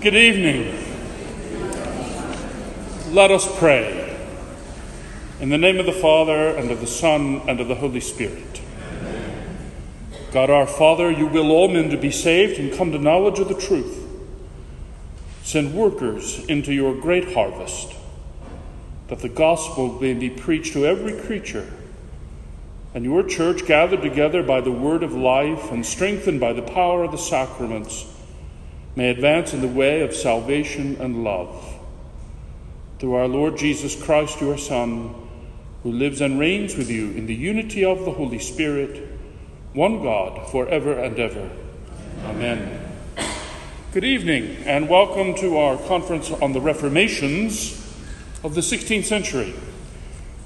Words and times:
Good 0.00 0.16
evening. 0.16 0.82
Let 3.12 3.30
us 3.30 3.46
pray. 3.58 4.18
In 5.40 5.50
the 5.50 5.58
name 5.58 5.78
of 5.78 5.84
the 5.84 5.92
Father, 5.92 6.56
and 6.56 6.70
of 6.70 6.80
the 6.80 6.86
Son, 6.86 7.42
and 7.46 7.60
of 7.60 7.68
the 7.68 7.74
Holy 7.74 8.00
Spirit. 8.00 8.62
God 10.32 10.48
our 10.48 10.66
Father, 10.66 11.10
you 11.10 11.26
will 11.26 11.50
all 11.50 11.68
men 11.68 11.90
to 11.90 11.98
be 11.98 12.10
saved 12.10 12.58
and 12.58 12.72
come 12.72 12.92
to 12.92 12.98
knowledge 12.98 13.40
of 13.40 13.48
the 13.48 13.54
truth. 13.54 14.08
Send 15.42 15.74
workers 15.74 16.46
into 16.46 16.72
your 16.72 16.98
great 16.98 17.34
harvest, 17.34 17.92
that 19.08 19.18
the 19.18 19.28
gospel 19.28 20.00
may 20.00 20.14
be 20.14 20.30
preached 20.30 20.72
to 20.72 20.86
every 20.86 21.20
creature, 21.20 21.70
and 22.94 23.04
your 23.04 23.22
church, 23.22 23.66
gathered 23.66 24.00
together 24.00 24.42
by 24.42 24.62
the 24.62 24.72
word 24.72 25.02
of 25.02 25.12
life 25.12 25.70
and 25.70 25.84
strengthened 25.84 26.40
by 26.40 26.54
the 26.54 26.62
power 26.62 27.04
of 27.04 27.12
the 27.12 27.18
sacraments, 27.18 28.06
may 29.00 29.08
advance 29.08 29.54
in 29.54 29.62
the 29.62 29.66
way 29.66 30.02
of 30.02 30.14
salvation 30.14 30.94
and 31.00 31.24
love. 31.24 31.80
Through 32.98 33.14
our 33.14 33.28
Lord 33.28 33.56
Jesus 33.56 33.96
Christ, 33.96 34.42
your 34.42 34.58
Son, 34.58 35.14
who 35.82 35.90
lives 35.90 36.20
and 36.20 36.38
reigns 36.38 36.76
with 36.76 36.90
you 36.90 37.10
in 37.12 37.24
the 37.24 37.34
unity 37.34 37.82
of 37.82 38.04
the 38.04 38.12
Holy 38.12 38.38
Spirit, 38.38 39.08
one 39.72 40.02
God, 40.02 40.50
forever 40.50 40.92
and 40.98 41.18
ever. 41.18 41.50
Amen. 42.24 42.92
Good 43.92 44.04
evening, 44.04 44.58
and 44.66 44.86
welcome 44.86 45.34
to 45.36 45.56
our 45.56 45.78
conference 45.78 46.30
on 46.30 46.52
the 46.52 46.60
Reformations 46.60 47.72
of 48.44 48.54
the 48.54 48.60
16th 48.60 49.06
century. 49.06 49.54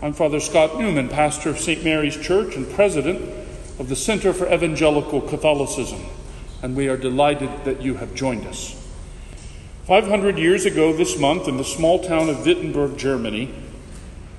I'm 0.01 0.13
Father 0.13 0.39
Scott 0.39 0.79
Newman, 0.79 1.09
pastor 1.09 1.51
of 1.51 1.59
St. 1.59 1.83
Mary's 1.83 2.17
Church 2.17 2.55
and 2.55 2.71
president 2.71 3.21
of 3.81 3.89
the 3.89 3.97
Center 3.97 4.33
for 4.33 4.47
Evangelical 4.47 5.23
Catholicism 5.23 5.99
and 6.65 6.75
we 6.75 6.89
are 6.89 6.97
delighted 6.97 7.51
that 7.65 7.83
you 7.83 7.97
have 7.97 8.15
joined 8.15 8.47
us. 8.47 8.75
500 9.87 10.39
years 10.39 10.65
ago 10.65 10.95
this 10.95 11.19
month, 11.19 11.47
in 11.47 11.59
the 11.59 11.63
small 11.63 12.03
town 12.03 12.31
of 12.31 12.47
Wittenberg, 12.47 12.97
Germany, 12.97 13.55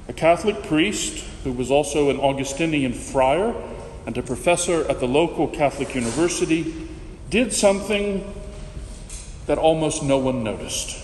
a 0.08 0.14
Catholic 0.14 0.64
priest 0.64 1.24
who 1.44 1.52
was 1.52 1.70
also 1.70 2.10
an 2.10 2.20
Augustinian 2.20 2.94
friar 2.94 3.54
and 4.08 4.18
a 4.18 4.24
professor 4.24 4.90
at 4.90 5.00
the 5.00 5.08
local 5.08 5.48
Catholic 5.48 5.94
university 5.94 6.90
did 7.30 7.54
something 7.54 8.34
that 9.46 9.60
almost 9.60 10.02
no 10.02 10.18
one 10.18 10.44
noticed. 10.44 10.98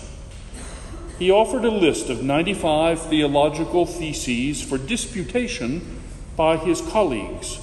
He 1.20 1.30
offered 1.30 1.64
a 1.64 1.70
list 1.70 2.10
of 2.10 2.24
95 2.24 3.00
theological 3.00 3.86
theses 3.86 4.60
for 4.60 4.76
disputation 4.76 6.02
by 6.34 6.56
his 6.56 6.80
colleagues 6.80 7.61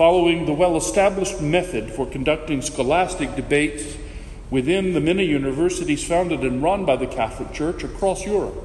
following 0.00 0.46
the 0.46 0.52
well 0.54 0.78
established 0.78 1.42
method 1.42 1.90
for 1.90 2.06
conducting 2.06 2.62
scholastic 2.62 3.36
debates 3.36 3.98
within 4.48 4.94
the 4.94 5.00
many 5.00 5.26
universities 5.26 6.02
founded 6.02 6.40
and 6.40 6.62
run 6.62 6.86
by 6.86 6.96
the 6.96 7.06
Catholic 7.06 7.52
Church 7.52 7.84
across 7.84 8.24
Europe. 8.24 8.56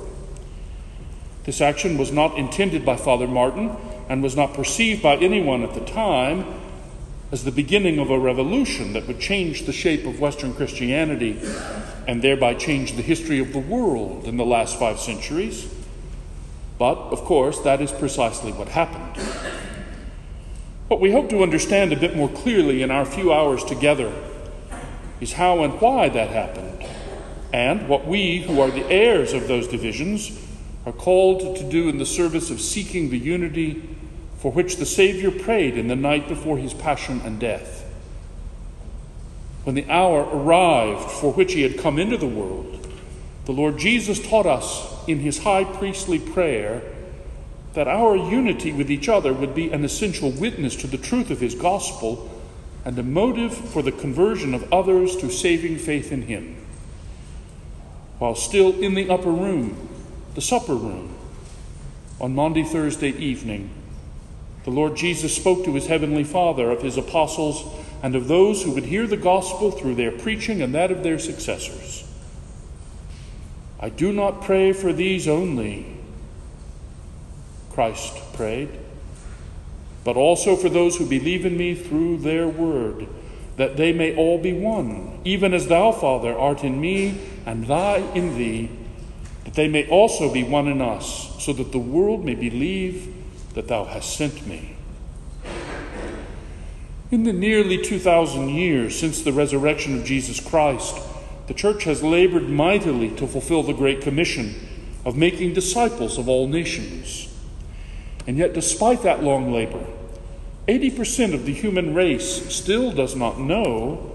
This 1.44 1.60
action 1.60 1.98
was 1.98 2.10
not 2.10 2.38
intended 2.38 2.86
by 2.86 2.96
Father 2.96 3.28
Martin 3.28 3.76
and 4.08 4.24
was 4.24 4.38
not 4.38 4.54
perceived 4.54 5.04
by 5.04 5.18
anyone 5.18 5.62
at 5.62 5.74
the 5.74 5.84
time 5.84 6.46
as 7.34 7.44
the 7.44 7.52
beginning 7.52 8.00
of 8.00 8.10
a 8.10 8.18
revolution 8.18 8.94
that 8.94 9.06
would 9.06 9.20
change 9.20 9.66
the 9.66 9.74
shape 9.74 10.06
of 10.06 10.22
Western 10.22 10.54
Christianity 10.54 11.38
and 12.08 12.22
thereby 12.22 12.54
change 12.54 12.94
the 12.94 13.02
history 13.02 13.40
of 13.40 13.52
the 13.52 13.60
world 13.60 14.24
in 14.24 14.38
the 14.38 14.46
last 14.46 14.80
five 14.80 15.02
centuries. 15.02 15.70
But, 16.80 16.96
of 16.96 17.26
course, 17.26 17.60
that 17.60 17.82
is 17.82 17.92
precisely 17.92 18.54
what 18.54 18.70
happened. 18.70 19.65
What 20.96 21.02
we 21.02 21.12
hope 21.12 21.30
to 21.32 21.44
understand 21.44 21.92
a 21.92 22.00
bit 22.00 22.16
more 22.16 22.30
clearly 22.30 22.82
in 22.82 22.90
our 22.90 23.04
few 23.04 23.34
hours 23.34 23.66
together 23.66 24.14
is 25.20 25.34
how 25.34 25.62
and 25.62 25.74
why 25.82 26.08
that 26.08 26.30
happened, 26.30 26.86
and 27.52 27.90
what 27.90 28.08
we, 28.08 28.44
who 28.44 28.62
are 28.62 28.72
the 28.72 28.90
heirs 28.90 29.34
of 29.34 29.50
those 29.50 29.68
divisions, 29.68 30.42
are 30.86 30.94
called 30.94 31.58
to 31.58 31.70
do 31.70 31.90
in 31.90 31.98
the 31.98 32.06
service 32.06 32.50
of 32.50 32.62
seeking 32.62 33.10
the 33.10 33.18
unity 33.18 33.84
for 34.38 34.54
which 34.54 34.78
the 34.78 34.86
Savior 34.86 35.32
prayed 35.32 35.78
in 35.78 35.90
the 35.90 35.98
night 35.98 36.30
before 36.30 36.58
his 36.58 36.74
passion 36.74 37.20
and 37.26 37.42
death. 37.42 37.84
When 39.66 39.76
the 39.76 39.92
hour 39.92 40.22
arrived 40.22 41.12
for 41.12 41.34
which 41.34 41.52
he 41.52 41.64
had 41.64 41.78
come 41.78 42.00
into 42.00 42.16
the 42.16 42.26
world, 42.26 42.88
the 43.44 43.52
Lord 43.52 43.78
Jesus 43.78 44.26
taught 44.26 44.46
us 44.46 45.06
in 45.10 45.20
his 45.20 45.40
high 45.40 45.66
priestly 45.66 46.20
prayer 46.20 46.82
that 47.76 47.88
our 47.88 48.16
unity 48.16 48.72
with 48.72 48.90
each 48.90 49.08
other 49.08 49.34
would 49.34 49.54
be 49.54 49.70
an 49.70 49.84
essential 49.86 50.32
witness 50.32 50.76
to 50.78 50.88
the 50.88 50.98
truth 50.98 51.30
of 51.30 51.42
his 51.42 51.56
gospel 51.56 52.32
and 52.86 52.98
a 52.98 53.04
motive 53.04 53.54
for 53.54 53.82
the 53.82 53.92
conversion 53.92 54.54
of 54.54 54.72
others 54.72 55.16
to 55.18 55.30
saving 55.30 55.78
faith 55.78 56.12
in 56.12 56.24
him. 56.24 56.56
While 58.18 58.36
still 58.36 58.80
in 58.82 58.94
the 58.94 59.10
upper 59.10 59.32
room, 59.32 59.90
the 60.36 60.42
supper 60.42 60.76
room, 60.76 61.16
on 62.20 62.34
Maundy 62.34 62.64
Thursday 62.64 63.10
evening, 63.10 63.70
the 64.64 64.72
Lord 64.72 64.96
Jesus 64.96 65.36
spoke 65.36 65.66
to 65.66 65.74
his 65.74 65.88
heavenly 65.88 66.24
Father 66.24 66.72
of 66.72 66.82
his 66.82 66.98
apostles 66.98 67.66
and 68.02 68.16
of 68.16 68.28
those 68.28 68.64
who 68.64 68.72
would 68.72 68.86
hear 68.86 69.06
the 69.06 69.18
gospel 69.18 69.70
through 69.70 69.96
their 69.96 70.12
preaching 70.12 70.62
and 70.62 70.74
that 70.74 70.92
of 70.92 71.04
their 71.04 71.20
successors. 71.20 72.08
I 73.80 73.90
do 73.90 74.14
not 74.14 74.42
pray 74.42 74.72
for 74.72 74.94
these 74.94 75.28
only 75.28 75.86
Christ 77.76 78.18
prayed, 78.34 78.70
but 80.04 80.16
also 80.16 80.56
for 80.56 80.70
those 80.70 80.96
who 80.96 81.06
believe 81.06 81.46
in 81.46 81.58
me 81.58 81.76
through 81.76 82.18
their 82.20 82.48
word, 82.48 83.08
that 83.58 83.78
they 83.78 83.94
may 83.94 84.16
all 84.16 84.42
be 84.42 84.54
one, 84.54 85.20
even 85.26 85.54
as 85.54 85.68
thou, 85.68 85.92
Father, 85.92 86.38
art 86.38 86.64
in 86.64 86.80
me, 86.80 87.20
and 87.46 87.70
I 87.70 87.98
in 88.14 88.38
thee, 88.38 88.70
that 89.44 89.54
they 89.54 89.68
may 89.68 89.88
also 89.90 90.34
be 90.34 90.44
one 90.44 90.68
in 90.68 90.82
us, 90.82 91.36
so 91.44 91.54
that 91.54 91.72
the 91.72 91.80
world 91.80 92.26
may 92.26 92.36
believe 92.36 93.14
that 93.54 93.68
thou 93.68 93.86
hast 93.86 94.16
sent 94.16 94.48
me. 94.48 94.76
In 97.12 97.24
the 97.24 97.34
nearly 97.34 97.82
2,000 97.82 98.50
years 98.50 98.98
since 98.98 99.22
the 99.22 99.32
resurrection 99.32 99.98
of 99.98 100.06
Jesus 100.06 100.40
Christ, 100.40 100.98
the 101.48 101.54
Church 101.54 101.84
has 101.84 102.02
labored 102.02 102.50
mightily 102.50 103.10
to 103.12 103.28
fulfill 103.28 103.64
the 103.64 103.74
Great 103.74 104.02
Commission 104.02 104.56
of 105.06 105.16
making 105.16 105.54
disciples 105.54 106.18
of 106.18 106.28
all 106.28 106.48
nations. 106.48 107.25
And 108.28 108.38
yet, 108.38 108.54
despite 108.54 109.04
that 109.04 109.24
long 109.24 109.52
labor, 109.52 109.86
80% 110.68 111.34
of 111.34 111.46
the 111.46 111.54
human 111.54 111.94
race 111.94 112.54
still 112.54 112.92
does 112.92 113.16
not 113.16 113.40
know 113.40 114.12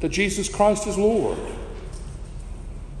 that 0.00 0.10
Jesus 0.10 0.48
Christ 0.48 0.86
is 0.86 0.98
Lord. 0.98 1.38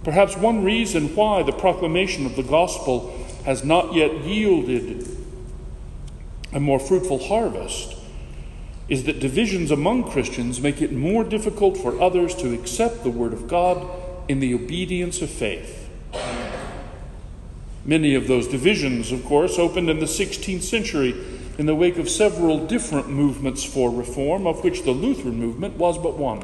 Perhaps 0.04 0.36
one 0.36 0.64
reason 0.64 1.14
why 1.14 1.42
the 1.42 1.52
proclamation 1.52 2.24
of 2.26 2.36
the 2.36 2.42
gospel 2.42 3.10
has 3.44 3.64
not 3.64 3.94
yet 3.94 4.24
yielded 4.24 5.06
a 6.52 6.60
more 6.60 6.78
fruitful 6.78 7.18
harvest 7.18 7.96
is 8.88 9.04
that 9.04 9.18
divisions 9.18 9.70
among 9.70 10.10
Christians 10.10 10.60
make 10.60 10.80
it 10.80 10.92
more 10.92 11.24
difficult 11.24 11.76
for 11.76 12.00
others 12.00 12.34
to 12.36 12.52
accept 12.52 13.02
the 13.02 13.10
Word 13.10 13.32
of 13.32 13.48
God 13.48 13.86
in 14.28 14.40
the 14.40 14.54
obedience 14.54 15.20
of 15.20 15.30
faith. 15.30 15.88
Many 17.84 18.14
of 18.14 18.28
those 18.28 18.48
divisions, 18.48 19.12
of 19.12 19.24
course, 19.24 19.58
opened 19.58 19.90
in 19.90 19.98
the 19.98 20.06
16th 20.06 20.62
century 20.62 21.14
in 21.58 21.66
the 21.66 21.74
wake 21.74 21.98
of 21.98 22.08
several 22.08 22.66
different 22.66 23.08
movements 23.08 23.62
for 23.62 23.90
reform, 23.90 24.46
of 24.46 24.64
which 24.64 24.82
the 24.82 24.90
Lutheran 24.90 25.38
movement 25.38 25.76
was 25.76 25.98
but 25.98 26.16
one. 26.16 26.42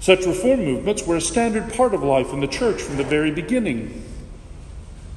Such 0.00 0.24
reform 0.24 0.64
movements 0.64 1.06
were 1.06 1.16
a 1.16 1.20
standard 1.20 1.74
part 1.74 1.92
of 1.92 2.02
life 2.02 2.32
in 2.32 2.40
the 2.40 2.46
church 2.46 2.80
from 2.80 2.96
the 2.96 3.04
very 3.04 3.30
beginning. 3.30 4.04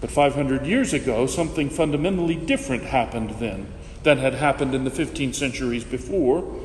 But 0.01 0.11
500 0.11 0.65
years 0.65 0.93
ago, 0.93 1.25
something 1.25 1.69
fundamentally 1.69 2.35
different 2.35 2.83
happened 2.83 3.31
then 3.39 3.67
than 4.03 4.17
had 4.17 4.33
happened 4.33 4.73
in 4.73 4.83
the 4.83 4.89
15 4.89 5.33
centuries 5.33 5.83
before, 5.83 6.59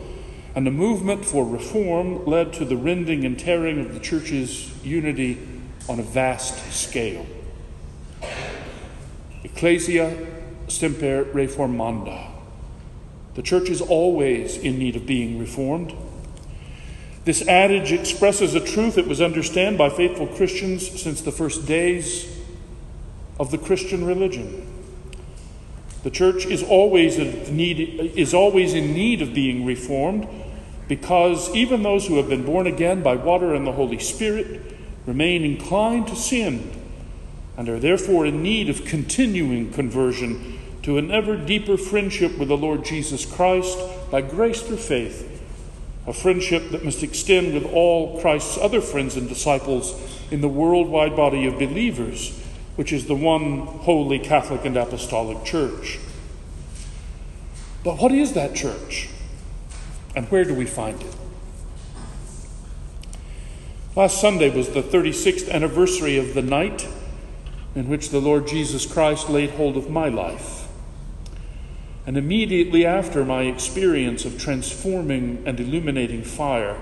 and 0.54 0.66
the 0.66 0.70
movement 0.70 1.24
for 1.24 1.44
reform 1.44 2.24
led 2.24 2.52
to 2.54 2.64
the 2.64 2.76
rending 2.76 3.24
and 3.24 3.38
tearing 3.38 3.78
of 3.78 3.92
the 3.92 4.00
church's 4.00 4.72
unity 4.84 5.38
on 5.88 6.00
a 6.00 6.02
vast 6.02 6.72
scale. 6.72 7.26
Ecclesia 9.44 10.26
semper 10.68 11.24
reformanda. 11.26 12.30
The 13.34 13.42
church 13.42 13.68
is 13.68 13.80
always 13.80 14.56
in 14.56 14.78
need 14.78 14.96
of 14.96 15.06
being 15.06 15.38
reformed. 15.38 15.94
This 17.24 17.46
adage 17.46 17.92
expresses 17.92 18.54
a 18.54 18.60
truth 18.60 18.94
that 18.94 19.06
was 19.06 19.20
understood 19.20 19.76
by 19.76 19.90
faithful 19.90 20.26
Christians 20.26 21.00
since 21.00 21.20
the 21.20 21.32
first 21.32 21.66
days 21.66 22.40
of 23.38 23.50
the 23.50 23.58
Christian 23.58 24.06
religion. 24.06 24.66
The 26.02 26.10
church 26.10 26.46
is 26.46 26.62
always, 26.62 27.18
need, 27.50 28.12
is 28.16 28.32
always 28.32 28.74
in 28.74 28.94
need 28.94 29.22
of 29.22 29.34
being 29.34 29.66
reformed 29.66 30.28
because 30.88 31.52
even 31.54 31.82
those 31.82 32.06
who 32.06 32.16
have 32.16 32.28
been 32.28 32.44
born 32.44 32.66
again 32.66 33.02
by 33.02 33.16
water 33.16 33.54
and 33.54 33.66
the 33.66 33.72
Holy 33.72 33.98
Spirit 33.98 34.76
remain 35.04 35.44
inclined 35.44 36.06
to 36.08 36.16
sin 36.16 36.85
and 37.56 37.68
are 37.68 37.78
therefore 37.78 38.26
in 38.26 38.42
need 38.42 38.68
of 38.68 38.84
continuing 38.84 39.72
conversion 39.72 40.58
to 40.82 40.98
an 40.98 41.10
ever 41.10 41.36
deeper 41.36 41.76
friendship 41.76 42.38
with 42.38 42.48
the 42.48 42.56
Lord 42.56 42.84
Jesus 42.84 43.26
Christ 43.26 43.78
by 44.10 44.20
grace 44.20 44.62
through 44.62 44.76
faith, 44.76 45.42
a 46.06 46.12
friendship 46.12 46.70
that 46.70 46.84
must 46.84 47.02
extend 47.02 47.54
with 47.54 47.64
all 47.64 48.20
Christ's 48.20 48.58
other 48.58 48.80
friends 48.80 49.16
and 49.16 49.28
disciples 49.28 49.94
in 50.30 50.40
the 50.40 50.48
worldwide 50.48 51.16
body 51.16 51.46
of 51.46 51.58
believers, 51.58 52.38
which 52.76 52.92
is 52.92 53.06
the 53.06 53.16
one 53.16 53.60
holy 53.66 54.18
Catholic 54.18 54.64
and 54.64 54.76
Apostolic 54.76 55.44
Church. 55.44 55.98
But 57.82 57.98
what 58.00 58.12
is 58.12 58.34
that 58.34 58.54
church? 58.54 59.08
And 60.14 60.26
where 60.30 60.44
do 60.44 60.54
we 60.54 60.66
find 60.66 61.00
it? 61.00 61.16
Last 63.94 64.20
Sunday 64.20 64.54
was 64.54 64.70
the 64.70 64.82
36th 64.82 65.50
anniversary 65.50 66.18
of 66.18 66.34
the 66.34 66.42
night 66.42 66.86
in 67.76 67.88
which 67.88 68.08
the 68.08 68.20
Lord 68.20 68.48
Jesus 68.48 68.86
Christ 68.86 69.28
laid 69.28 69.50
hold 69.50 69.76
of 69.76 69.90
my 69.90 70.08
life. 70.08 70.66
And 72.06 72.16
immediately 72.16 72.86
after 72.86 73.22
my 73.22 73.42
experience 73.42 74.24
of 74.24 74.40
transforming 74.40 75.42
and 75.44 75.60
illuminating 75.60 76.24
fire, 76.24 76.80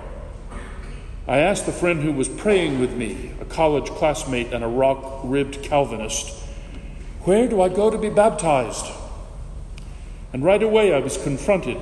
I 1.26 1.38
asked 1.38 1.66
the 1.66 1.72
friend 1.72 2.02
who 2.02 2.12
was 2.12 2.28
praying 2.28 2.78
with 2.78 2.92
me, 2.92 3.32
a 3.40 3.44
college 3.44 3.88
classmate 3.90 4.52
and 4.52 4.62
a 4.62 4.68
rock 4.68 5.22
ribbed 5.24 5.64
Calvinist, 5.64 6.28
Where 7.22 7.48
do 7.48 7.60
I 7.60 7.70
go 7.70 7.90
to 7.90 7.98
be 7.98 8.10
baptized? 8.10 8.86
And 10.32 10.44
right 10.44 10.62
away 10.62 10.94
I 10.94 11.00
was 11.00 11.18
confronted 11.18 11.78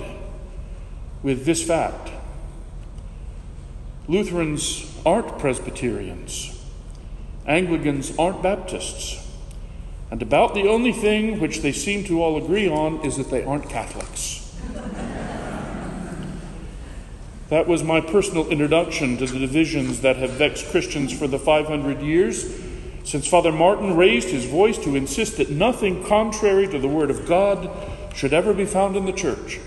with 1.23 1.45
this 1.45 1.63
fact 1.63 2.11
Lutherans 4.09 4.91
aren't 5.05 5.39
Presbyterians. 5.39 6.52
Anglicans 7.47 8.17
aren't 8.19 8.43
Baptists. 8.43 9.19
And 10.11 10.21
about 10.21 10.55
the 10.55 10.69
only 10.69 10.93
thing 10.93 11.41
which 11.41 11.63
they 11.63 11.73
seem 11.73 12.05
to 12.05 12.23
all 12.23 12.37
agree 12.37 12.69
on 12.69 13.05
is 13.05 13.17
that 13.17 13.31
they 13.31 13.43
aren't 13.45 13.69
Catholics. 13.69 14.55
that 17.49 17.67
was 17.67 17.83
my 17.83 18.01
personal 18.01 18.49
introduction 18.49 19.17
to 19.17 19.27
the 19.27 19.39
divisions 19.39 20.03
that 20.03 20.17
have 20.17 20.33
vexed 20.33 20.71
Christians 20.71 21.17
for 21.17 21.27
the 21.27 21.39
500 21.39 22.01
years 22.03 22.63
since 23.05 23.27
Father 23.27 23.53
Martin 23.53 23.97
raised 23.97 24.29
his 24.29 24.45
voice 24.45 24.79
to 24.79 24.95
insist 24.95 25.39
that 25.39 25.51
nothing 25.51 26.05
contrary 26.05 26.69
to 26.69 26.79
the 26.79 26.89
Word 26.89 27.11
of 27.11 27.27
God 27.27 27.71
should 28.15 28.33
ever 28.33 28.55
be 28.55 28.65
found 28.65 28.97
in 28.97 29.07
the 29.07 29.13
Church. 29.13 29.59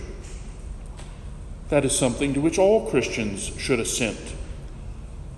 That 1.70 1.84
is 1.84 1.98
something 1.98 2.34
to 2.34 2.42
which 2.42 2.60
all 2.60 2.90
Christians 2.90 3.52
should 3.58 3.80
assent. 3.80 4.35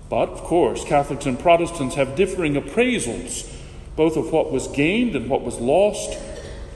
But, 0.08 0.30
of 0.30 0.42
course, 0.42 0.84
Catholics 0.84 1.26
and 1.26 1.38
Protestants 1.38 1.96
have 1.96 2.16
differing 2.16 2.54
appraisals, 2.54 3.52
both 3.94 4.16
of 4.16 4.32
what 4.32 4.50
was 4.50 4.68
gained 4.68 5.14
and 5.14 5.28
what 5.28 5.42
was 5.42 5.58
lost 5.58 6.18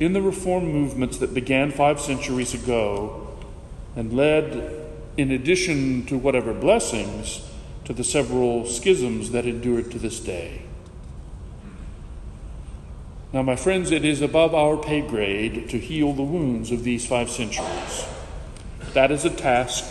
in 0.00 0.12
the 0.12 0.22
reform 0.22 0.70
movements 0.70 1.18
that 1.18 1.32
began 1.32 1.70
five 1.70 2.00
centuries 2.00 2.54
ago 2.54 3.28
and 3.96 4.12
led, 4.12 4.80
in 5.16 5.30
addition 5.30 6.04
to 6.06 6.18
whatever 6.18 6.52
blessings, 6.52 7.48
to 7.84 7.92
the 7.92 8.04
several 8.04 8.66
schisms 8.66 9.30
that 9.30 9.46
endured 9.46 9.90
to 9.90 9.98
this 9.98 10.20
day. 10.20 10.62
Now, 13.32 13.42
my 13.42 13.56
friends, 13.56 13.90
it 13.90 14.04
is 14.04 14.20
above 14.20 14.54
our 14.54 14.76
pay 14.76 15.00
grade 15.00 15.70
to 15.70 15.78
heal 15.78 16.12
the 16.12 16.22
wounds 16.22 16.70
of 16.70 16.84
these 16.84 17.06
five 17.06 17.30
centuries. 17.30 18.06
That 18.92 19.10
is 19.10 19.24
a 19.24 19.30
task 19.30 19.84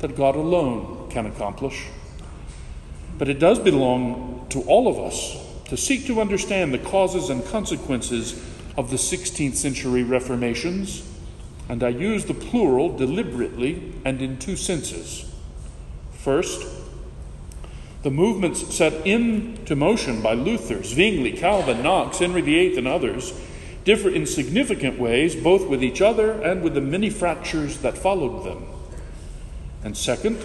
that 0.00 0.16
God 0.16 0.34
alone 0.34 1.08
can 1.10 1.26
accomplish. 1.26 1.86
But 3.20 3.28
it 3.28 3.38
does 3.38 3.58
belong 3.58 4.46
to 4.48 4.62
all 4.62 4.88
of 4.88 4.98
us 4.98 5.36
to 5.66 5.76
seek 5.76 6.06
to 6.06 6.22
understand 6.22 6.72
the 6.72 6.78
causes 6.78 7.28
and 7.28 7.44
consequences 7.44 8.32
of 8.78 8.88
the 8.88 8.96
16th 8.96 9.56
century 9.56 10.02
reformations, 10.02 11.06
and 11.68 11.82
I 11.82 11.90
use 11.90 12.24
the 12.24 12.32
plural 12.32 12.96
deliberately 12.96 13.92
and 14.06 14.22
in 14.22 14.38
two 14.38 14.56
senses. 14.56 15.30
First, 16.14 16.66
the 18.04 18.10
movements 18.10 18.74
set 18.74 19.06
into 19.06 19.76
motion 19.76 20.22
by 20.22 20.32
Luther, 20.32 20.82
Zwingli, 20.82 21.32
Calvin, 21.32 21.82
Knox, 21.82 22.20
Henry 22.20 22.40
VIII, 22.40 22.78
and 22.78 22.88
others 22.88 23.38
differ 23.84 24.08
in 24.08 24.24
significant 24.24 24.98
ways 24.98 25.36
both 25.36 25.68
with 25.68 25.84
each 25.84 26.00
other 26.00 26.40
and 26.40 26.62
with 26.62 26.72
the 26.72 26.80
many 26.80 27.10
fractures 27.10 27.80
that 27.82 27.98
followed 27.98 28.46
them. 28.46 28.64
And 29.84 29.94
second, 29.94 30.42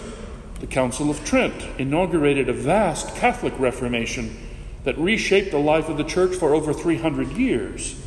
the 0.60 0.66
Council 0.66 1.10
of 1.10 1.24
Trent 1.24 1.66
inaugurated 1.78 2.48
a 2.48 2.52
vast 2.52 3.14
Catholic 3.16 3.52
Reformation 3.58 4.36
that 4.84 4.96
reshaped 4.98 5.50
the 5.50 5.58
life 5.58 5.88
of 5.88 5.96
the 5.96 6.04
Church 6.04 6.34
for 6.34 6.54
over 6.54 6.72
300 6.72 7.32
years 7.32 8.00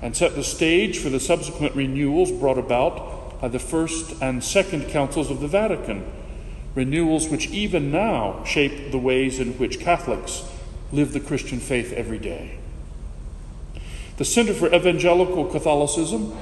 and 0.00 0.16
set 0.16 0.34
the 0.34 0.44
stage 0.44 0.98
for 0.98 1.10
the 1.10 1.20
subsequent 1.20 1.74
renewals 1.76 2.32
brought 2.32 2.56
about 2.56 3.40
by 3.40 3.48
the 3.48 3.58
First 3.58 4.14
and 4.22 4.42
Second 4.42 4.88
Councils 4.88 5.30
of 5.30 5.40
the 5.40 5.48
Vatican, 5.48 6.10
renewals 6.74 7.28
which 7.28 7.48
even 7.50 7.90
now 7.90 8.42
shape 8.44 8.92
the 8.92 8.98
ways 8.98 9.38
in 9.38 9.52
which 9.58 9.80
Catholics 9.80 10.44
live 10.92 11.12
the 11.12 11.20
Christian 11.20 11.60
faith 11.60 11.92
every 11.92 12.18
day. 12.18 12.58
The 14.16 14.24
Center 14.24 14.54
for 14.54 14.74
Evangelical 14.74 15.46
Catholicism, 15.46 16.36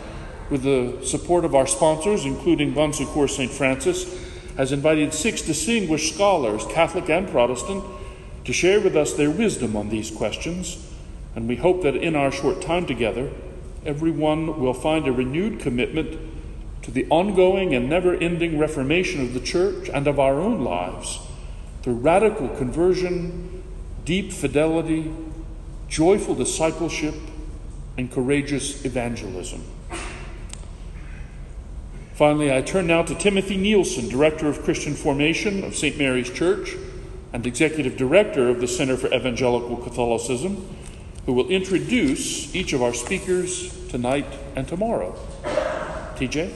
with 0.51 0.63
the 0.63 1.05
support 1.05 1.45
of 1.45 1.55
our 1.55 1.67
sponsors, 1.67 2.25
including 2.25 2.75
Bon 2.75 2.93
Secours 2.93 3.37
St. 3.37 3.51
Francis, 3.51 4.28
has 4.59 4.73
invited 4.73 5.15
six 5.15 5.41
distinguished 5.41 6.13
scholars, 6.13 6.67
Catholic 6.67 7.09
and 7.09 7.29
Protestant, 7.29 7.85
to 8.45 8.53
share 8.53 8.81
with 8.81 8.97
us 8.97 9.15
their 9.15 9.31
wisdom 9.31 9.77
on 9.77 9.89
these 9.89 10.11
questions, 10.11 10.85
and 11.37 11.49
we 11.49 11.55
hope 11.55 11.83
that 11.85 11.95
in 11.95 12.17
our 12.17 12.33
short 12.33 12.61
time 12.61 12.85
together, 12.85 13.31
everyone 13.87 14.61
will 14.61 14.75
find 14.75 15.07
a 15.07 15.13
renewed 15.13 15.61
commitment 15.61 16.19
to 16.83 16.91
the 16.91 17.07
ongoing 17.09 17.73
and 17.73 17.89
never 17.89 18.17
ending 18.17 18.59
reformation 18.59 19.21
of 19.21 19.33
the 19.33 19.41
Church 19.41 19.89
and 19.91 20.09
of 20.09 20.19
our 20.19 20.41
own 20.41 20.65
lives 20.65 21.21
through 21.83 21.95
radical 21.95 22.49
conversion, 22.49 23.63
deep 24.05 24.33
fidelity, 24.33 25.13
joyful 25.87 26.35
discipleship, 26.35 27.15
and 27.97 28.11
courageous 28.11 28.85
evangelism. 28.85 29.63
Finally, 32.19 32.53
I 32.53 32.63
turn 32.63 32.89
now 32.89 33.05
to 33.05 33.15
Timothy 33.15 33.57
Nielsen, 33.57 34.09
Director 34.09 34.49
of 34.49 34.65
Christian 34.65 34.95
Formation 34.97 35.63
of 35.63 35.77
St. 35.77 35.97
Mary's 35.97 36.29
Church 36.29 36.75
and 37.33 37.47
Executive 37.47 37.97
Director 37.97 38.49
of 38.49 38.61
the 38.61 38.67
Center 38.67 38.97
for 38.97 39.07
Evangelical 39.15 39.77
Catholicism, 39.77 40.67
who 41.27 41.33
will 41.33 41.49
introduce 41.49 42.53
each 42.57 42.73
of 42.73 42.83
our 42.83 42.93
speakers 42.93 43.73
tonight 43.87 44.27
and 44.57 44.67
tomorrow. 44.67 45.15
TJ? 46.17 46.51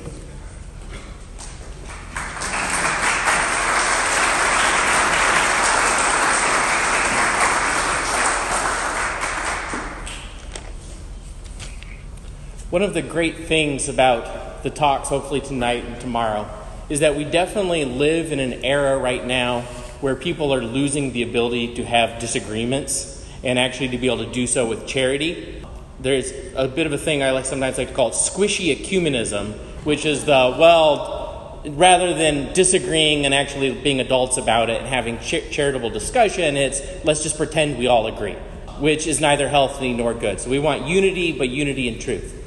One 12.71 12.83
of 12.83 12.95
the 12.95 13.03
great 13.03 13.45
things 13.47 13.89
about 13.89 14.42
the 14.63 14.71
talks, 14.71 15.09
hopefully 15.09 15.41
tonight 15.41 15.85
and 15.85 16.01
tomorrow, 16.01 16.49
is 16.89 17.01
that 17.01 17.17
we 17.17 17.25
definitely 17.25 17.85
live 17.85 18.33
in 18.33 18.41
an 18.41 18.65
era 18.65 18.99
right 18.99 19.25
now 19.25 19.63
where 20.01 20.15
people 20.15 20.53
are 20.53 20.61
losing 20.61 21.13
the 21.13 21.23
ability 21.23 21.75
to 21.77 21.85
have 21.85 22.21
disagreements 22.21 23.25
and 23.45 23.59
actually 23.59 23.89
to 23.89 23.99
be 23.99 24.07
able 24.07 24.25
to 24.25 24.33
do 24.33 24.47
so 24.47 24.67
with 24.67 24.87
charity. 24.87 25.65
There's 26.01 26.33
a 26.57 26.67
bit 26.67 26.87
of 26.87 26.93
a 26.93 26.99
thing 26.99 27.23
I 27.23 27.31
like 27.31 27.45
sometimes 27.45 27.79
like 27.79 27.89
to 27.89 27.95
call 27.95 28.09
it 28.09 28.15
squishy 28.15 28.77
ecumenism, 28.77 29.53
which 29.85 30.05
is 30.05 30.25
the 30.25 30.57
well, 30.59 31.63
rather 31.65 32.15
than 32.15 32.53
disagreeing 32.53 33.25
and 33.25 33.33
actually 33.33 33.73
being 33.73 34.01
adults 34.01 34.37
about 34.37 34.69
it 34.69 34.81
and 34.81 34.87
having 34.87 35.19
charitable 35.21 35.91
discussion, 35.91 36.57
it's 36.57 36.83
let's 37.05 37.23
just 37.23 37.37
pretend 37.37 37.79
we 37.79 37.87
all 37.87 38.09
agree, 38.09 38.35
which 38.81 39.07
is 39.07 39.21
neither 39.21 39.49
healthy 39.49 39.93
nor 39.93 40.15
good. 40.15 40.41
So 40.41 40.51
we 40.51 40.59
want 40.59 40.89
unity, 40.89 41.33
but 41.33 41.49
unity 41.49 41.87
in 41.87 42.01
truth. 42.01 42.39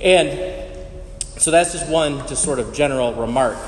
And 0.00 0.71
so 1.42 1.50
that's 1.50 1.72
just 1.72 1.88
one 1.88 2.26
just 2.28 2.44
sort 2.44 2.58
of 2.58 2.72
general 2.72 3.12
remark. 3.14 3.58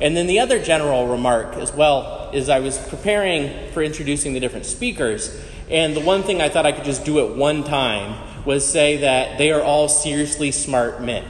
And 0.00 0.16
then 0.16 0.26
the 0.26 0.40
other 0.40 0.62
general 0.62 1.08
remark 1.08 1.54
as 1.56 1.72
well 1.72 2.30
is 2.32 2.48
I 2.48 2.60
was 2.60 2.78
preparing 2.88 3.72
for 3.72 3.82
introducing 3.82 4.34
the 4.34 4.40
different 4.40 4.66
speakers, 4.66 5.40
and 5.68 5.96
the 5.96 6.00
one 6.00 6.22
thing 6.22 6.40
I 6.40 6.48
thought 6.48 6.66
I 6.66 6.72
could 6.72 6.84
just 6.84 7.04
do 7.04 7.26
at 7.26 7.36
one 7.36 7.64
time 7.64 8.44
was 8.44 8.70
say 8.70 8.98
that 8.98 9.38
they 9.38 9.50
are 9.50 9.62
all 9.62 9.88
seriously 9.88 10.52
smart 10.52 11.02
men. 11.02 11.24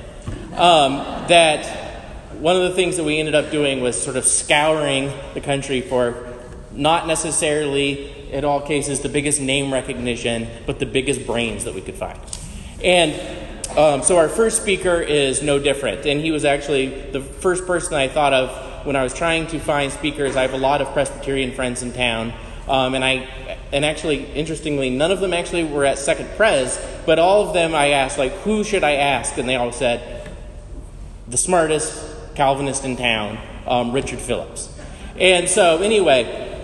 Um, 0.55 0.97
that 1.29 1.67
one 2.35 2.57
of 2.57 2.63
the 2.63 2.73
things 2.73 2.97
that 2.97 3.05
we 3.05 3.19
ended 3.19 3.35
up 3.35 3.51
doing 3.51 3.81
was 3.81 4.01
sort 4.01 4.17
of 4.17 4.27
scouring 4.27 5.13
the 5.33 5.41
country 5.41 5.81
for 5.81 6.35
not 6.73 7.07
necessarily, 7.07 8.31
in 8.31 8.45
all 8.45 8.61
cases, 8.61 9.01
the 9.01 9.09
biggest 9.09 9.41
name 9.41 9.73
recognition, 9.73 10.49
but 10.67 10.79
the 10.79 10.87
biggest 10.87 11.27
brains 11.27 11.65
that 11.65 11.75
we 11.75 11.81
could 11.81 11.95
find. 11.95 12.19
And 12.83 13.13
um, 13.77 14.03
so 14.03 14.19
our 14.19 14.29
first 14.29 14.63
speaker 14.63 15.01
is 15.01 15.43
no 15.43 15.59
different, 15.59 16.07
and 16.07 16.21
he 16.21 16.31
was 16.31 16.45
actually 16.45 17.11
the 17.11 17.21
first 17.21 17.67
person 17.67 17.95
I 17.95 18.09
thought 18.09 18.33
of 18.33 18.87
when 18.87 18.97
I 18.97 19.03
was 19.03 19.15
trying 19.15 19.47
to 19.49 19.59
find 19.59 19.93
speakers. 19.93 20.37
I 20.37 20.43
have 20.43 20.53
a 20.53 20.59
lot 20.59 20.81
of 20.81 20.93
Presbyterian 20.93 21.53
friends 21.53 21.83
in 21.83 21.93
town, 21.93 22.33
um, 22.69 22.95
and 22.95 23.05
I 23.05 23.29
and 23.73 23.85
actually, 23.85 24.25
interestingly, 24.33 24.89
none 24.89 25.11
of 25.11 25.19
them 25.19 25.35
actually 25.35 25.65
were 25.65 25.85
at 25.85 25.99
Second 25.99 26.31
Pres, 26.37 26.79
but 27.07 27.19
all 27.19 27.49
of 27.49 27.55
them 27.55 27.75
I 27.75 27.89
asked 27.89 28.19
like, 28.19 28.33
who 28.43 28.63
should 28.63 28.85
I 28.85 28.93
ask, 28.93 29.37
and 29.37 29.49
they 29.49 29.57
all 29.57 29.73
said 29.73 30.31
the 31.27 31.37
smartest 31.37 32.13
Calvinist 32.37 32.85
in 32.85 32.97
town, 32.97 33.39
um, 33.67 33.93
Richard 33.93 34.21
Phillips. 34.21 34.73
And 35.19 35.49
so, 35.49 35.79
anyway, 35.79 36.61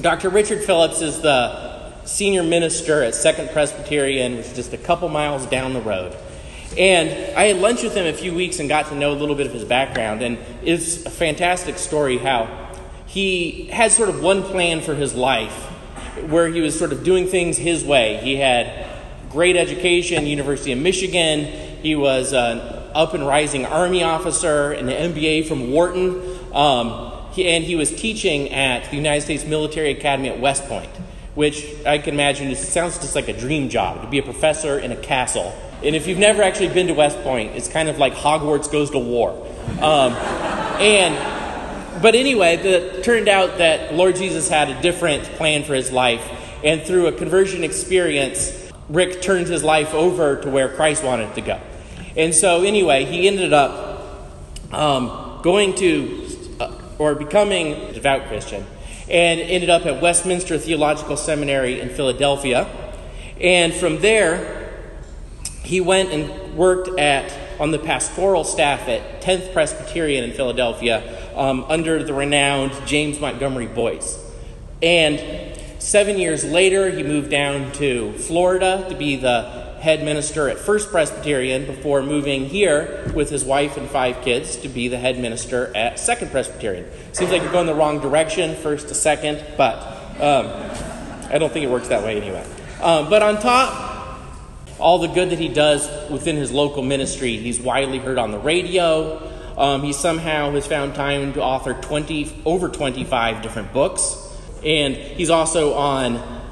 Dr. 0.00 0.28
Richard 0.28 0.62
Phillips 0.64 1.00
is 1.00 1.20
the 1.20 2.04
senior 2.04 2.42
minister 2.42 3.02
at 3.02 3.14
Second 3.14 3.50
Presbyterian, 3.50 4.36
which 4.36 4.46
is 4.46 4.54
just 4.54 4.72
a 4.72 4.78
couple 4.78 5.08
miles 5.08 5.46
down 5.46 5.72
the 5.72 5.80
road. 5.80 6.14
And 6.76 7.36
I 7.36 7.44
had 7.44 7.58
lunch 7.58 7.82
with 7.82 7.94
him 7.94 8.06
a 8.06 8.12
few 8.12 8.34
weeks 8.34 8.58
and 8.58 8.68
got 8.68 8.88
to 8.88 8.94
know 8.94 9.12
a 9.12 9.18
little 9.18 9.36
bit 9.36 9.46
of 9.46 9.52
his 9.52 9.64
background. 9.64 10.22
And 10.22 10.38
it's 10.62 11.06
a 11.06 11.10
fantastic 11.10 11.78
story 11.78 12.18
how 12.18 12.64
he 13.06 13.66
had 13.66 13.92
sort 13.92 14.08
of 14.08 14.22
one 14.22 14.42
plan 14.42 14.80
for 14.80 14.94
his 14.94 15.14
life 15.14 15.54
where 16.28 16.48
he 16.48 16.60
was 16.60 16.76
sort 16.78 16.92
of 16.92 17.04
doing 17.04 17.26
things 17.26 17.56
his 17.56 17.84
way. 17.84 18.18
He 18.22 18.36
had 18.36 18.86
great 19.30 19.56
education, 19.56 20.26
University 20.26 20.72
of 20.72 20.78
Michigan. 20.78 21.44
He 21.82 21.96
was 21.96 22.32
an 22.32 22.58
up 22.94 23.14
and 23.14 23.26
rising 23.26 23.66
Army 23.66 24.02
officer, 24.02 24.72
and 24.72 24.88
an 24.88 25.12
MBA 25.12 25.46
from 25.46 25.72
Wharton. 25.72 26.38
Um, 26.54 27.12
he, 27.32 27.48
and 27.48 27.64
he 27.64 27.74
was 27.74 27.90
teaching 27.90 28.52
at 28.52 28.88
the 28.90 28.96
United 28.96 29.22
States 29.22 29.44
Military 29.44 29.90
Academy 29.90 30.28
at 30.28 30.38
West 30.38 30.64
Point, 30.66 30.90
which 31.34 31.66
I 31.84 31.98
can 31.98 32.14
imagine 32.14 32.48
it 32.50 32.56
sounds 32.56 32.98
just 32.98 33.16
like 33.16 33.28
a 33.28 33.32
dream 33.38 33.68
job 33.68 34.02
to 34.02 34.08
be 34.08 34.18
a 34.18 34.22
professor 34.22 34.78
in 34.78 34.92
a 34.92 34.96
castle. 34.96 35.52
And 35.84 35.94
if 35.94 36.06
you've 36.06 36.18
never 36.18 36.42
actually 36.42 36.68
been 36.68 36.86
to 36.86 36.94
West 36.94 37.20
Point, 37.22 37.56
it's 37.56 37.68
kind 37.68 37.88
of 37.88 37.98
like 37.98 38.14
Hogwarts 38.14 38.72
goes 38.72 38.90
to 38.90 38.98
war. 38.98 39.30
Um, 39.80 40.14
and 40.80 42.02
but 42.02 42.14
anyway, 42.14 42.56
it 42.56 43.04
turned 43.04 43.28
out 43.28 43.58
that 43.58 43.94
Lord 43.94 44.16
Jesus 44.16 44.48
had 44.48 44.68
a 44.68 44.82
different 44.82 45.24
plan 45.24 45.64
for 45.64 45.74
his 45.74 45.92
life, 45.92 46.28
and 46.64 46.82
through 46.82 47.06
a 47.06 47.12
conversion 47.12 47.64
experience, 47.64 48.72
Rick 48.88 49.22
turned 49.22 49.46
his 49.46 49.62
life 49.62 49.94
over 49.94 50.40
to 50.42 50.50
where 50.50 50.68
Christ 50.68 51.04
wanted 51.04 51.34
to 51.34 51.40
go. 51.40 51.60
And 52.16 52.34
so, 52.34 52.62
anyway, 52.62 53.04
he 53.04 53.26
ended 53.26 53.52
up 53.52 54.30
um, 54.72 55.40
going 55.42 55.74
to 55.76 56.26
uh, 56.60 56.78
or 56.98 57.14
becoming 57.14 57.72
a 57.72 57.92
devout 57.92 58.26
Christian 58.28 58.66
and 59.08 59.40
ended 59.40 59.70
up 59.70 59.84
at 59.86 60.00
Westminster 60.00 60.58
Theological 60.58 61.16
Seminary 61.16 61.80
in 61.80 61.90
Philadelphia. 61.90 62.68
And 63.40 63.72
from 63.74 64.00
there, 64.00 64.63
he 65.64 65.80
went 65.80 66.10
and 66.10 66.56
worked 66.56 66.88
at 66.98 67.34
on 67.60 67.70
the 67.70 67.78
pastoral 67.78 68.44
staff 68.44 68.88
at 68.88 69.22
10th 69.22 69.52
Presbyterian 69.52 70.24
in 70.24 70.32
Philadelphia 70.32 71.36
um, 71.36 71.64
under 71.68 72.02
the 72.02 72.12
renowned 72.14 72.72
James 72.86 73.20
Montgomery 73.20 73.66
Boice. 73.66 74.20
And 74.82 75.54
Seven 75.84 76.18
years 76.18 76.42
later, 76.46 76.90
he 76.90 77.02
moved 77.02 77.28
down 77.28 77.70
to 77.72 78.14
Florida 78.14 78.86
to 78.88 78.94
be 78.94 79.16
the 79.16 79.42
head 79.80 80.02
minister 80.02 80.48
at 80.48 80.56
First 80.56 80.90
Presbyterian 80.90 81.66
before 81.66 82.02
moving 82.02 82.46
here 82.46 83.12
with 83.14 83.28
his 83.28 83.44
wife 83.44 83.76
and 83.76 83.86
five 83.90 84.22
kids 84.22 84.56
to 84.56 84.68
be 84.70 84.88
the 84.88 84.96
head 84.96 85.18
minister 85.18 85.70
at 85.76 85.98
Second 85.98 86.30
Presbyterian. 86.30 86.90
Seems 87.12 87.30
like 87.30 87.42
you're 87.42 87.52
going 87.52 87.66
the 87.66 87.74
wrong 87.74 88.00
direction, 88.00 88.56
first 88.56 88.88
to 88.88 88.94
second, 88.94 89.44
but 89.58 89.76
um, 90.22 90.46
I 91.30 91.36
don't 91.38 91.52
think 91.52 91.66
it 91.66 91.70
works 91.70 91.88
that 91.88 92.02
way 92.02 92.16
anyway. 92.16 92.46
Um, 92.80 93.10
but 93.10 93.22
on 93.22 93.38
top, 93.38 93.93
all 94.78 94.98
the 94.98 95.08
good 95.08 95.30
that 95.30 95.38
he 95.38 95.48
does 95.48 95.88
within 96.10 96.36
his 96.36 96.50
local 96.50 96.82
ministry, 96.82 97.36
he's 97.36 97.60
widely 97.60 97.98
heard 97.98 98.18
on 98.18 98.30
the 98.30 98.38
radio. 98.38 99.30
Um, 99.56 99.82
he 99.82 99.92
somehow 99.92 100.50
has 100.52 100.66
found 100.66 100.94
time 100.94 101.32
to 101.34 101.42
author 101.42 101.74
20, 101.74 102.42
over 102.44 102.68
25 102.68 103.42
different 103.42 103.72
books. 103.72 104.20
And 104.64 104.96
he's 104.96 105.30
also 105.30 105.74
on 105.74 106.42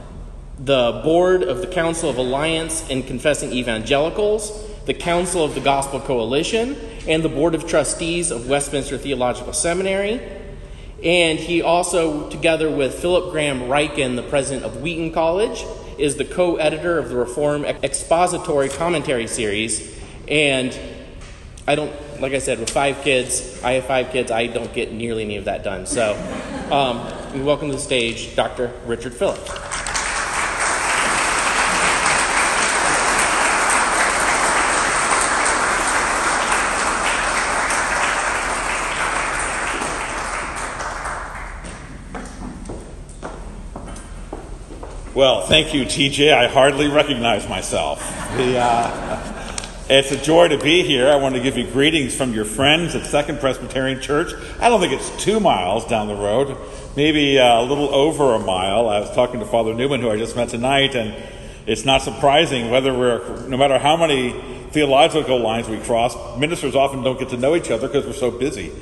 the 0.59 1.01
board 1.03 1.43
of 1.43 1.61
the 1.61 1.67
Council 1.67 2.09
of 2.09 2.19
Alliance 2.19 2.89
and 2.89 3.05
Confessing 3.05 3.53
Evangelicals, 3.53 4.71
the 4.87 4.95
Council 4.95 5.45
of 5.45 5.55
the 5.55 5.61
Gospel 5.61 5.99
Coalition, 5.99 6.77
and 7.09 7.25
the 7.25 7.29
Board 7.29 7.55
of 7.55 7.67
Trustees 7.67 8.31
of 8.31 8.49
Westminster 8.49 8.97
Theological 8.97 9.53
Seminary. 9.53 10.21
And 11.03 11.39
he 11.39 11.63
also, 11.63 12.31
together 12.31 12.71
with 12.71 12.95
Philip 12.95 13.33
Graham 13.33 13.63
Ryken, 13.63 14.15
the 14.15 14.23
president 14.23 14.65
of 14.65 14.81
Wheaton 14.81 15.11
College, 15.11 15.65
is 15.99 16.17
the 16.17 16.25
co 16.25 16.57
editor 16.57 16.99
of 16.99 17.09
the 17.09 17.17
Reform 17.17 17.65
Expository 17.65 18.69
Commentary 18.69 19.27
Series. 19.27 19.99
And 20.29 20.79
I 21.67 21.75
don't, 21.75 21.93
like 22.21 22.33
I 22.33 22.39
said, 22.39 22.59
with 22.59 22.71
five 22.71 23.03
kids, 23.03 23.63
I 23.63 23.73
have 23.73 23.85
five 23.85 24.11
kids, 24.11 24.31
I 24.31 24.47
don't 24.47 24.73
get 24.73 24.93
nearly 24.93 25.23
any 25.23 25.37
of 25.37 25.45
that 25.45 25.63
done. 25.63 25.87
So, 25.87 26.15
um, 26.71 27.33
we 27.33 27.43
welcome 27.43 27.69
to 27.69 27.75
the 27.75 27.81
stage 27.81 28.35
Dr. 28.35 28.73
Richard 28.87 29.15
Phillips. 29.15 29.72
Well, 45.23 45.43
thank 45.43 45.73
you, 45.73 45.85
TJ. 45.85 46.35
I 46.35 46.49
hardly 46.49 46.89
recognize 46.89 47.49
myself. 47.49 48.01
The, 48.37 48.59
uh, 48.59 49.57
it's 49.89 50.11
a 50.11 50.17
joy 50.17 50.49
to 50.49 50.59
be 50.59 50.83
here. 50.83 51.09
I 51.09 51.15
want 51.15 51.37
to 51.37 51.41
give 51.41 51.57
you 51.57 51.65
greetings 51.71 52.13
from 52.13 52.35
your 52.35 52.45
friends 52.45 52.97
at 52.97 53.07
Second 53.07 53.39
Presbyterian 53.39 54.01
Church. 54.01 54.33
I 54.59 54.69
don't 54.69 54.81
think 54.81 54.93
it's 54.93 55.23
two 55.23 55.39
miles 55.39 55.87
down 55.87 56.09
the 56.09 56.17
road, 56.17 56.57
maybe 56.97 57.39
uh, 57.39 57.61
a 57.61 57.63
little 57.63 57.95
over 57.95 58.35
a 58.35 58.41
mile. 58.41 58.89
I 58.89 58.99
was 58.99 59.15
talking 59.15 59.39
to 59.39 59.47
Father 59.47 59.73
Newman, 59.73 60.01
who 60.01 60.11
I 60.11 60.17
just 60.17 60.35
met 60.35 60.49
tonight, 60.49 60.97
and 60.97 61.15
it's 61.67 61.85
not 61.85 62.03
surprising 62.03 62.73
whether 62.73 62.93
we're, 62.93 63.47
no 63.47 63.57
matter 63.57 63.79
how 63.79 63.97
many 63.97 64.33
theological 64.73 65.39
lines 65.39 65.69
we 65.69 65.79
cross, 65.79 66.17
ministers 66.37 66.75
often 66.75 67.05
don't 67.05 67.21
get 67.21 67.29
to 67.29 67.37
know 67.37 67.55
each 67.55 67.71
other 67.71 67.87
because 67.87 68.05
we're 68.05 68.13
so 68.13 68.33
busy 68.33 68.73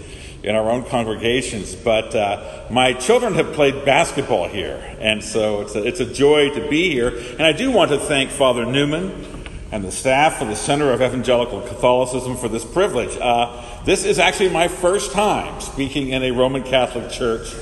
in 0.42 0.54
our 0.54 0.70
own 0.70 0.84
congregations. 0.84 1.74
But 1.74 2.14
uh, 2.14 2.66
my 2.70 2.92
children 2.94 3.34
have 3.34 3.52
played 3.52 3.84
basketball 3.84 4.48
here, 4.48 4.96
and 4.98 5.22
so 5.22 5.60
it's 5.60 5.74
a, 5.74 5.86
it's 5.86 6.00
a 6.00 6.06
joy 6.06 6.50
to 6.50 6.68
be 6.68 6.90
here. 6.90 7.08
And 7.08 7.42
I 7.42 7.52
do 7.52 7.70
want 7.70 7.90
to 7.90 7.98
thank 7.98 8.30
Father 8.30 8.64
Newman 8.64 9.26
and 9.72 9.84
the 9.84 9.92
staff 9.92 10.40
of 10.40 10.48
the 10.48 10.56
Center 10.56 10.92
of 10.92 11.00
Evangelical 11.00 11.60
Catholicism 11.60 12.36
for 12.36 12.48
this 12.48 12.64
privilege. 12.64 13.16
Uh, 13.16 13.64
this 13.84 14.04
is 14.04 14.18
actually 14.18 14.50
my 14.50 14.68
first 14.68 15.12
time 15.12 15.60
speaking 15.60 16.08
in 16.10 16.22
a 16.24 16.30
Roman 16.32 16.62
Catholic 16.62 17.10
church. 17.10 17.54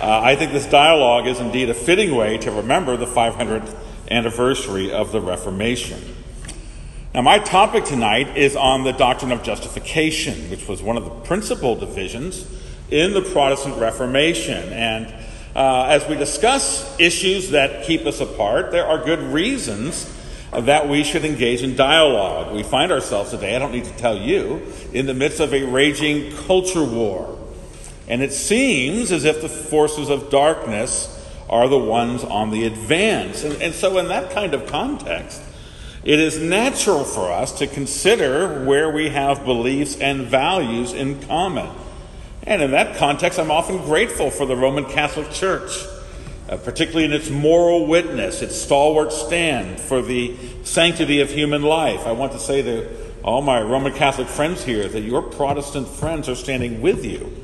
Uh, 0.00 0.20
I 0.22 0.36
think 0.36 0.52
this 0.52 0.66
dialogue 0.66 1.26
is 1.26 1.40
indeed 1.40 1.68
a 1.68 1.74
fitting 1.74 2.14
way 2.14 2.38
to 2.38 2.50
remember 2.50 2.96
the 2.96 3.06
500th 3.06 3.76
anniversary 4.10 4.90
of 4.90 5.12
the 5.12 5.20
Reformation. 5.20 6.00
Now, 7.12 7.22
my 7.22 7.40
topic 7.40 7.86
tonight 7.86 8.36
is 8.36 8.54
on 8.54 8.84
the 8.84 8.92
doctrine 8.92 9.32
of 9.32 9.42
justification, 9.42 10.48
which 10.48 10.68
was 10.68 10.80
one 10.80 10.96
of 10.96 11.02
the 11.02 11.10
principal 11.10 11.74
divisions 11.74 12.46
in 12.88 13.14
the 13.14 13.20
Protestant 13.20 13.78
Reformation. 13.78 14.72
And 14.72 15.12
uh, 15.56 15.86
as 15.86 16.06
we 16.06 16.14
discuss 16.14 17.00
issues 17.00 17.50
that 17.50 17.84
keep 17.84 18.06
us 18.06 18.20
apart, 18.20 18.70
there 18.70 18.86
are 18.86 19.04
good 19.04 19.18
reasons 19.18 20.08
that 20.52 20.88
we 20.88 21.02
should 21.02 21.24
engage 21.24 21.64
in 21.64 21.74
dialogue. 21.74 22.54
We 22.54 22.62
find 22.62 22.92
ourselves 22.92 23.32
today, 23.32 23.56
I 23.56 23.58
don't 23.58 23.72
need 23.72 23.86
to 23.86 23.96
tell 23.96 24.16
you, 24.16 24.62
in 24.92 25.06
the 25.06 25.14
midst 25.14 25.40
of 25.40 25.52
a 25.52 25.64
raging 25.64 26.36
culture 26.46 26.84
war. 26.84 27.36
And 28.06 28.22
it 28.22 28.32
seems 28.32 29.10
as 29.10 29.24
if 29.24 29.42
the 29.42 29.48
forces 29.48 30.10
of 30.10 30.30
darkness 30.30 31.16
are 31.48 31.66
the 31.66 31.76
ones 31.76 32.22
on 32.22 32.52
the 32.52 32.66
advance. 32.66 33.42
And, 33.42 33.60
and 33.60 33.74
so, 33.74 33.98
in 33.98 34.06
that 34.08 34.30
kind 34.30 34.54
of 34.54 34.66
context, 34.66 35.42
it 36.04 36.18
is 36.18 36.38
natural 36.38 37.04
for 37.04 37.30
us 37.30 37.52
to 37.58 37.66
consider 37.66 38.64
where 38.64 38.90
we 38.90 39.10
have 39.10 39.44
beliefs 39.44 39.96
and 39.96 40.22
values 40.22 40.92
in 40.92 41.20
common. 41.22 41.68
And 42.42 42.62
in 42.62 42.70
that 42.70 42.96
context, 42.96 43.38
I'm 43.38 43.50
often 43.50 43.78
grateful 43.78 44.30
for 44.30 44.46
the 44.46 44.56
Roman 44.56 44.86
Catholic 44.86 45.30
Church 45.30 45.70
uh, 46.50 46.56
particularly 46.56 47.04
in 47.04 47.12
its 47.12 47.30
moral 47.30 47.86
witness, 47.86 48.42
its 48.42 48.60
stalwart 48.60 49.12
stand 49.12 49.78
for 49.78 50.02
the 50.02 50.36
sanctity 50.64 51.20
of 51.20 51.30
human 51.30 51.62
life. 51.62 52.04
I 52.06 52.12
want 52.12 52.32
to 52.32 52.40
say 52.40 52.60
to 52.62 52.88
all 53.22 53.40
my 53.40 53.62
Roman 53.62 53.92
Catholic 53.92 54.26
friends 54.26 54.64
here 54.64 54.88
that 54.88 55.02
your 55.02 55.22
Protestant 55.22 55.86
friends 55.86 56.28
are 56.28 56.34
standing 56.34 56.82
with 56.82 57.04
you. 57.04 57.36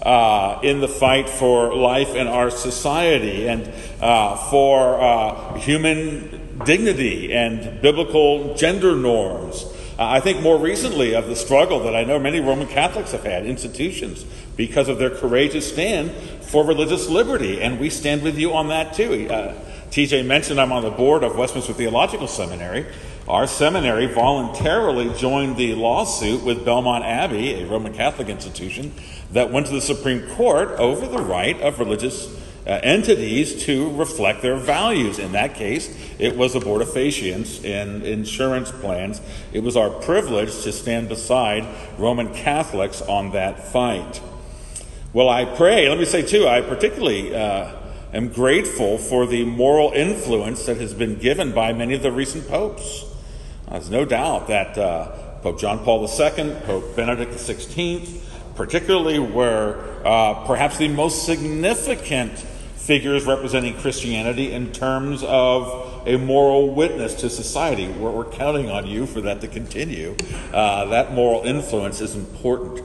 Uh, 0.00 0.60
in 0.62 0.80
the 0.80 0.86
fight 0.86 1.28
for 1.28 1.74
life 1.74 2.14
in 2.14 2.28
our 2.28 2.48
society 2.48 3.48
and 3.48 3.68
uh, 4.00 4.36
for 4.50 5.00
uh, 5.00 5.54
human 5.58 6.45
dignity 6.64 7.32
and 7.32 7.80
biblical 7.80 8.54
gender 8.54 8.96
norms. 8.96 9.64
Uh, 9.98 10.04
I 10.04 10.20
think 10.20 10.42
more 10.42 10.58
recently 10.58 11.14
of 11.14 11.26
the 11.26 11.36
struggle 11.36 11.80
that 11.80 11.96
I 11.96 12.04
know 12.04 12.18
many 12.18 12.40
Roman 12.40 12.66
Catholics 12.66 13.12
have 13.12 13.24
had, 13.24 13.46
institutions, 13.46 14.24
because 14.56 14.88
of 14.88 14.98
their 14.98 15.10
courageous 15.10 15.70
stand 15.70 16.10
for 16.42 16.64
religious 16.64 17.08
liberty, 17.08 17.60
and 17.60 17.80
we 17.80 17.90
stand 17.90 18.22
with 18.22 18.38
you 18.38 18.54
on 18.54 18.68
that 18.68 18.94
too. 18.94 19.28
Uh, 19.30 19.54
TJ 19.90 20.26
mentioned 20.26 20.60
I'm 20.60 20.72
on 20.72 20.82
the 20.82 20.90
board 20.90 21.22
of 21.22 21.36
Westminster 21.36 21.72
Theological 21.72 22.28
Seminary. 22.28 22.86
Our 23.28 23.46
seminary 23.46 24.06
voluntarily 24.06 25.12
joined 25.18 25.56
the 25.56 25.74
lawsuit 25.74 26.44
with 26.44 26.64
Belmont 26.64 27.04
Abbey, 27.04 27.54
a 27.54 27.66
Roman 27.66 27.92
Catholic 27.92 28.28
institution, 28.28 28.92
that 29.32 29.50
went 29.50 29.66
to 29.66 29.72
the 29.72 29.80
Supreme 29.80 30.28
Court 30.36 30.70
over 30.72 31.06
the 31.06 31.22
right 31.22 31.60
of 31.60 31.78
religious 31.78 32.28
uh, 32.66 32.80
entities 32.82 33.64
to 33.64 33.90
reflect 33.92 34.42
their 34.42 34.56
values. 34.56 35.18
In 35.18 35.32
that 35.32 35.54
case, 35.54 35.94
it 36.18 36.36
was 36.36 36.54
abortifacients 36.54 37.64
in 37.64 38.02
insurance 38.02 38.72
plans. 38.72 39.20
It 39.52 39.60
was 39.60 39.76
our 39.76 39.90
privilege 39.90 40.62
to 40.62 40.72
stand 40.72 41.08
beside 41.08 41.64
Roman 41.98 42.34
Catholics 42.34 43.02
on 43.02 43.32
that 43.32 43.68
fight. 43.68 44.20
Well, 45.12 45.28
I 45.28 45.44
pray, 45.44 45.88
let 45.88 45.98
me 45.98 46.04
say 46.04 46.22
too, 46.22 46.48
I 46.48 46.60
particularly 46.60 47.34
uh, 47.34 47.70
am 48.12 48.28
grateful 48.28 48.98
for 48.98 49.26
the 49.26 49.44
moral 49.44 49.92
influence 49.92 50.66
that 50.66 50.78
has 50.78 50.92
been 50.92 51.16
given 51.16 51.52
by 51.52 51.72
many 51.72 51.94
of 51.94 52.02
the 52.02 52.12
recent 52.12 52.48
popes. 52.48 53.04
There's 53.70 53.90
no 53.90 54.04
doubt 54.04 54.48
that 54.48 54.76
uh, 54.76 55.40
Pope 55.42 55.60
John 55.60 55.78
Paul 55.84 56.02
II, 56.02 56.56
Pope 56.64 56.96
Benedict 56.96 57.32
XVI, 57.32 58.20
particularly 58.56 59.18
were 59.18 60.02
uh, 60.04 60.46
perhaps 60.46 60.78
the 60.78 60.88
most 60.88 61.24
significant 61.24 62.44
figures 62.86 63.24
representing 63.24 63.74
Christianity 63.74 64.52
in 64.52 64.72
terms 64.72 65.24
of 65.24 66.06
a 66.06 66.16
moral 66.18 66.72
witness 66.72 67.14
to 67.16 67.28
society. 67.28 67.88
We're, 67.88 68.12
we're 68.12 68.30
counting 68.30 68.70
on 68.70 68.86
you 68.86 69.06
for 69.06 69.20
that 69.22 69.40
to 69.40 69.48
continue. 69.48 70.14
Uh, 70.52 70.84
that 70.86 71.12
moral 71.12 71.42
influence 71.42 72.00
is 72.00 72.14
important. 72.14 72.84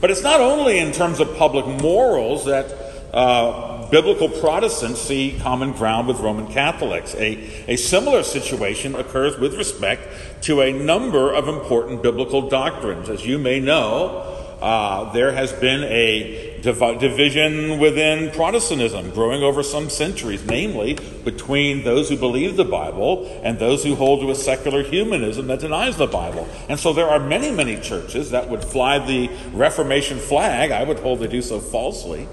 But 0.00 0.10
it's 0.10 0.22
not 0.22 0.40
only 0.40 0.78
in 0.78 0.92
terms 0.92 1.18
of 1.18 1.34
public 1.36 1.66
morals 1.82 2.44
that 2.44 2.66
uh, 3.14 3.88
biblical 3.88 4.28
Protestants 4.28 5.00
see 5.00 5.38
common 5.40 5.72
ground 5.72 6.06
with 6.06 6.20
Roman 6.20 6.46
Catholics. 6.46 7.14
A, 7.14 7.72
a 7.72 7.76
similar 7.76 8.22
situation 8.22 8.94
occurs 8.94 9.38
with 9.38 9.54
respect 9.54 10.42
to 10.42 10.60
a 10.60 10.72
number 10.72 11.32
of 11.32 11.48
important 11.48 12.02
biblical 12.02 12.48
doctrines. 12.48 13.08
As 13.08 13.26
you 13.26 13.38
may 13.38 13.60
know, 13.60 14.26
uh, 14.60 15.10
there 15.12 15.32
has 15.32 15.52
been 15.54 15.84
a 15.84 16.49
division 16.62 17.78
within 17.78 18.30
Protestantism 18.30 19.10
growing 19.10 19.42
over 19.42 19.62
some 19.62 19.88
centuries, 19.90 20.44
namely 20.44 20.98
between 21.24 21.84
those 21.84 22.08
who 22.08 22.16
believe 22.16 22.56
the 22.56 22.64
Bible 22.64 23.40
and 23.42 23.58
those 23.58 23.84
who 23.84 23.94
hold 23.94 24.20
to 24.20 24.30
a 24.30 24.34
secular 24.34 24.82
humanism 24.82 25.46
that 25.48 25.60
denies 25.60 25.96
the 25.96 26.06
Bible. 26.06 26.48
And 26.68 26.78
so 26.78 26.92
there 26.92 27.08
are 27.08 27.20
many, 27.20 27.50
many 27.50 27.80
churches 27.80 28.30
that 28.30 28.48
would 28.48 28.64
fly 28.64 28.98
the 28.98 29.30
Reformation 29.52 30.18
flag. 30.18 30.70
I 30.70 30.84
would 30.84 31.00
hold 31.00 31.20
they 31.20 31.28
do 31.28 31.42
so 31.42 31.60
falsely. 31.60 32.28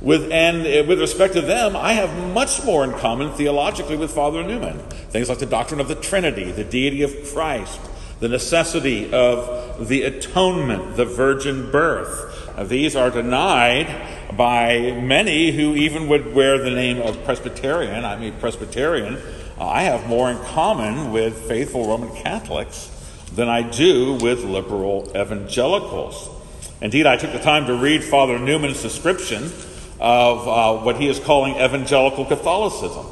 With, 0.00 0.30
and 0.30 0.60
uh, 0.60 0.86
with 0.86 1.00
respect 1.00 1.34
to 1.34 1.40
them, 1.40 1.74
I 1.74 1.92
have 1.94 2.32
much 2.32 2.64
more 2.64 2.84
in 2.84 2.92
common 2.92 3.32
theologically 3.32 3.96
with 3.96 4.12
Father 4.12 4.44
Newman. 4.44 4.78
Things 5.10 5.28
like 5.28 5.38
the 5.38 5.46
doctrine 5.46 5.80
of 5.80 5.88
the 5.88 5.96
Trinity, 5.96 6.52
the 6.52 6.62
deity 6.62 7.02
of 7.02 7.12
Christ, 7.32 7.80
the 8.20 8.28
necessity 8.28 9.12
of 9.12 9.88
the 9.88 10.02
atonement, 10.02 10.96
the 10.96 11.04
virgin 11.04 11.70
birth. 11.70 12.27
Uh, 12.58 12.64
these 12.64 12.96
are 12.96 13.08
denied 13.08 13.86
by 14.36 14.90
many 15.00 15.52
who 15.52 15.76
even 15.76 16.08
would 16.08 16.34
wear 16.34 16.58
the 16.58 16.72
name 16.72 17.00
of 17.00 17.22
Presbyterian. 17.24 18.04
I'm 18.04 18.20
a 18.20 18.32
Presbyterian. 18.32 19.16
Uh, 19.56 19.64
I 19.64 19.82
have 19.82 20.08
more 20.08 20.28
in 20.28 20.38
common 20.38 21.12
with 21.12 21.46
faithful 21.46 21.86
Roman 21.86 22.12
Catholics 22.16 22.90
than 23.32 23.48
I 23.48 23.62
do 23.62 24.14
with 24.14 24.42
liberal 24.42 25.08
evangelicals. 25.10 26.28
Indeed, 26.80 27.06
I 27.06 27.16
took 27.16 27.30
the 27.30 27.38
time 27.38 27.66
to 27.66 27.74
read 27.74 28.02
Father 28.02 28.40
Newman's 28.40 28.82
description 28.82 29.52
of 30.00 30.48
uh, 30.48 30.82
what 30.82 30.96
he 30.96 31.06
is 31.06 31.20
calling 31.20 31.54
evangelical 31.54 32.24
Catholicism. 32.24 33.06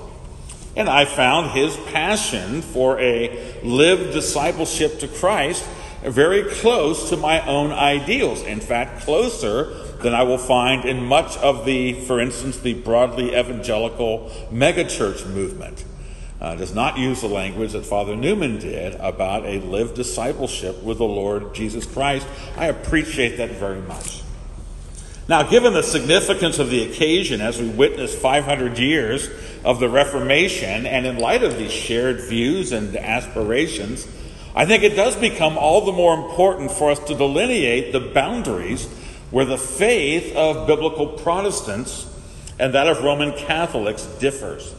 And 0.75 0.88
I 0.88 1.05
found 1.05 1.53
his 1.53 1.76
passion 1.93 2.62
for 2.62 2.99
a 2.99 3.61
lived 3.62 4.12
discipleship 4.12 4.99
to 4.99 5.07
Christ 5.07 5.65
very 6.07 6.45
close 6.45 7.11
to 7.11 7.17
my 7.17 7.45
own 7.47 7.73
ideals. 7.73 8.43
In 8.43 8.61
fact, 8.61 9.03
closer 9.03 9.75
than 10.03 10.15
I 10.15 10.23
will 10.23 10.39
find 10.39 10.85
in 10.85 11.05
much 11.05 11.37
of 11.39 11.65
the, 11.65 12.01
for 12.03 12.21
instance, 12.21 12.59
the 12.59 12.75
broadly 12.75 13.37
evangelical 13.37 14.31
megachurch 14.53 15.27
movement. 15.27 15.85
Uh, 16.39 16.55
does 16.55 16.75
not 16.75 16.99
use 16.99 17.23
the 17.23 17.29
language 17.29 17.73
that 17.73 17.87
Father 17.87 18.15
Newman 18.15 18.59
did 18.59 18.95
about 18.97 19.47
a 19.47 19.59
lived 19.61 19.95
discipleship 19.95 20.83
with 20.83 20.99
the 20.99 21.05
Lord 21.05 21.55
Jesus 21.55 21.87
Christ. 21.87 22.27
I 22.57 22.67
appreciate 22.67 23.39
that 23.39 23.53
very 23.53 23.81
much. 23.81 24.23
Now, 25.29 25.43
given 25.43 25.73
the 25.73 25.83
significance 25.83 26.59
of 26.59 26.71
the 26.71 26.83
occasion 26.85 27.41
as 27.41 27.59
we 27.59 27.69
witness 27.69 28.15
500 28.15 28.79
years 28.79 29.29
of 29.65 29.81
the 29.81 29.89
Reformation, 29.89 30.87
and 30.87 31.05
in 31.05 31.19
light 31.19 31.43
of 31.43 31.59
these 31.59 31.73
shared 31.73 32.21
views 32.21 32.71
and 32.71 32.95
aspirations, 32.97 34.07
I 34.56 34.64
think 34.64 34.82
it 34.82 34.97
does 34.97 35.14
become 35.14 35.58
all 35.58 35.84
the 35.84 35.92
more 35.92 36.14
important 36.14 36.71
for 36.71 36.90
us 36.90 36.99
to 37.00 37.14
delineate 37.14 37.92
the 37.92 38.00
boundaries 38.00 38.86
where 39.30 39.45
the 39.45 39.58
faith 39.58 40.34
of 40.34 40.66
biblical 40.66 41.08
Protestants 41.08 42.10
and 42.58 42.73
that 42.73 42.88
of 42.88 43.04
Roman 43.04 43.32
Catholics 43.32 44.06
differs. 44.19 44.75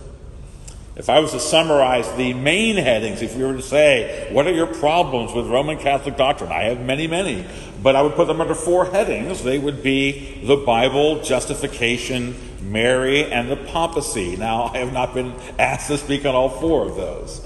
If 0.95 1.11
I 1.11 1.19
was 1.19 1.31
to 1.33 1.39
summarize 1.39 2.11
the 2.13 2.33
main 2.33 2.75
headings, 2.75 3.21
if 3.21 3.35
we 3.35 3.43
were 3.43 3.53
to 3.53 3.61
say, 3.61 4.27
what 4.31 4.47
are 4.47 4.51
your 4.51 4.65
problems 4.65 5.31
with 5.31 5.45
Roman 5.45 5.77
Catholic 5.77 6.17
doctrine? 6.17 6.51
I 6.51 6.63
have 6.63 6.81
many, 6.81 7.05
many, 7.05 7.45
but 7.83 7.95
I 7.95 8.01
would 8.01 8.15
put 8.15 8.25
them 8.25 8.41
under 8.41 8.55
four 8.55 8.85
headings. 8.85 9.43
They 9.43 9.59
would 9.59 9.83
be 9.83 10.41
the 10.43 10.57
Bible, 10.57 11.21
justification, 11.21 12.35
Mary, 12.63 13.31
and 13.31 13.47
the 13.51 13.57
papacy. 13.57 14.37
Now, 14.37 14.71
I 14.73 14.79
have 14.79 14.91
not 14.91 15.13
been 15.13 15.35
asked 15.59 15.89
to 15.89 15.99
speak 15.99 16.25
on 16.25 16.33
all 16.33 16.49
four 16.49 16.87
of 16.89 16.95
those. 16.95 17.41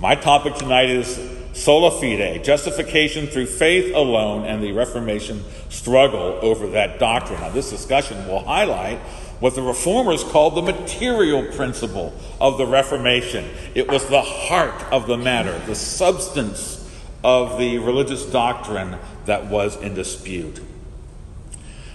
My 0.00 0.16
topic 0.16 0.56
tonight 0.56 0.90
is 0.90 1.35
sola 1.56 1.90
fide, 1.90 2.44
justification 2.44 3.26
through 3.26 3.46
faith 3.46 3.94
alone, 3.94 4.44
and 4.44 4.62
the 4.62 4.72
Reformation 4.72 5.42
struggle 5.70 6.38
over 6.42 6.66
that 6.68 6.98
doctrine. 6.98 7.40
Now, 7.40 7.48
this 7.48 7.70
discussion 7.70 8.28
will 8.28 8.44
highlight 8.44 8.98
what 9.40 9.54
the 9.54 9.62
reformers 9.62 10.22
called 10.22 10.54
the 10.54 10.62
material 10.62 11.44
principle 11.52 12.14
of 12.40 12.58
the 12.58 12.66
Reformation. 12.66 13.48
It 13.74 13.90
was 13.90 14.06
the 14.06 14.22
heart 14.22 14.82
of 14.92 15.06
the 15.06 15.16
matter, 15.16 15.58
the 15.60 15.74
substance 15.74 16.82
of 17.24 17.58
the 17.58 17.78
religious 17.78 18.24
doctrine 18.26 18.96
that 19.24 19.46
was 19.46 19.76
in 19.80 19.94
dispute. 19.94 20.60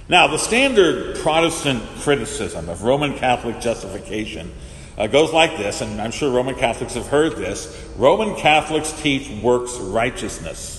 Now, 0.10 0.28
the 0.28 0.38
standard 0.38 1.17
Protestant 1.17 1.84
criticism 2.00 2.67
of 2.67 2.84
Roman 2.84 3.17
Catholic 3.17 3.62
justification 3.62 4.52
uh, 5.02 5.08
goes 5.08 5.34
like 5.34 5.58
this, 5.58 5.82
and 5.82 6.00
I'm 6.00 6.12
sure 6.12 6.32
Roman 6.32 6.54
Catholics 6.54 6.94
have 6.94 7.08
heard 7.08 7.36
this 7.36 7.90
Roman 7.98 8.36
Catholics 8.36 8.92
teach 9.02 9.28
works 9.42 9.76
righteousness. 9.78 10.78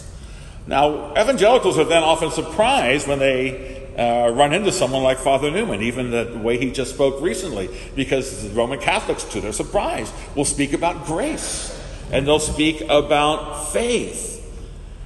Now, 0.69 1.11
evangelicals 1.21 1.77
are 1.77 1.85
then 1.85 2.05
often 2.05 2.31
surprised 2.31 3.09
when 3.09 3.19
they 3.19 3.85
uh, 3.99 4.31
run 4.31 4.53
into 4.53 4.71
someone 4.71 5.03
like 5.03 5.19
Father 5.19 5.51
Newman, 5.51 5.83
even 5.83 6.13
the 6.13 6.39
way 6.39 6.57
he 6.57 6.71
just 6.71 6.95
spoke 6.95 7.21
recently, 7.21 7.69
because 7.97 8.49
Roman 8.51 8.79
Catholics, 8.79 9.25
to 9.25 9.41
their 9.41 9.53
surprise, 9.53 10.13
will 10.37 10.45
speak 10.45 10.73
about 10.73 11.05
grace 11.05 11.77
and 12.13 12.25
they'll 12.25 12.39
speak 12.39 12.81
about 12.83 13.73
faith. 13.73 14.32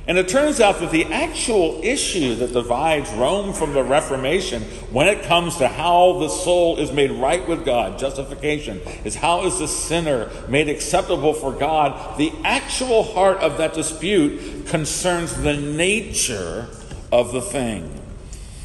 And 0.08 0.18
it 0.18 0.28
turns 0.28 0.60
out 0.60 0.78
that 0.78 0.92
the 0.92 1.04
actual 1.06 1.80
issue 1.82 2.36
that 2.36 2.52
divides 2.52 3.10
Rome 3.12 3.52
from 3.52 3.72
the 3.72 3.82
Reformation 3.82 4.62
when 4.92 5.08
it 5.08 5.24
comes 5.24 5.56
to 5.56 5.66
how 5.66 6.20
the 6.20 6.28
soul 6.28 6.78
is 6.78 6.92
made 6.92 7.10
right 7.10 7.46
with 7.48 7.64
God, 7.64 7.98
justification, 7.98 8.80
is 9.04 9.16
how 9.16 9.44
is 9.46 9.58
the 9.58 9.66
sinner 9.66 10.30
made 10.48 10.68
acceptable 10.68 11.34
for 11.34 11.52
God. 11.52 12.18
The 12.18 12.32
actual 12.44 13.02
heart 13.02 13.38
of 13.38 13.58
that 13.58 13.74
dispute 13.74 14.66
concerns 14.66 15.34
the 15.34 15.56
nature 15.56 16.68
of 17.10 17.32
the 17.32 17.42
thing. 17.42 17.84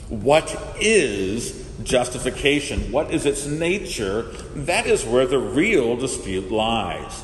What 0.10 0.76
is 0.80 1.68
justification? 1.84 2.92
What 2.92 3.12
is 3.12 3.26
its 3.26 3.48
nature? 3.48 4.24
That 4.54 4.86
is 4.86 5.06
where 5.06 5.26
the 5.26 5.40
real 5.40 5.96
dispute 5.96 6.52
lies. 6.52 7.24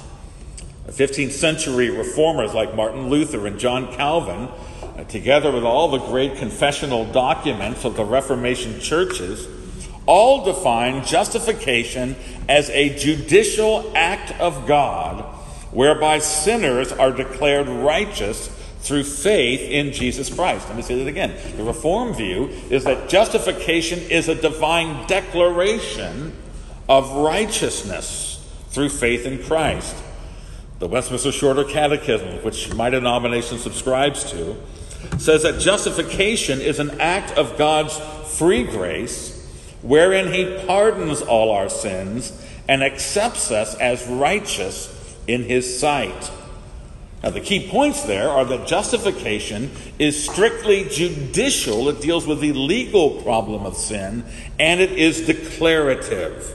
15th 0.92 1.32
century 1.32 1.90
reformers 1.90 2.54
like 2.54 2.76
Martin 2.76 3.10
Luther 3.10 3.46
and 3.46 3.60
John 3.60 3.94
Calvin, 3.94 4.48
uh, 4.82 5.04
together 5.06 5.52
with 5.52 5.64
all 5.64 5.90
the 5.90 6.00
great 6.00 6.38
confessional 6.38 7.06
documents 7.06 7.84
of 7.86 7.96
the 7.96 8.06
Reformation 8.06 8.80
churches, 8.80 9.48
all 10.06 10.46
define 10.46 11.04
justification 11.06 12.16
as 12.48 12.70
a 12.70 12.98
judicial 12.98 13.92
act 13.96 14.32
of 14.40 14.66
God 14.66 15.24
whereby 15.72 16.20
sinners 16.20 16.92
are 16.94 17.12
declared 17.12 17.68
righteous 17.68 18.48
through 18.80 19.04
faith 19.04 19.60
in 19.62 19.92
Jesus 19.92 20.34
Christ. 20.34 20.68
Let 20.70 20.78
me 20.78 20.82
say 20.82 20.98
that 20.98 21.08
again. 21.08 21.36
The 21.58 21.64
Reform 21.64 22.14
view 22.14 22.48
is 22.70 22.86
that 22.86 23.10
justification 23.10 24.00
is 24.10 24.30
a 24.30 24.36
divine 24.36 25.06
declaration 25.08 26.34
of 26.88 27.12
righteousness 27.12 28.50
through 28.70 28.90
faith 28.90 29.26
in 29.26 29.44
Christ. 29.44 29.96
The 30.80 30.88
Westminster 30.88 31.32
Shorter 31.32 31.64
Catechism, 31.64 32.44
which 32.44 32.72
my 32.76 32.92
denomination 32.92 33.58
subscribes 33.58 34.32
to, 34.32 34.56
says 35.18 35.42
that 35.42 35.60
justification 35.60 36.62
is 36.62 36.80
an 36.80 37.02
act 37.02 37.36
of 37.36 37.58
God's 37.58 37.98
free 38.38 38.64
grace 38.64 39.34
wherein 39.82 40.32
He 40.32 40.66
pardons 40.68 41.22
all 41.22 41.52
our 41.52 41.70
sins 41.70 42.46
and 42.68 42.84
accepts 42.84 43.50
us 43.50 43.74
as 43.76 44.06
righteous 44.08 45.16
in 45.26 45.44
His 45.44 45.80
sight. 45.80 46.32
Now, 47.24 47.32
the 47.32 47.42
key 47.42 47.68
points 47.68 48.04
there 48.04 48.30
are 48.30 48.46
that 48.46 48.68
justification 48.68 49.72
is 49.98 50.24
strictly 50.24 50.84
judicial, 50.84 51.90
it 51.90 52.02
deals 52.02 52.28
with 52.28 52.40
the 52.40 52.54
legal 52.54 53.22
problem 53.24 53.66
of 53.66 53.76
sin, 53.76 54.24
and 54.60 54.80
it 54.80 54.92
is 54.92 55.26
declarative. 55.26 56.54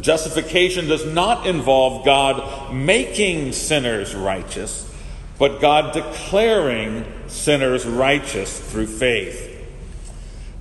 Justification 0.00 0.88
does 0.88 1.06
not 1.06 1.46
involve 1.46 2.04
God 2.04 2.74
making 2.74 3.52
sinners 3.52 4.14
righteous, 4.14 4.90
but 5.38 5.60
God 5.60 5.92
declaring 5.92 7.04
sinners 7.28 7.86
righteous 7.86 8.58
through 8.58 8.88
faith. 8.88 9.50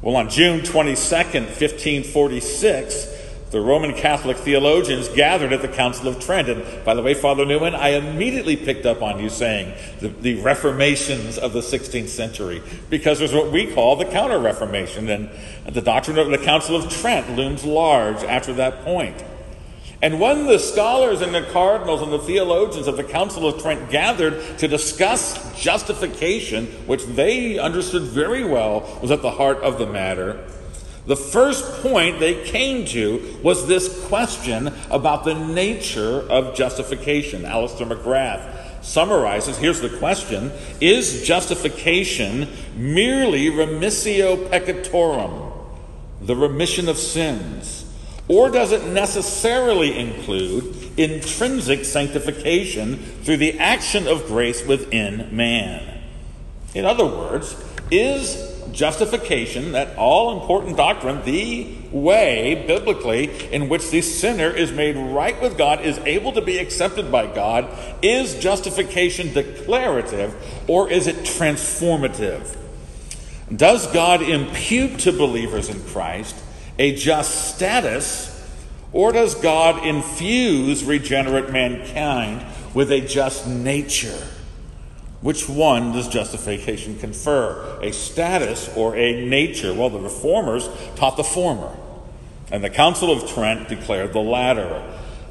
Well, 0.01 0.15
on 0.17 0.29
June 0.29 0.59
22nd, 0.59 1.45
1546, 1.45 3.07
the 3.53 3.61
Roman 3.61 3.93
Catholic 3.93 4.35
theologians 4.37 5.07
gathered 5.09 5.53
at 5.53 5.61
the 5.61 5.67
Council 5.67 6.07
of 6.07 6.19
Trent. 6.19 6.49
And 6.49 6.83
by 6.83 6.95
the 6.95 7.03
way, 7.03 7.13
Father 7.13 7.45
Newman, 7.45 7.75
I 7.75 7.89
immediately 7.89 8.57
picked 8.57 8.87
up 8.87 9.03
on 9.03 9.19
you 9.19 9.29
saying 9.29 9.73
the, 9.99 10.07
the 10.07 10.41
Reformations 10.41 11.37
of 11.37 11.53
the 11.53 11.59
16th 11.61 12.07
century, 12.07 12.63
because 12.89 13.19
there's 13.19 13.31
what 13.31 13.51
we 13.51 13.71
call 13.71 13.95
the 13.95 14.05
Counter 14.05 14.39
Reformation. 14.39 15.07
And 15.07 15.29
the 15.67 15.81
doctrine 15.81 16.17
of 16.17 16.29
the 16.29 16.39
Council 16.39 16.75
of 16.75 16.91
Trent 16.91 17.35
looms 17.35 17.63
large 17.63 18.23
after 18.23 18.53
that 18.53 18.83
point. 18.83 19.23
And 20.01 20.19
when 20.19 20.47
the 20.47 20.57
scholars 20.57 21.21
and 21.21 21.33
the 21.33 21.43
cardinals 21.43 22.01
and 22.01 22.11
the 22.11 22.19
theologians 22.19 22.87
of 22.87 22.97
the 22.97 23.03
Council 23.03 23.47
of 23.47 23.61
Trent 23.61 23.91
gathered 23.91 24.57
to 24.57 24.67
discuss 24.67 25.61
justification, 25.61 26.65
which 26.87 27.05
they 27.05 27.59
understood 27.59 28.01
very 28.01 28.43
well 28.43 28.99
was 28.99 29.11
at 29.11 29.21
the 29.21 29.31
heart 29.31 29.59
of 29.59 29.77
the 29.77 29.85
matter, 29.85 30.43
the 31.05 31.15
first 31.15 31.81
point 31.81 32.19
they 32.19 32.43
came 32.45 32.85
to 32.87 33.39
was 33.43 33.67
this 33.67 34.05
question 34.07 34.73
about 34.89 35.25
the 35.25 35.33
nature 35.33 36.21
of 36.29 36.55
justification. 36.55 37.45
Alister 37.45 37.85
McGrath 37.85 38.83
summarizes 38.83 39.57
here's 39.57 39.81
the 39.81 39.97
question 39.97 40.51
Is 40.79 41.25
justification 41.25 42.47
merely 42.75 43.49
remissio 43.49 44.49
peccatorum, 44.49 45.51
the 46.21 46.35
remission 46.35 46.87
of 46.87 46.97
sins? 46.97 47.81
Or 48.29 48.49
does 48.49 48.71
it 48.71 48.85
necessarily 48.85 49.97
include 49.99 50.97
intrinsic 50.97 51.83
sanctification 51.83 52.97
through 53.23 53.37
the 53.37 53.59
action 53.59 54.07
of 54.07 54.27
grace 54.27 54.65
within 54.65 55.35
man? 55.35 56.01
In 56.73 56.85
other 56.85 57.05
words, 57.05 57.61
is 57.91 58.52
justification, 58.71 59.73
that 59.73 59.97
all 59.97 60.41
important 60.41 60.77
doctrine, 60.77 61.23
the 61.25 61.75
way 61.91 62.63
biblically 62.67 63.51
in 63.51 63.69
which 63.69 63.89
the 63.89 64.01
sinner 64.01 64.49
is 64.49 64.71
made 64.71 64.95
right 64.95 65.39
with 65.41 65.57
God, 65.57 65.81
is 65.81 65.97
able 65.99 66.31
to 66.33 66.41
be 66.41 66.57
accepted 66.57 67.11
by 67.11 67.27
God, 67.27 67.67
is 68.01 68.39
justification 68.39 69.33
declarative 69.33 70.35
or 70.67 70.89
is 70.89 71.07
it 71.07 71.17
transformative? 71.17 72.57
Does 73.55 73.91
God 73.91 74.21
impute 74.21 74.99
to 74.99 75.11
believers 75.11 75.69
in 75.69 75.83
Christ 75.83 76.35
a 76.79 76.95
just 76.95 77.53
status, 77.55 78.29
or 78.91 79.11
does 79.11 79.35
God 79.35 79.85
infuse 79.85 80.83
regenerate 80.83 81.51
mankind 81.51 82.43
with 82.73 82.91
a 82.91 83.01
just 83.01 83.47
nature? 83.47 84.23
Which 85.23 85.49
one 85.49 85.93
does 85.93 86.07
justification 86.07 86.99
confer? 86.99 87.79
A 87.81 87.91
status 87.91 88.69
or 88.75 88.95
a 88.95 89.25
nature? 89.25 89.73
Well, 89.73 89.89
the 89.89 89.99
reformers 89.99 90.69
taught 90.95 91.17
the 91.17 91.23
former, 91.23 91.75
and 92.51 92.63
the 92.63 92.69
Council 92.69 93.09
of 93.09 93.27
Trent 93.27 93.69
declared 93.69 94.13
the 94.13 94.19
latter. 94.19 94.83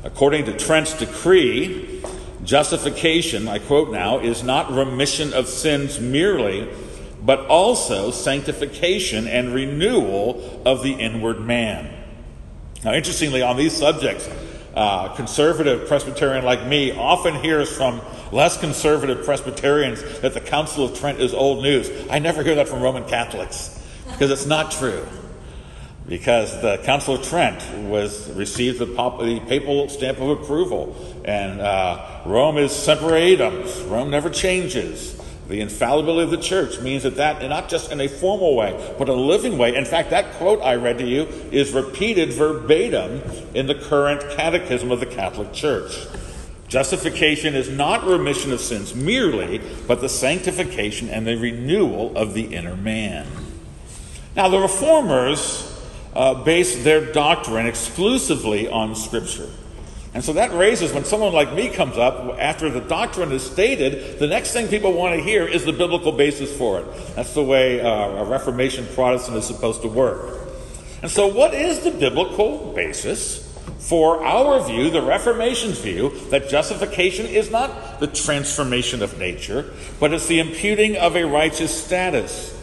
According 0.03 0.47
to 0.47 0.57
Trent's 0.57 0.99
decree, 0.99 2.03
justification, 2.43 3.47
I 3.47 3.61
quote 3.61 3.93
now, 3.93 4.19
is 4.19 4.43
not 4.43 4.73
remission 4.73 5.33
of 5.33 5.47
sins 5.47 6.01
merely 6.01 6.69
but 7.25 7.47
also 7.47 8.11
sanctification 8.11 9.29
and 9.29 9.55
renewal 9.55 10.63
of 10.65 10.83
the 10.83 10.93
inward 10.93 11.41
man. 11.41 11.89
Now, 12.85 12.95
interestingly, 12.95 13.43
on 13.43 13.57
these 13.57 13.77
subjects, 13.77 14.29
uh, 14.75 15.15
conservative 15.15 15.87
Presbyterian 15.87 16.45
like 16.45 16.67
me 16.67 16.91
often 16.91 17.37
hears 17.37 17.75
from 17.75 18.01
less 18.33 18.59
conservative 18.59 19.25
Presbyterians 19.25 20.03
that 20.21 20.35
the 20.35 20.41
Council 20.41 20.87
of 20.87 20.99
Trent 20.99 21.21
is 21.21 21.33
old 21.33 21.63
news. 21.63 21.91
I 22.11 22.19
never 22.19 22.43
hear 22.43 22.57
that 22.57 22.69
from 22.69 22.83
Roman 22.83 23.05
Catholics 23.05 23.79
because 24.11 24.31
it's 24.31 24.47
not 24.47 24.73
true. 24.73 25.07
Because 26.09 26.61
the 26.61 26.79
Council 26.79 27.15
of 27.15 27.23
Trent 27.23 27.63
was 27.89 28.29
received 28.33 28.81
the, 28.81 28.87
pop, 28.87 29.21
the 29.21 29.39
papal 29.41 29.89
stamp 29.89 30.19
of 30.19 30.31
approval, 30.31 30.97
and 31.25 31.61
uh, 31.61 32.23
Rome 32.27 32.59
is 32.59 32.73
semper 32.73 33.15
idem. 33.15 33.63
Rome 33.89 34.11
never 34.11 34.29
changes. 34.29 35.17
The 35.49 35.61
infallibility 35.61 36.25
of 36.25 36.31
the 36.31 36.45
church 36.45 36.81
means 36.81 37.05
that 37.05 37.17
that, 37.17 37.41
and 37.41 37.51
not 37.51 37.69
just 37.69 37.93
in 37.93 38.01
a 38.01 38.09
formal 38.09 38.57
way, 38.57 38.95
but 38.99 39.09
a 39.09 39.15
living 39.15 39.59
way. 39.59 39.77
In 39.77 39.85
fact, 39.85 40.11
that 40.11 40.33
quote 40.35 40.61
I 40.61 40.75
read 40.75 40.99
to 40.99 41.07
you 41.07 41.23
is 41.53 41.73
repeated 41.73 42.33
verbatim 42.33 43.23
in 43.55 43.67
the 43.67 43.75
current 43.75 44.29
catechism 44.37 44.91
of 44.91 44.99
the 44.99 45.07
Catholic 45.07 45.53
Church. 45.53 46.07
Justification 46.73 47.55
is 47.55 47.69
not 47.69 48.07
remission 48.07 48.51
of 48.51 48.59
sins 48.59 48.95
merely, 48.95 49.61
but 49.87 50.01
the 50.01 50.09
sanctification 50.09 51.11
and 51.11 51.27
the 51.27 51.37
renewal 51.37 52.17
of 52.17 52.33
the 52.33 52.45
inner 52.45 52.77
man. 52.77 53.27
Now, 54.35 54.49
the 54.49 54.59
reformers 54.59 55.71
uh, 56.15 56.43
base 56.45 56.83
their 56.83 57.13
doctrine 57.13 57.67
exclusively 57.67 58.71
on 58.71 58.97
Scripture. 58.97 59.51
And 60.15 60.25
so 60.25 60.33
that 60.33 60.55
raises, 60.55 60.95
when 60.95 61.05
someone 61.05 61.35
like 61.35 61.53
me 61.53 61.69
comes 61.69 61.99
up, 61.99 62.39
after 62.39 62.71
the 62.71 62.81
doctrine 62.81 63.33
is 63.33 63.43
stated, 63.43 64.19
the 64.19 64.27
next 64.27 64.55
thing 64.55 64.69
people 64.69 64.95
want 64.95 65.15
to 65.15 65.23
hear 65.23 65.47
is 65.47 65.67
the 65.67 65.75
biblical 65.75 66.13
basis 66.13 66.57
for 66.57 66.81
it. 66.81 66.87
That's 67.15 67.35
the 67.35 67.45
way 67.45 67.83
uh, 67.83 68.23
a 68.23 68.25
Reformation 68.25 68.87
Protestant 68.95 69.37
is 69.37 69.45
supposed 69.45 69.83
to 69.83 69.89
work. 69.89 70.39
And 71.03 71.11
so, 71.11 71.27
what 71.27 71.53
is 71.53 71.81
the 71.81 71.91
biblical 71.91 72.73
basis 72.73 73.42
for 73.79 74.25
our 74.25 74.65
view, 74.67 74.91
the 74.91 75.03
Reformation's 75.03 75.79
view, 75.81 76.11
that 76.31 76.49
justification 76.49 77.27
is 77.27 77.51
not 77.51 78.01
the 78.01 78.07
transformation 78.07 79.03
of 79.03 79.19
nature, 79.19 79.73
but 80.01 80.13
it's 80.13 80.27
the 80.27 80.41
imputing 80.41 80.97
of 80.97 81.17
a 81.17 81.25
righteous 81.25 81.85
status? 81.85 82.59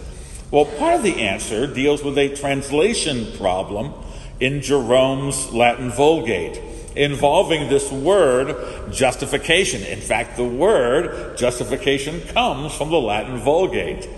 Well, 0.51 0.65
part 0.65 0.95
of 0.95 1.03
the 1.03 1.21
answer 1.21 1.67
deals 1.67 2.03
with 2.03 2.17
a 2.17 2.35
translation 2.35 3.27
problem 3.37 3.93
in 4.39 4.61
Jerome's 4.61 5.51
Latin 5.51 5.91
Vulgate 5.91 6.59
involving 6.95 7.69
this 7.69 7.91
word 7.91 8.91
justification. 8.91 9.83
In 9.83 10.01
fact, 10.01 10.37
the 10.37 10.43
word 10.43 11.37
justification 11.37 12.21
comes 12.21 12.73
from 12.73 12.89
the 12.89 12.99
Latin 12.99 13.37
Vulgate. 13.37 14.09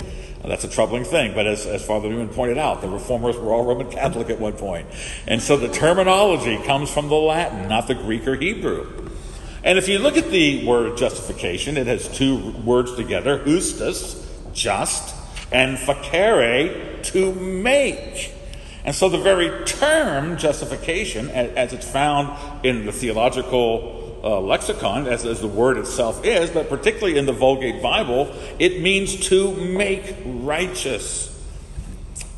That's 0.44 0.64
a 0.64 0.70
troubling 0.70 1.04
thing, 1.04 1.34
but 1.36 1.46
as, 1.46 1.68
as 1.68 1.86
Father 1.86 2.10
Newman 2.10 2.30
pointed 2.30 2.58
out, 2.58 2.82
the 2.82 2.90
reformers 2.90 3.38
were 3.38 3.54
all 3.54 3.64
Roman 3.64 3.92
Catholic 3.92 4.30
at 4.30 4.40
one 4.40 4.54
point. 4.54 4.88
And 5.28 5.42
so 5.42 5.56
the 5.56 5.70
terminology 5.70 6.58
comes 6.64 6.92
from 6.92 7.10
the 7.10 7.16
Latin, 7.16 7.70
not 7.70 7.88
the 7.88 7.94
Greek 7.94 8.28
or 8.28 8.36
Hebrew. 8.36 9.10
And 9.64 9.78
if 9.78 9.88
you 9.88 10.00
look 10.00 10.18
at 10.18 10.32
the 10.32 10.66
word 10.66 10.98
justification, 10.98 11.78
it 11.78 11.86
has 11.86 12.08
two 12.08 12.52
words 12.64 12.96
together, 12.96 13.46
justus, 13.46 14.28
just, 14.54 15.16
and 15.52 15.78
facere, 15.78 17.04
to 17.04 17.34
make. 17.36 18.34
And 18.84 18.96
so 18.96 19.10
the 19.10 19.20
very 19.20 19.66
term 19.66 20.38
justification, 20.38 21.30
as 21.30 21.74
it's 21.74 21.88
found 21.88 22.66
in 22.66 22.88
the 22.88 22.92
theological 22.92 24.01
uh, 24.24 24.40
lexicon, 24.40 25.08
as, 25.08 25.26
as 25.26 25.42
the 25.42 25.48
word 25.48 25.78
itself 25.78 26.24
is, 26.26 26.50
but 26.50 26.70
particularly 26.70 27.18
in 27.18 27.26
the 27.26 27.34
Vulgate 27.34 27.82
Bible, 27.82 28.34
it 28.60 28.82
means 28.82 29.28
to 29.30 29.54
make 29.56 30.16
righteous. 30.26 31.28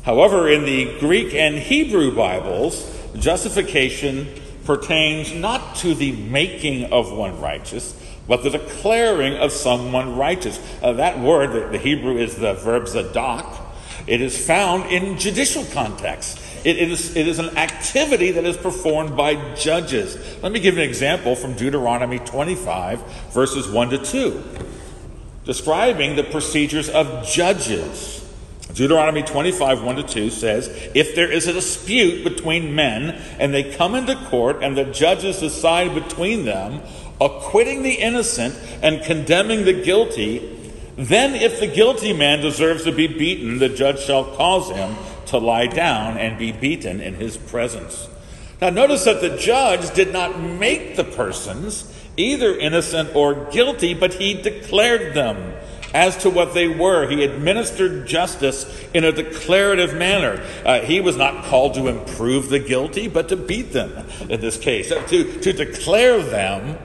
However, 0.02 0.48
in 0.48 0.64
the 0.64 0.98
Greek 0.98 1.34
and 1.34 1.56
Hebrew 1.56 2.14
Bibles, 2.14 2.90
justification 3.16 4.28
pertains 4.64 5.32
not 5.32 5.76
to 5.76 5.94
the 5.94 6.12
making 6.12 6.92
of 6.92 7.12
one 7.12 7.40
righteous, 7.40 7.98
but 8.26 8.42
the 8.42 8.50
declaring 8.50 9.34
of 9.36 9.52
someone 9.52 10.16
righteous. 10.16 10.58
Uh, 10.82 10.92
that 10.94 11.18
word, 11.20 11.52
the, 11.52 11.68
the 11.68 11.78
Hebrew 11.78 12.16
is 12.16 12.36
the 12.36 12.54
verb 12.54 12.88
zadok, 12.88 13.60
it 14.06 14.20
is 14.20 14.46
found 14.46 14.90
in 14.90 15.18
judicial 15.18 15.64
context. 15.72 16.38
It 16.64 16.78
is, 16.78 17.14
it 17.14 17.28
is 17.28 17.38
an 17.38 17.58
activity 17.58 18.30
that 18.30 18.44
is 18.44 18.56
performed 18.56 19.16
by 19.16 19.54
judges. 19.54 20.16
Let 20.42 20.50
me 20.50 20.60
give 20.60 20.78
an 20.78 20.82
example 20.82 21.36
from 21.36 21.52
Deuteronomy 21.54 22.20
25, 22.20 23.32
verses 23.32 23.68
1 23.68 23.90
to 23.90 23.98
2, 23.98 24.44
describing 25.44 26.16
the 26.16 26.24
procedures 26.24 26.88
of 26.88 27.26
judges. 27.26 28.22
Deuteronomy 28.72 29.22
25, 29.22 29.82
1 29.82 29.96
to 29.96 30.02
2 30.02 30.30
says, 30.30 30.68
If 30.94 31.14
there 31.14 31.30
is 31.30 31.46
a 31.46 31.52
dispute 31.52 32.24
between 32.24 32.74
men, 32.74 33.10
and 33.38 33.52
they 33.52 33.74
come 33.74 33.94
into 33.94 34.16
court, 34.30 34.62
and 34.62 34.74
the 34.74 34.84
judges 34.84 35.40
decide 35.40 35.94
between 35.94 36.46
them, 36.46 36.80
acquitting 37.20 37.82
the 37.82 37.92
innocent 37.92 38.58
and 38.82 39.04
condemning 39.04 39.66
the 39.66 39.74
guilty, 39.74 40.50
then, 40.96 41.34
if 41.34 41.60
the 41.60 41.66
guilty 41.66 42.12
man 42.12 42.40
deserves 42.40 42.84
to 42.84 42.92
be 42.92 43.06
beaten, 43.06 43.58
the 43.58 43.68
judge 43.68 44.00
shall 44.00 44.24
cause 44.36 44.70
him 44.70 44.96
to 45.26 45.38
lie 45.38 45.66
down 45.66 46.18
and 46.18 46.38
be 46.38 46.52
beaten 46.52 47.00
in 47.00 47.14
his 47.14 47.36
presence. 47.36 48.08
Now, 48.60 48.70
notice 48.70 49.04
that 49.04 49.20
the 49.20 49.36
judge 49.36 49.92
did 49.94 50.12
not 50.12 50.40
make 50.40 50.96
the 50.96 51.04
persons 51.04 51.92
either 52.16 52.56
innocent 52.56 53.14
or 53.14 53.50
guilty, 53.50 53.94
but 53.94 54.14
he 54.14 54.34
declared 54.34 55.14
them 55.14 55.54
as 55.92 56.16
to 56.18 56.30
what 56.30 56.54
they 56.54 56.68
were. 56.68 57.08
He 57.08 57.22
administered 57.22 58.06
justice 58.06 58.66
in 58.92 59.04
a 59.04 59.12
declarative 59.12 59.94
manner. 59.94 60.44
Uh, 60.64 60.80
he 60.80 61.00
was 61.00 61.16
not 61.16 61.44
called 61.44 61.74
to 61.74 61.86
improve 61.86 62.48
the 62.48 62.58
guilty, 62.58 63.08
but 63.08 63.28
to 63.28 63.36
beat 63.36 63.72
them 63.72 64.06
in 64.28 64.40
this 64.40 64.58
case, 64.58 64.90
uh, 64.90 65.06
to, 65.06 65.40
to 65.40 65.52
declare 65.52 66.20
them 66.22 66.78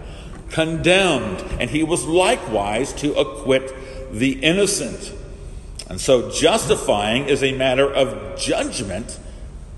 condemned. 0.51 1.39
And 1.59 1.69
he 1.69 1.83
was 1.83 2.05
likewise 2.05 2.93
to 2.93 3.13
acquit 3.15 3.73
the 4.11 4.33
innocent. 4.43 5.13
And 5.89 5.99
so 5.99 6.29
justifying 6.29 7.27
is 7.27 7.43
a 7.43 7.51
matter 7.51 7.91
of 7.91 8.39
judgment 8.39 9.19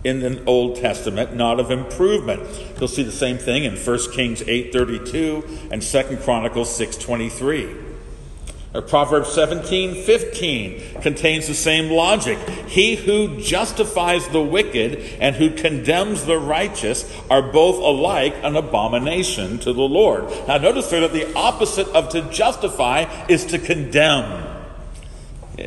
in 0.04 0.20
the 0.20 0.44
Old 0.46 0.76
Testament, 0.78 1.36
not 1.36 1.60
of 1.60 1.72
improvement. 1.72 2.42
You'll 2.78 2.90
see 2.90 3.04
the 3.04 3.12
same 3.12 3.38
thing 3.38 3.64
in 3.64 3.78
1 3.78 4.12
Kings 4.12 4.42
8:32 4.42 5.44
and 5.72 5.82
2 5.82 6.18
Chronicles 6.18 6.70
6:23. 6.76 7.70
Proverbs 8.88 9.30
17:15 9.30 11.02
contains 11.02 11.48
the 11.48 11.54
same 11.54 11.92
logic. 11.92 12.38
He 12.68 12.96
who 12.96 13.38
justifies 13.42 14.28
the 14.30 14.42
wicked 14.42 15.04
and 15.20 15.36
who 15.36 15.50
condemns 15.50 16.24
the 16.24 16.38
righteous 16.38 17.06
are 17.30 17.42
both 17.42 17.78
alike 17.78 18.34
an 18.44 18.56
abomination 18.56 19.60
to 19.60 19.74
the 19.74 19.82
Lord. 19.82 20.26
Now 20.48 20.58
notice 20.58 20.90
there 20.90 21.02
that 21.02 21.14
the 21.14 21.34
opposite 21.36 21.88
of 21.90 22.10
to 22.10 22.22
justify 22.32 23.06
is 23.28 23.46
to 23.48 23.60
condemn. 23.60 24.48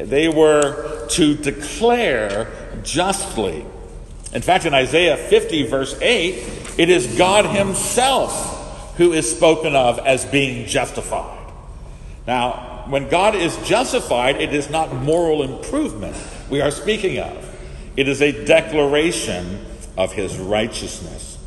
They 0.02 0.28
were 0.28 1.06
to 1.08 1.34
declare 1.34 2.50
justly. 2.82 3.64
In 4.32 4.42
fact, 4.42 4.66
in 4.66 4.74
Isaiah 4.74 5.16
50, 5.16 5.66
verse 5.66 5.98
8, 6.00 6.78
it 6.78 6.90
is 6.90 7.06
God 7.18 7.46
Himself 7.46 8.96
who 8.96 9.12
is 9.12 9.30
spoken 9.30 9.74
of 9.76 9.98
as 10.00 10.24
being 10.24 10.66
justified. 10.66 11.52
Now, 12.26 12.84
when 12.88 13.08
God 13.08 13.34
is 13.34 13.56
justified, 13.58 14.40
it 14.40 14.52
is 14.52 14.70
not 14.70 14.94
moral 14.94 15.42
improvement 15.42 16.16
we 16.50 16.60
are 16.60 16.70
speaking 16.70 17.18
of, 17.18 17.56
it 17.96 18.08
is 18.08 18.20
a 18.20 18.44
declaration 18.44 19.64
of 19.96 20.12
His 20.12 20.36
righteousness. 20.38 21.38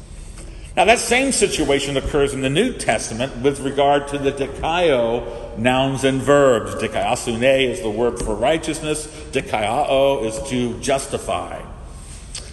Now, 0.75 0.85
that 0.85 0.99
same 0.99 1.31
situation 1.31 1.97
occurs 1.97 2.33
in 2.33 2.41
the 2.41 2.49
New 2.49 2.73
Testament 2.73 3.37
with 3.37 3.59
regard 3.61 4.07
to 4.09 4.17
the 4.17 4.31
dikaio 4.31 5.46
nouns 5.57 6.03
and 6.03 6.21
verbs. 6.21 6.75
Dikaiosune 6.75 7.67
is 7.67 7.81
the 7.81 7.89
word 7.89 8.19
for 8.19 8.35
righteousness, 8.35 9.07
dikaiao 9.31 10.23
is 10.23 10.49
to 10.49 10.79
justify. 10.79 11.61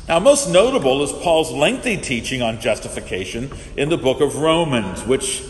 Now, 0.09 0.21
most 0.21 0.51
notable 0.51 1.03
is 1.03 1.13
Paul's 1.13 1.51
lengthy 1.51 1.97
teaching 1.97 2.43
on 2.43 2.61
justification 2.61 3.51
in 3.77 3.89
the 3.89 3.97
book 3.97 4.21
of 4.21 4.37
Romans, 4.37 5.03
which 5.05 5.43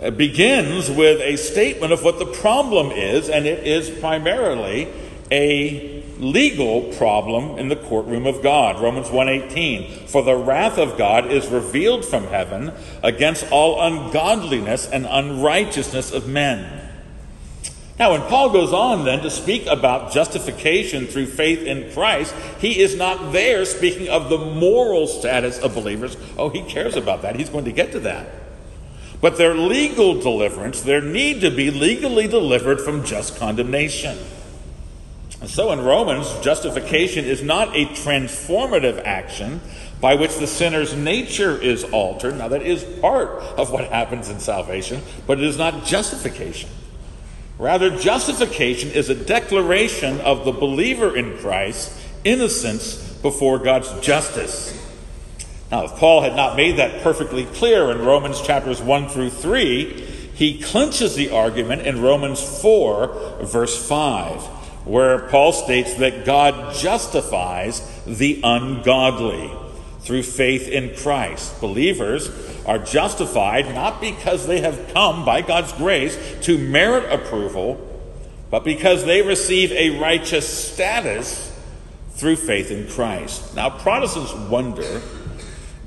uh, 0.00 0.10
begins 0.10 0.88
with 0.88 1.20
a 1.20 1.36
statement 1.36 1.92
of 1.92 2.04
what 2.04 2.20
the 2.20 2.26
problem 2.26 2.92
is, 2.92 3.28
and 3.28 3.44
it 3.44 3.66
is 3.66 3.90
primarily 3.98 4.88
a 5.32 6.04
legal 6.20 6.82
problem 6.94 7.58
in 7.58 7.68
the 7.68 7.76
courtroom 7.76 8.26
of 8.26 8.40
God. 8.40 8.80
Romans 8.80 9.08
1:18 9.08 10.08
For 10.08 10.22
the 10.22 10.36
wrath 10.36 10.78
of 10.78 10.96
God 10.96 11.26
is 11.30 11.48
revealed 11.48 12.04
from 12.04 12.28
heaven 12.28 12.72
against 13.02 13.50
all 13.50 13.80
ungodliness 13.80 14.86
and 14.86 15.06
unrighteousness 15.08 16.12
of 16.12 16.28
men 16.28 16.77
now, 17.98 18.12
when 18.12 18.22
Paul 18.22 18.50
goes 18.50 18.72
on 18.72 19.04
then 19.04 19.22
to 19.22 19.30
speak 19.30 19.66
about 19.66 20.12
justification 20.12 21.06
through 21.06 21.26
faith 21.26 21.62
in 21.62 21.92
Christ, 21.92 22.32
he 22.60 22.80
is 22.80 22.94
not 22.94 23.32
there 23.32 23.64
speaking 23.64 24.08
of 24.08 24.28
the 24.28 24.38
moral 24.38 25.08
status 25.08 25.58
of 25.58 25.74
believers. 25.74 26.16
Oh, 26.36 26.48
he 26.48 26.62
cares 26.62 26.94
about 26.94 27.22
that. 27.22 27.34
He's 27.34 27.48
going 27.48 27.64
to 27.64 27.72
get 27.72 27.92
to 27.92 28.00
that. 28.00 28.28
But 29.20 29.36
their 29.36 29.54
legal 29.54 30.20
deliverance, 30.20 30.82
their 30.82 31.00
need 31.00 31.40
to 31.40 31.50
be 31.50 31.72
legally 31.72 32.28
delivered 32.28 32.80
from 32.80 33.04
just 33.04 33.36
condemnation. 33.36 34.16
And 35.40 35.50
so 35.50 35.72
in 35.72 35.80
Romans, 35.80 36.32
justification 36.40 37.24
is 37.24 37.42
not 37.42 37.76
a 37.76 37.86
transformative 37.86 39.02
action 39.04 39.60
by 40.00 40.14
which 40.14 40.36
the 40.36 40.46
sinner's 40.46 40.94
nature 40.94 41.60
is 41.60 41.82
altered. 41.84 42.38
Now, 42.38 42.46
that 42.46 42.62
is 42.62 42.84
part 43.00 43.30
of 43.58 43.72
what 43.72 43.86
happens 43.86 44.28
in 44.28 44.38
salvation, 44.38 45.02
but 45.26 45.38
it 45.38 45.44
is 45.44 45.58
not 45.58 45.84
justification. 45.84 46.70
Rather, 47.58 47.90
justification 47.90 48.90
is 48.90 49.10
a 49.10 49.14
declaration 49.14 50.20
of 50.20 50.44
the 50.44 50.52
believer 50.52 51.16
in 51.16 51.36
Christ's 51.38 52.06
innocence 52.22 52.96
before 53.20 53.58
God's 53.58 53.92
justice. 54.00 54.74
Now, 55.70 55.84
if 55.84 55.96
Paul 55.96 56.22
had 56.22 56.36
not 56.36 56.56
made 56.56 56.76
that 56.76 57.02
perfectly 57.02 57.44
clear 57.46 57.90
in 57.90 58.04
Romans 58.04 58.40
chapters 58.40 58.80
1 58.80 59.08
through 59.08 59.30
3, 59.30 59.84
he 60.34 60.62
clinches 60.62 61.16
the 61.16 61.30
argument 61.30 61.82
in 61.82 62.00
Romans 62.00 62.40
4, 62.62 63.40
verse 63.42 63.88
5, 63.88 64.40
where 64.86 65.28
Paul 65.28 65.52
states 65.52 65.94
that 65.94 66.24
God 66.24 66.74
justifies 66.76 67.82
the 68.06 68.40
ungodly 68.44 69.50
through 70.08 70.22
faith 70.22 70.68
in 70.68 70.96
Christ. 70.96 71.60
Believers 71.60 72.30
are 72.64 72.78
justified 72.78 73.74
not 73.74 74.00
because 74.00 74.46
they 74.46 74.62
have 74.62 74.90
come 74.94 75.22
by 75.22 75.42
God's 75.42 75.70
grace 75.74 76.16
to 76.44 76.56
merit 76.56 77.12
approval, 77.12 77.76
but 78.50 78.64
because 78.64 79.04
they 79.04 79.20
receive 79.20 79.70
a 79.72 80.00
righteous 80.00 80.48
status 80.48 81.54
through 82.12 82.36
faith 82.36 82.70
in 82.70 82.88
Christ. 82.88 83.54
Now, 83.54 83.68
Protestants 83.68 84.32
wonder, 84.32 85.02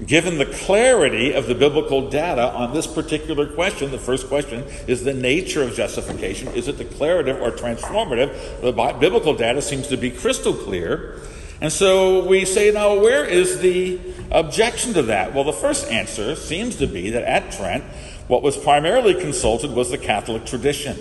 given 0.06 0.38
the 0.38 0.46
clarity 0.46 1.34
of 1.34 1.48
the 1.48 1.56
biblical 1.56 2.08
data 2.08 2.54
on 2.54 2.76
this 2.76 2.86
particular 2.86 3.48
question, 3.48 3.90
the 3.90 3.98
first 3.98 4.28
question 4.28 4.64
is 4.86 5.04
the 5.04 5.16
nature 5.16 5.64
of 5.64 5.74
justification. 5.74 6.48
Is 6.50 6.68
it 6.68 6.78
declarative 6.78 7.42
or 7.42 7.50
transformative? 7.50 8.62
The 8.62 8.72
biblical 9.00 9.34
data 9.34 9.64
seems 9.64 9.88
to 9.88 9.98
be 9.98 10.12
crystal 10.12 10.54
clear. 10.54 11.20
And 11.62 11.72
so 11.72 12.26
we 12.26 12.44
say, 12.46 12.72
now, 12.72 13.00
where 13.00 13.24
is 13.24 13.60
the 13.60 14.00
objection 14.32 14.94
to 14.96 15.04
that? 15.04 15.36
Well, 15.36 15.44
the 15.44 15.54
first 15.54 15.86
answer 15.92 16.36
seems 16.36 16.78
to 16.78 16.88
be 16.88 17.12
that 17.12 17.24
at 17.24 17.52
Trent, 17.52 17.84
what 18.28 18.42
was 18.42 18.58
primarily 18.58 19.14
consulted 19.14 19.72
was 19.72 19.92
the 19.92 19.98
Catholic 20.00 20.46
tradition. 20.46 20.98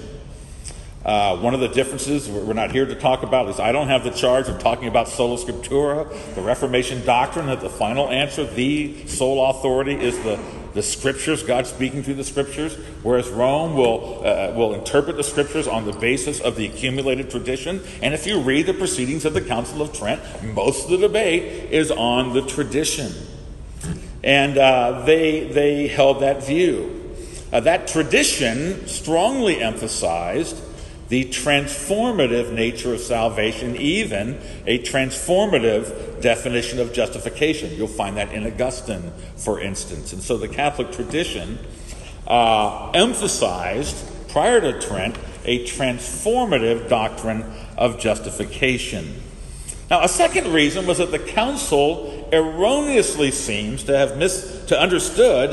Uh, 1.03 1.38
one 1.38 1.55
of 1.55 1.61
the 1.61 1.68
differences 1.68 2.29
we're 2.29 2.53
not 2.53 2.73
here 2.73 2.85
to 2.85 2.94
talk 2.94 3.23
about 3.23 3.49
is 3.49 3.59
I 3.59 3.73
don't 3.73 3.88
have 3.88 4.05
the 4.05 4.11
charge 4.11 4.49
of 4.49 4.59
talking 4.59 4.87
about 4.87 5.09
sola 5.09 5.38
scriptura, 5.38 6.35
the 6.35 6.42
Reformation 6.42 7.03
doctrine, 7.07 7.46
that 7.46 7.62
the 7.62 7.70
final 7.70 8.11
answer, 8.11 8.44
the 8.44 9.07
sole 9.07 9.49
authority, 9.49 9.94
is 9.94 10.18
the 10.18 10.38
the 10.74 10.83
scriptures, 10.83 11.42
God 11.42 11.66
speaking 11.66 12.02
through 12.02 12.14
the 12.14 12.24
scriptures, 12.24 12.76
whereas 13.02 13.28
Rome 13.28 13.76
will, 13.76 14.22
uh, 14.24 14.52
will 14.54 14.74
interpret 14.74 15.16
the 15.16 15.24
scriptures 15.24 15.66
on 15.66 15.85
the 15.85 15.92
basis 15.92 16.40
of 16.40 16.56
the 16.56 16.66
accumulated 16.66 17.30
tradition. 17.30 17.83
And 18.02 18.14
if 18.14 18.26
you 18.26 18.40
read 18.40 18.66
the 18.66 18.74
proceedings 18.74 19.24
of 19.24 19.35
the 19.35 19.40
Council 19.40 19.83
of 19.83 19.92
Trent, 19.92 20.20
most 20.54 20.85
of 20.85 20.90
the 20.90 20.98
debate 20.98 21.70
is 21.72 21.90
on 21.90 22.33
the 22.33 22.42
tradition. 22.42 23.12
And 24.22 24.59
uh, 24.59 25.02
they, 25.06 25.48
they 25.48 25.88
held 25.88 26.20
that 26.20 26.44
view. 26.44 26.96
Uh, 27.52 27.61
that 27.61 27.88
tradition 27.88 28.87
strongly 28.87 29.61
emphasized 29.61 30.56
the 31.11 31.25
transformative 31.27 32.53
nature 32.53 32.94
of 32.94 33.01
salvation, 33.01 33.77
even 33.77 34.40
a 34.64 34.79
transformative 34.79 36.23
definition 36.23 36.79
of 36.79 36.92
justification. 36.92 37.75
You'll 37.75 37.88
find 37.88 38.16
that 38.16 38.33
in 38.33 38.46
Augustine, 38.46 39.12
for 39.37 39.61
instance. 39.61 40.12
And 40.12 40.23
so 40.23 40.38
the 40.38 40.49
Catholic 40.49 40.92
tradition 40.92 41.59
uh, 42.29 42.92
emphasized, 42.94 43.96
prior 44.29 44.61
to 44.61 44.81
Trent, 44.81 45.18
a 45.44 45.64
transformative 45.64 46.88
doctrine 46.88 47.44
of 47.77 47.99
justification. 47.99 49.20
Now, 49.90 50.05
a 50.05 50.09
second 50.09 50.53
reason 50.53 50.87
was 50.87 50.99
that 50.99 51.11
the 51.11 51.18
council 51.18 52.29
erroneously 52.33 53.33
seems 53.33 53.83
to 53.85 53.99
have 53.99 54.16
mis- 54.16 54.60
to 54.70 54.80
understood 54.80 55.50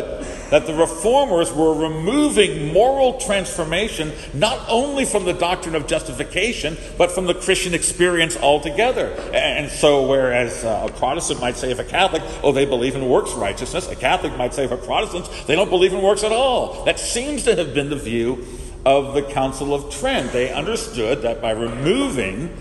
that 0.52 0.68
the 0.68 0.74
reformers 0.76 1.52
were 1.52 1.74
removing 1.74 2.72
moral 2.72 3.20
transformation 3.20 4.14
not 4.36 4.64
only 4.70 5.06
from 5.06 5.26
the 5.26 5.34
doctrine 5.34 5.74
of 5.74 5.88
justification, 5.88 6.78
but 7.00 7.12
from 7.12 7.26
the 7.26 7.34
Christian 7.34 7.74
experience 7.74 8.38
altogether. 8.38 9.08
And 9.34 9.72
so, 9.72 10.08
whereas 10.08 10.64
uh, 10.64 10.88
a 10.88 10.92
Protestant 10.94 11.42
might 11.42 11.58
say 11.58 11.72
of 11.72 11.80
a 11.80 11.84
Catholic, 11.84 12.22
oh, 12.44 12.52
they 12.52 12.66
believe 12.66 12.96
in 12.96 13.10
works 13.10 13.34
righteousness, 13.34 13.90
a 13.90 13.96
Catholic 13.96 14.38
might 14.38 14.54
say 14.54 14.66
of 14.66 14.72
a 14.72 14.78
Protestant, 14.78 15.28
they 15.48 15.56
don't 15.56 15.72
believe 15.72 15.94
in 15.94 16.04
works 16.04 16.24
at 16.24 16.32
all. 16.32 16.86
That 16.86 17.00
seems 17.00 17.44
to 17.46 17.56
have 17.56 17.74
been 17.74 17.90
the 17.90 17.96
view 17.96 18.46
of 18.86 19.16
the 19.16 19.24
Council 19.24 19.74
of 19.74 19.92
Trent. 19.92 20.32
They 20.32 20.54
understood 20.54 21.24
that 21.24 21.42
by 21.42 21.52
removing 21.52 22.56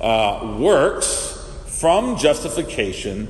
uh, 0.00 0.56
works 0.60 1.32
from 1.66 2.16
justification, 2.16 3.26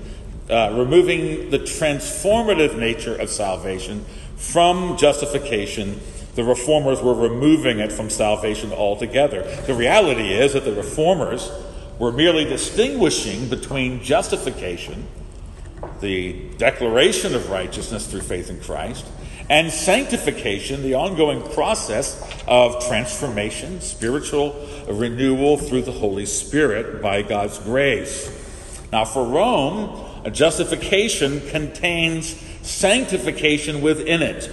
uh, 0.49 0.75
removing 0.77 1.51
the 1.51 1.59
transformative 1.59 2.79
nature 2.79 3.17
of 3.17 3.31
salvation 3.31 4.05
from 4.37 4.97
justification, 4.97 6.01
the 6.35 6.45
reformers 6.45 7.01
were 7.01 7.15
removing 7.15 7.79
it 7.79 7.91
from 7.91 8.11
salvation 8.11 8.73
altogether. 8.73 9.43
The 9.67 9.75
reality 9.75 10.33
is 10.33 10.53
that 10.53 10.65
the 10.65 10.73
reformers 10.75 11.51
were 11.99 12.13
merely 12.13 12.45
distinguishing 12.45 13.49
between 13.49 14.03
justification, 14.03 15.07
the 16.01 16.51
declaration 16.59 17.35
of 17.35 17.51
righteousness 17.51 18.07
through 18.07 18.21
faith 18.21 18.51
in 18.51 18.61
Christ, 18.61 19.07
and 19.49 19.71
sanctification, 19.71 20.83
the 20.83 20.95
ongoing 20.95 21.43
process 21.53 22.21
of 22.47 22.87
transformation, 22.87 23.81
spiritual 23.81 24.55
renewal 24.89 25.57
through 25.57 25.83
the 25.83 25.93
Holy 25.93 26.27
Spirit 26.27 27.01
by 27.01 27.23
God's 27.23 27.59
grace. 27.61 28.31
Now, 28.93 29.05
for 29.05 29.25
Rome, 29.25 30.06
a 30.27 30.31
justification 30.31 31.41
contains 31.51 32.35
sanctification 32.62 33.81
within 33.81 34.23
it, 34.23 34.51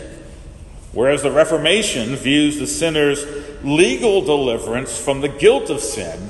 whereas 0.91 1.23
the 1.23 1.31
Reformation 1.31 2.15
views 2.15 2.59
the 2.59 2.67
sinner's 2.67 3.25
legal 3.63 4.21
deliverance 4.21 4.95
from 4.95 5.21
the 5.21 5.27
guilt 5.27 5.71
of 5.71 5.79
sin 5.79 6.29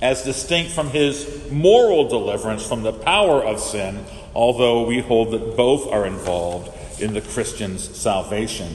as 0.00 0.22
distinct 0.22 0.70
from 0.70 0.90
his 0.90 1.50
moral 1.50 2.08
deliverance 2.08 2.64
from 2.64 2.84
the 2.84 2.92
power 2.92 3.42
of 3.42 3.58
sin, 3.58 4.04
although 4.36 4.86
we 4.86 5.00
hold 5.00 5.32
that 5.32 5.56
both 5.56 5.88
are 5.88 6.06
involved 6.06 6.70
in 7.02 7.12
the 7.12 7.20
Christian's 7.20 7.82
salvation. 7.96 8.68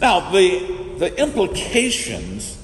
Now, 0.00 0.30
the, 0.30 0.96
the 0.98 1.14
implications 1.20 2.58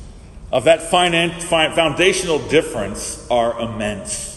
of 0.50 0.64
that 0.64 0.85
foundational 0.85 2.38
difference 2.48 3.26
are 3.31 3.61
immense. 3.61 4.30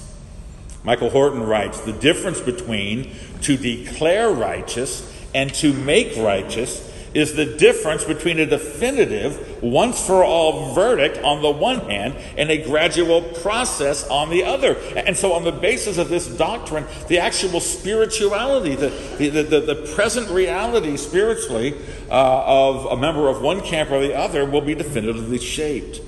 Michael 0.84 1.10
Horton 1.10 1.44
writes 1.44 1.82
The 1.82 1.94
difference 1.94 2.42
between 2.42 3.12
to 3.42 3.58
declare 3.58 4.32
righteous 4.32 5.10
and 5.34 5.54
to 5.56 5.74
make 5.74 6.16
righteous 6.18 6.92
is 7.14 7.34
the 7.34 7.46
difference 7.46 8.04
between 8.04 8.40
a 8.40 8.46
definitive, 8.46 9.62
once 9.62 10.04
for 10.06 10.24
all 10.24 10.74
verdict 10.74 11.18
on 11.20 11.42
the 11.42 11.52
one 11.52 11.80
hand 11.82 12.16
and 12.38 12.50
a 12.50 12.58
gradual 12.64 13.22
process 13.22 14.08
on 14.08 14.30
the 14.30 14.44
other. 14.44 14.76
And 14.96 15.16
so, 15.16 15.34
on 15.34 15.44
the 15.44 15.52
basis 15.52 15.98
of 15.98 16.10
this 16.10 16.28
doctrine, 16.28 16.86
the 17.08 17.20
actual 17.20 17.60
spirituality, 17.60 18.76
the, 18.76 18.90
the, 19.18 19.44
the, 19.44 19.60
the 19.60 19.94
present 19.96 20.30
reality 20.30 20.98
spiritually 20.98 21.76
uh, 22.10 22.44
of 22.46 22.86
a 22.86 22.98
member 22.98 23.30
of 23.30 23.42
one 23.42 23.62
camp 23.62 23.92
or 23.92 24.02
the 24.02 24.16
other 24.18 24.46
will 24.46 24.62
be 24.62 24.76
definitively 24.76 25.40
shaped. 25.40 26.02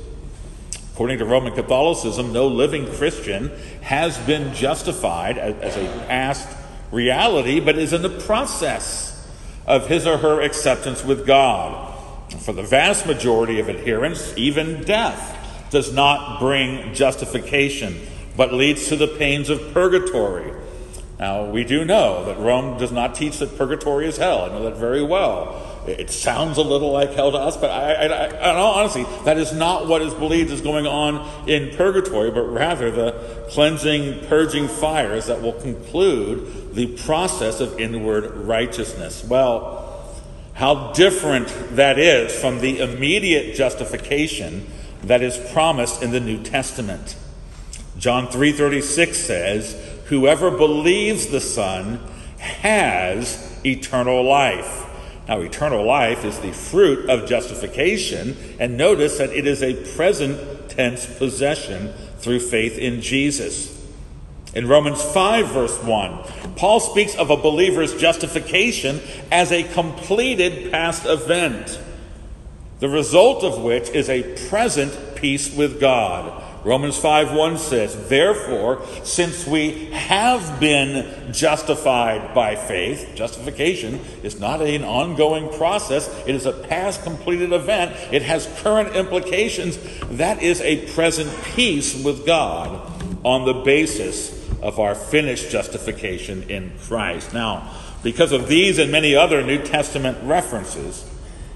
According 0.95 1.17
to 1.17 1.25
Roman 1.25 1.53
Catholicism, 1.53 2.31
no 2.31 2.47
living 2.47 2.89
Christian 2.93 3.51
has 3.85 4.17
been 4.17 4.51
justified 4.55 5.37
as, 5.37 5.55
as 5.61 5.77
a 5.77 6.05
past 6.07 6.49
reality, 6.91 7.59
but 7.59 7.77
is 7.77 7.93
in 7.93 8.01
the 8.01 8.09
process 8.09 9.29
of 9.67 9.87
his 9.87 10.07
or 10.07 10.17
her 10.17 10.41
acceptance 10.41 11.03
with 11.03 11.27
God. 11.27 11.93
For 12.39 12.51
the 12.51 12.63
vast 12.63 13.05
majority 13.05 13.59
of 13.59 13.69
adherents, 13.69 14.33
even 14.35 14.83
death 14.83 15.67
does 15.69 15.93
not 15.93 16.39
bring 16.39 16.95
justification, 16.95 18.01
but 18.35 18.51
leads 18.51 18.87
to 18.87 18.95
the 18.95 19.07
pains 19.07 19.51
of 19.51 19.71
purgatory. 19.71 20.51
Now, 21.19 21.45
we 21.45 21.63
do 21.63 21.85
know 21.85 22.25
that 22.25 22.39
Rome 22.39 22.79
does 22.79 22.91
not 22.91 23.13
teach 23.13 23.37
that 23.37 23.55
purgatory 23.55 24.07
is 24.07 24.17
hell. 24.17 24.45
I 24.45 24.47
know 24.47 24.63
that 24.63 24.77
very 24.77 25.03
well. 25.03 25.64
It 25.87 26.09
sounds 26.09 26.57
a 26.57 26.63
little 26.63 26.91
like 26.91 27.13
hell 27.13 27.31
to 27.31 27.37
us, 27.37 27.57
but 27.57 27.69
I, 27.69 27.93
I, 27.93 28.05
I, 28.05 28.51
in 28.51 28.55
all 28.57 28.73
honesty, 28.75 29.05
that 29.23 29.37
is 29.37 29.53
not 29.53 29.87
what 29.87 30.01
is 30.01 30.13
believed 30.13 30.51
is 30.51 30.61
going 30.61 30.87
on 30.87 31.47
in 31.47 31.75
purgatory, 31.75 32.31
but 32.31 32.43
rather 32.43 32.89
the 32.89 33.11
cleansing, 33.49 34.27
purging 34.27 34.67
fires 34.67 35.27
that 35.27 35.41
will 35.41 35.53
conclude 35.53 36.73
the 36.73 36.87
process 36.87 37.59
of 37.59 37.79
inward 37.79 38.35
righteousness. 38.35 39.23
Well, 39.23 39.85
how 40.55 40.93
different 40.93 41.47
that 41.75 41.99
is 41.99 42.33
from 42.33 42.59
the 42.59 42.79
immediate 42.79 43.55
justification 43.55 44.65
that 45.03 45.21
is 45.21 45.37
promised 45.51 46.01
in 46.01 46.11
the 46.11 46.19
New 46.19 46.41
Testament. 46.41 47.15
John 47.99 48.27
3:36 48.27 49.17
says, 49.17 49.75
"Whoever 50.05 50.49
believes 50.51 51.27
the 51.27 51.41
Son 51.41 51.99
has 52.37 53.37
eternal 53.63 54.23
life." 54.23 54.85
Now, 55.27 55.41
eternal 55.41 55.83
life 55.83 56.23
is 56.23 56.39
the 56.39 56.51
fruit 56.51 57.09
of 57.09 57.27
justification, 57.27 58.37
and 58.59 58.77
notice 58.77 59.17
that 59.17 59.31
it 59.31 59.47
is 59.47 59.63
a 59.63 59.73
present 59.95 60.69
tense 60.69 61.05
possession 61.17 61.93
through 62.19 62.41
faith 62.41 62.77
in 62.77 63.01
Jesus. 63.01 63.71
In 64.53 64.67
Romans 64.67 65.03
5, 65.03 65.47
verse 65.47 65.83
1, 65.83 66.53
Paul 66.55 66.79
speaks 66.79 67.15
of 67.15 67.29
a 67.29 67.37
believer's 67.37 67.95
justification 67.95 69.01
as 69.31 69.51
a 69.51 69.63
completed 69.63 70.71
past 70.71 71.05
event, 71.05 71.79
the 72.79 72.87
result 72.87 73.43
of 73.43 73.61
which 73.61 73.89
is 73.89 74.09
a 74.09 74.23
present 74.47 75.15
peace 75.15 75.53
with 75.53 75.79
God. 75.79 76.44
Romans 76.65 76.97
5 76.97 77.31
1 77.31 77.59
says, 77.59 78.09
Therefore, 78.09 78.83
since 79.03 79.45
we 79.45 79.85
have 79.91 80.59
been 80.59 81.31
justified 81.31 82.33
by 82.33 82.55
faith, 82.55 83.11
justification 83.13 83.99
is 84.23 84.39
not 84.39 84.63
an 84.63 84.83
ongoing 84.83 85.47
process, 85.59 86.09
it 86.25 86.33
is 86.33 86.47
a 86.47 86.51
past 86.51 87.03
completed 87.03 87.53
event, 87.53 87.95
it 88.11 88.23
has 88.23 88.47
current 88.63 88.95
implications. 88.95 89.77
That 90.17 90.41
is 90.41 90.59
a 90.61 90.91
present 90.95 91.31
peace 91.53 92.03
with 92.03 92.25
God 92.25 92.91
on 93.23 93.45
the 93.45 93.53
basis 93.53 94.33
of 94.63 94.79
our 94.79 94.95
finished 94.95 95.51
justification 95.51 96.49
in 96.49 96.71
Christ. 96.87 97.31
Now, 97.31 97.79
because 98.01 98.31
of 98.31 98.47
these 98.47 98.79
and 98.79 98.91
many 98.91 99.15
other 99.15 99.43
New 99.43 99.61
Testament 99.61 100.17
references, 100.23 101.07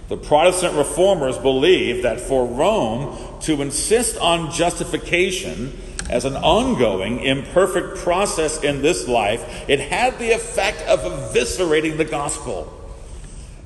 the 0.10 0.17
Protestant 0.17 0.76
reformers 0.76 1.38
believed 1.38 2.04
that 2.04 2.19
for 2.19 2.45
Rome 2.45 3.39
to 3.41 3.62
insist 3.62 4.17
on 4.17 4.52
justification 4.52 5.80
as 6.10 6.26
an 6.26 6.36
ongoing, 6.36 7.19
imperfect 7.19 7.98
process 7.98 8.63
in 8.63 8.82
this 8.82 9.08
life, 9.08 9.69
it 9.69 9.80
had 9.80 10.17
the 10.17 10.32
effect 10.32 10.82
of 10.88 11.02
eviscerating 11.02 11.98
the 11.98 12.06
gospel 12.06 12.74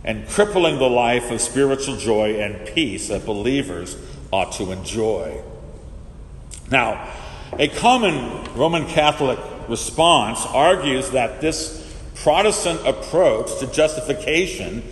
and 0.03 0.27
crippling 0.27 0.77
the 0.77 0.89
life 0.89 1.31
of 1.31 1.39
spiritual 1.39 1.95
joy 1.95 2.37
and 2.41 2.67
peace 2.75 3.07
that 3.07 3.25
believers 3.25 3.95
ought 4.31 4.51
to 4.51 4.73
enjoy. 4.73 5.41
Now, 6.69 7.09
a 7.57 7.69
common 7.69 8.53
Roman 8.55 8.85
Catholic 8.87 9.39
response 9.69 10.45
argues 10.47 11.11
that 11.11 11.39
this 11.39 11.79
Protestant 12.15 12.85
approach 12.85 13.59
to 13.59 13.67
justification 13.67 14.83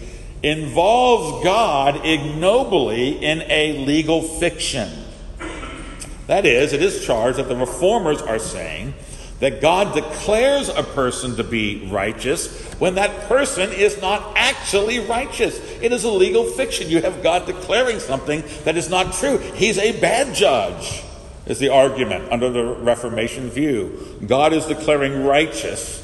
involves 0.44 1.44
God 1.44 2.06
ignobly 2.06 3.24
in 3.24 3.44
a 3.48 3.86
legal 3.86 4.22
fiction. 4.22 4.90
That 6.28 6.46
is, 6.46 6.74
it 6.74 6.82
is 6.82 7.06
charged 7.06 7.38
that 7.38 7.50
the 7.50 7.56
reformers 7.56 8.22
are 8.22 8.40
saying 8.40 8.94
that 9.40 9.60
God 9.60 9.94
declares 9.96 10.70
a 10.70 10.84
person 10.84 11.36
to 11.36 11.44
be 11.44 11.90
righteous 11.92 12.74
when 12.76 12.96
that 12.96 13.28
person 13.28 13.72
is 13.72 14.00
not 14.00 14.34
actually 14.36 15.00
righteous. 15.00 15.60
It 15.82 15.92
is 15.92 16.04
a 16.04 16.12
legal 16.12 16.46
fiction. 16.46 16.90
You 16.90 17.02
have 17.02 17.24
God 17.24 17.48
declaring 17.48 18.00
something 18.00 18.44
that 18.64 18.78
is 18.78 18.90
not 18.90 19.14
true. 19.14 19.40
He's 19.40 19.80
a 19.80 20.00
bad 20.00 20.36
judge, 20.36 21.04
is 21.48 21.58
the 21.58 21.70
argument 21.70 22.32
under 22.32 22.52
the 22.52 22.64
Reformation 22.64 23.50
view. 23.50 24.18
God 24.26 24.54
is 24.54 24.68
declaring 24.68 25.26
righteous 25.26 26.02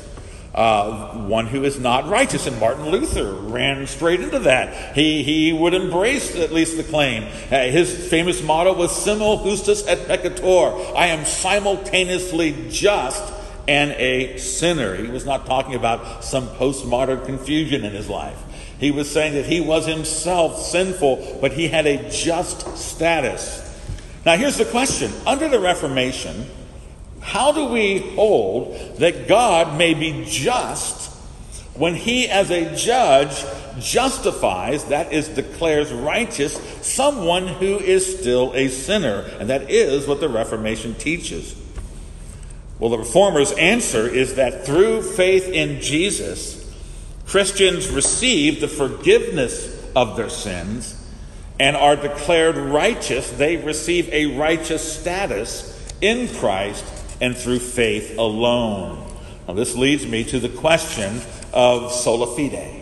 uh, 0.58 1.14
one 1.14 1.46
who 1.46 1.64
is 1.64 1.80
not 1.80 2.10
righteous. 2.10 2.48
And 2.48 2.60
Martin 2.60 2.90
Luther 2.90 3.32
ran 3.32 3.86
straight 3.86 4.20
into 4.20 4.40
that. 4.40 4.96
He, 4.96 5.24
he 5.24 5.54
would 5.54 5.76
embrace 5.76 6.36
at 6.36 6.52
least 6.52 6.78
the 6.78 6.84
claim. 6.84 7.24
Uh, 7.52 7.66
his 7.66 8.10
famous 8.10 8.42
motto 8.42 8.74
was 8.74 8.92
simul 8.92 9.44
justus 9.44 9.86
et 9.88 10.00
peccator. 10.08 10.96
I 10.96 11.08
am 11.08 11.26
simultaneously 11.26 12.70
just 12.70 13.36
and 13.68 13.92
a 13.92 14.38
sinner. 14.38 14.96
He 14.96 15.08
was 15.08 15.26
not 15.26 15.46
talking 15.46 15.76
about 15.76 16.24
some 16.24 16.48
postmodern 16.48 17.26
confusion 17.26 17.86
in 17.86 17.92
his 17.92 18.10
life. 18.10 18.42
He 18.80 18.92
was 18.92 19.12
saying 19.12 19.34
that 19.34 19.46
he 19.46 19.60
was 19.60 19.86
himself 19.86 20.60
sinful, 20.60 21.40
but 21.42 21.52
he 21.52 21.68
had 21.68 21.86
a 21.86 22.10
just 22.10 22.78
status. 22.78 23.64
Now, 24.26 24.38
here's 24.38 24.58
the 24.58 24.66
question. 24.66 25.12
Under 25.26 25.48
the 25.48 25.60
Reformation, 25.60 26.46
how 27.22 27.52
do 27.52 27.66
we 27.66 28.00
hold 28.16 28.98
that 28.98 29.28
God 29.28 29.78
may 29.78 29.94
be 29.94 30.26
just 30.26 31.14
when 31.76 31.94
he, 31.94 32.28
as 32.28 32.50
a 32.50 32.76
judge, 32.76 33.44
justifies, 33.80 34.86
that 34.86 35.14
is, 35.14 35.30
declares 35.30 35.92
righteous, 35.92 36.54
someone 36.82 37.48
who 37.48 37.80
is 37.80 38.20
still 38.20 38.54
a 38.56 38.68
sinner? 38.68 39.22
And 39.40 39.50
that 39.50 39.70
is 39.70 40.08
what 40.08 40.20
the 40.20 40.30
Reformation 40.30 40.96
teaches. 40.96 41.56
Well, 42.80 42.90
the 42.90 43.00
Reformers' 43.00 43.52
answer 43.54 44.08
is 44.08 44.36
that 44.36 44.66
through 44.66 45.02
faith 45.02 45.48
in 45.48 45.82
Jesus, 45.82 46.64
Christians 47.26 47.90
receive 47.90 48.62
the 48.62 48.68
forgiveness 48.68 49.86
of 49.96 50.16
their 50.16 50.30
sins 50.30 50.94
and 51.60 51.76
are 51.76 51.96
declared 51.96 52.56
righteous. 52.56 53.32
They 53.32 53.58
receive 53.58 54.08
a 54.10 54.38
righteous 54.38 55.00
status 55.00 55.74
in 56.02 56.28
Christ 56.36 56.86
and 57.22 57.36
through 57.36 57.60
faith 57.60 58.18
alone. 58.18 59.04
Now, 59.48 59.54
this 59.54 59.76
leads 59.76 60.06
me 60.06 60.24
to 60.26 60.40
the 60.40 60.50
question 60.50 61.22
of 61.54 61.92
sola 61.92 62.36
fide 62.36 62.78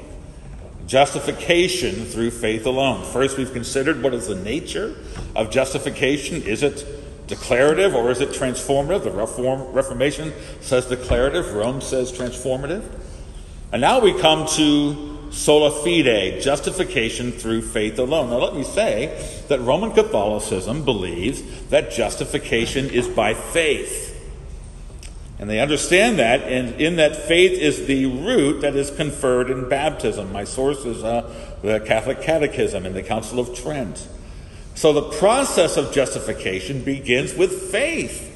justification 0.87 2.05
through 2.05 2.31
faith 2.31 2.65
alone. 2.65 3.03
First, 3.05 3.37
we've 3.37 3.53
considered 3.53 4.03
what 4.03 4.13
is 4.13 4.27
the 4.27 4.35
nature 4.35 4.95
of 5.35 5.49
justification. 5.49 6.43
Is 6.43 6.63
it 6.63 6.85
declarative 7.27 7.95
or 7.95 8.11
is 8.11 8.21
it 8.21 8.29
transformative? 8.29 9.03
The 9.03 9.11
Reform, 9.11 9.73
Reformation 9.73 10.33
says 10.61 10.85
declarative, 10.85 11.53
Rome 11.53 11.81
says 11.81 12.11
transformative. 12.11 12.83
And 13.71 13.81
now 13.81 13.99
we 13.99 14.13
come 14.19 14.47
to 14.49 15.31
sola 15.31 15.71
fide, 15.71 16.41
justification 16.41 17.31
through 17.31 17.63
faith 17.63 17.97
alone. 17.97 18.29
Now, 18.29 18.37
let 18.37 18.55
me 18.55 18.63
say 18.63 19.43
that 19.47 19.59
Roman 19.61 19.91
Catholicism 19.91 20.85
believes 20.85 21.41
that 21.69 21.91
justification 21.91 22.89
is 22.89 23.07
by 23.07 23.33
faith. 23.33 24.11
And 25.37 25.49
they 25.49 25.59
understand 25.59 26.19
that, 26.19 26.43
and 26.43 26.79
in 26.79 26.95
that 26.95 27.15
faith 27.15 27.59
is 27.59 27.87
the 27.87 28.05
root 28.05 28.61
that 28.61 28.75
is 28.75 28.89
conferred 28.89 29.49
in 29.49 29.67
baptism. 29.67 30.31
My 30.31 30.45
source 30.45 30.85
is 30.85 31.03
uh, 31.03 31.29
the 31.61 31.81
Catholic 31.81 32.21
Catechism 32.21 32.85
and 32.85 32.95
the 32.95 33.03
Council 33.03 33.39
of 33.39 33.53
Trent. 33.53 34.07
So 34.75 34.93
the 34.93 35.09
process 35.17 35.77
of 35.77 35.93
justification 35.93 36.83
begins 36.83 37.33
with 37.33 37.71
faith. 37.71 38.31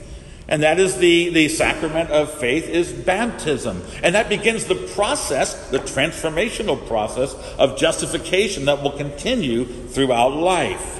And 0.49 0.63
that 0.63 0.79
is 0.79 0.97
the, 0.97 1.29
the 1.29 1.47
sacrament 1.47 2.09
of 2.09 2.33
faith 2.33 2.67
is 2.67 2.91
baptism. 2.91 3.83
And 4.01 4.15
that 4.15 4.29
begins 4.29 4.65
the 4.65 4.75
process, 4.75 5.69
the 5.69 5.77
transformational 5.77 6.85
process 6.87 7.35
of 7.57 7.77
justification 7.77 8.65
that 8.65 8.81
will 8.81 8.91
continue 8.91 9.65
throughout 9.65 10.35
life. 10.35 10.99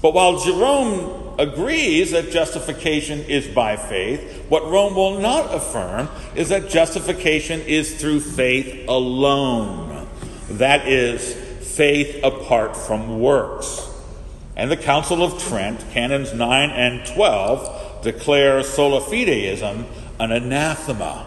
But 0.00 0.14
while 0.14 0.36
Rome 0.58 1.19
agrees 1.40 2.10
that 2.10 2.30
justification 2.30 3.20
is 3.20 3.48
by 3.48 3.76
faith, 3.76 4.44
what 4.50 4.70
Rome 4.70 4.94
will 4.94 5.20
not 5.20 5.54
affirm 5.54 6.08
is 6.34 6.50
that 6.50 6.68
justification 6.68 7.60
is 7.62 7.98
through 7.98 8.20
faith 8.20 8.86
alone. 8.88 10.06
That 10.50 10.86
is, 10.86 11.34
faith 11.76 12.22
apart 12.22 12.76
from 12.76 13.20
works. 13.20 13.88
And 14.54 14.70
the 14.70 14.76
Council 14.76 15.22
of 15.22 15.42
Trent, 15.42 15.82
Canons 15.92 16.34
9 16.34 16.70
and 16.70 17.06
12, 17.06 18.02
declare 18.02 18.62
sola 18.62 19.00
fideism 19.00 19.86
an 20.18 20.32
anathema. 20.32 21.26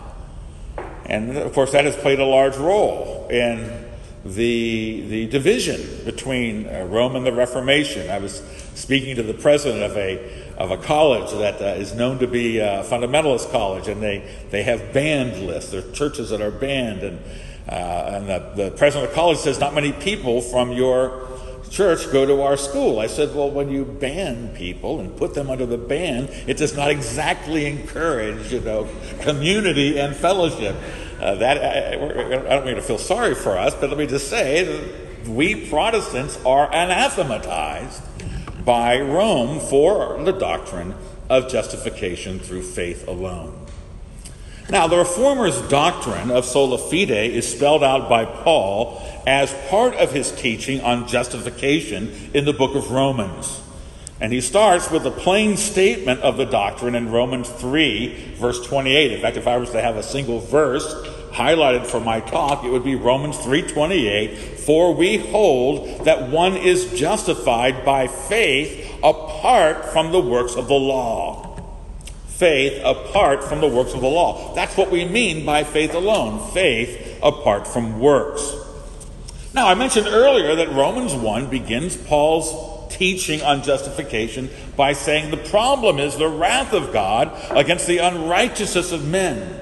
And 1.05 1.35
of 1.37 1.53
course, 1.53 1.71
that 1.71 1.85
has 1.85 1.95
played 1.95 2.19
a 2.19 2.25
large 2.25 2.55
role 2.57 3.27
in 3.31 3.82
the, 4.25 5.01
the 5.07 5.27
division 5.27 6.05
between 6.05 6.67
uh, 6.67 6.87
Rome 6.89 7.15
and 7.15 7.25
the 7.25 7.33
Reformation. 7.33 8.09
I 8.09 8.19
was 8.19 8.41
speaking 8.73 9.15
to 9.17 9.23
the 9.23 9.33
president 9.33 9.83
of 9.83 9.97
a, 9.97 10.53
of 10.57 10.71
a 10.71 10.77
college 10.77 11.31
that 11.31 11.61
uh, 11.61 11.79
is 11.79 11.93
known 11.93 12.19
to 12.19 12.27
be 12.27 12.59
a 12.59 12.83
fundamentalist 12.83 13.51
college, 13.51 13.87
and 13.87 14.01
they, 14.01 14.29
they 14.49 14.63
have 14.63 14.93
banned 14.93 15.45
lists. 15.45 15.71
There 15.71 15.85
are 15.85 15.91
churches 15.91 16.29
that 16.29 16.41
are 16.41 16.51
banned, 16.51 17.03
and, 17.03 17.19
uh, 17.67 17.71
and 18.13 18.29
the, 18.29 18.69
the 18.69 18.71
president 18.71 19.05
of 19.05 19.11
the 19.11 19.15
college 19.15 19.39
says, 19.39 19.59
Not 19.59 19.73
many 19.73 19.91
people 19.91 20.41
from 20.41 20.71
your 20.71 21.27
church 21.69 22.11
go 22.11 22.25
to 22.25 22.43
our 22.43 22.55
school. 22.55 22.99
I 22.99 23.07
said, 23.07 23.35
Well, 23.35 23.51
when 23.51 23.69
you 23.69 23.83
ban 23.83 24.55
people 24.55 25.01
and 25.01 25.15
put 25.17 25.33
them 25.33 25.49
under 25.49 25.65
the 25.65 25.77
ban, 25.77 26.29
it 26.47 26.55
does 26.55 26.77
not 26.77 26.89
exactly 26.89 27.65
encourage, 27.65 28.53
you 28.53 28.61
know, 28.61 28.87
community 29.21 29.99
and 29.99 30.15
fellowship. 30.15 30.75
Uh, 31.23 31.35
that 31.35 31.57
I, 31.57 31.93
I, 31.93 32.55
don't 32.55 32.65
mean 32.65 32.75
to 32.75 32.81
feel 32.81 32.97
sorry 32.97 33.33
for 33.33 33.57
us, 33.57 33.73
but 33.73 33.89
let 33.89 33.97
me 33.97 34.07
just 34.07 34.29
say 34.29 34.65
that 34.65 35.29
we 35.29 35.69
Protestants 35.69 36.37
are 36.45 36.67
anathematized 36.67 38.03
by 38.65 38.99
Rome 38.99 39.61
for 39.61 40.21
the 40.21 40.33
doctrine 40.33 40.93
of 41.29 41.49
justification 41.49 42.39
through 42.39 42.63
faith 42.63 43.07
alone. 43.07 43.57
Now, 44.69 44.87
the 44.87 44.97
Reformer's 44.97 45.61
doctrine 45.69 46.29
of 46.29 46.43
sola 46.43 46.77
fide 46.77 47.11
is 47.11 47.49
spelled 47.49 47.85
out 47.85 48.09
by 48.09 48.25
Paul 48.25 49.01
as 49.25 49.53
part 49.69 49.93
of 49.95 50.11
his 50.11 50.29
teaching 50.33 50.81
on 50.81 51.07
justification 51.07 52.31
in 52.33 52.43
the 52.43 52.51
book 52.51 52.75
of 52.75 52.91
Romans. 52.91 53.61
And 54.19 54.33
he 54.33 54.41
starts 54.41 54.91
with 54.91 55.05
a 55.05 55.11
plain 55.11 55.55
statement 55.55 56.19
of 56.19 56.35
the 56.35 56.45
doctrine 56.45 56.95
in 56.95 57.11
Romans 57.11 57.49
3, 57.49 58.35
verse 58.35 58.65
28. 58.65 59.11
In 59.13 59.21
fact, 59.21 59.37
if 59.37 59.47
I 59.47 59.55
was 59.55 59.71
to 59.71 59.81
have 59.81 59.95
a 59.95 60.03
single 60.03 60.39
verse 60.39 61.12
highlighted 61.33 61.85
for 61.85 61.99
my 61.99 62.19
talk, 62.19 62.63
it 62.63 62.71
would 62.71 62.83
be 62.83 62.95
Romans 62.95 63.37
3:28, 63.37 64.59
"For 64.59 64.93
we 64.93 65.17
hold 65.17 66.05
that 66.05 66.29
one 66.29 66.55
is 66.55 66.85
justified 66.97 67.83
by 67.83 68.07
faith 68.07 68.95
apart 69.03 69.91
from 69.91 70.11
the 70.11 70.19
works 70.21 70.55
of 70.55 70.67
the 70.67 70.73
law." 70.73 71.49
Faith 72.27 72.81
apart 72.83 73.43
from 73.43 73.61
the 73.61 73.67
works 73.67 73.93
of 73.93 74.01
the 74.01 74.07
law. 74.07 74.53
That's 74.55 74.75
what 74.75 74.91
we 74.91 75.05
mean 75.05 75.45
by 75.45 75.63
faith 75.63 75.93
alone, 75.93 76.39
faith 76.53 77.19
apart 77.21 77.67
from 77.67 77.99
works. 77.99 78.53
Now, 79.53 79.67
I 79.67 79.75
mentioned 79.75 80.07
earlier 80.07 80.55
that 80.55 80.73
Romans 80.73 81.13
1 81.13 81.45
begins 81.45 81.95
Paul's 81.95 82.53
teaching 82.89 83.41
on 83.43 83.63
justification 83.63 84.49
by 84.75 84.93
saying 84.93 85.29
the 85.29 85.37
problem 85.37 85.99
is 85.99 86.17
the 86.17 86.27
wrath 86.27 86.73
of 86.73 86.91
God 86.91 87.31
against 87.51 87.87
the 87.87 87.99
unrighteousness 87.99 88.91
of 88.91 89.05
men. 89.05 89.59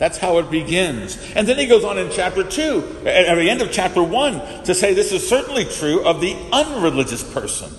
That's 0.00 0.16
how 0.16 0.38
it 0.38 0.50
begins. 0.50 1.18
And 1.36 1.46
then 1.46 1.58
he 1.58 1.66
goes 1.66 1.84
on 1.84 1.98
in 1.98 2.10
chapter 2.10 2.42
2, 2.42 3.02
at 3.04 3.34
the 3.34 3.50
end 3.50 3.60
of 3.60 3.70
chapter 3.70 4.02
1, 4.02 4.64
to 4.64 4.74
say 4.74 4.94
this 4.94 5.12
is 5.12 5.28
certainly 5.28 5.66
true 5.66 6.02
of 6.06 6.22
the 6.22 6.34
unreligious 6.50 7.22
person. 7.22 7.70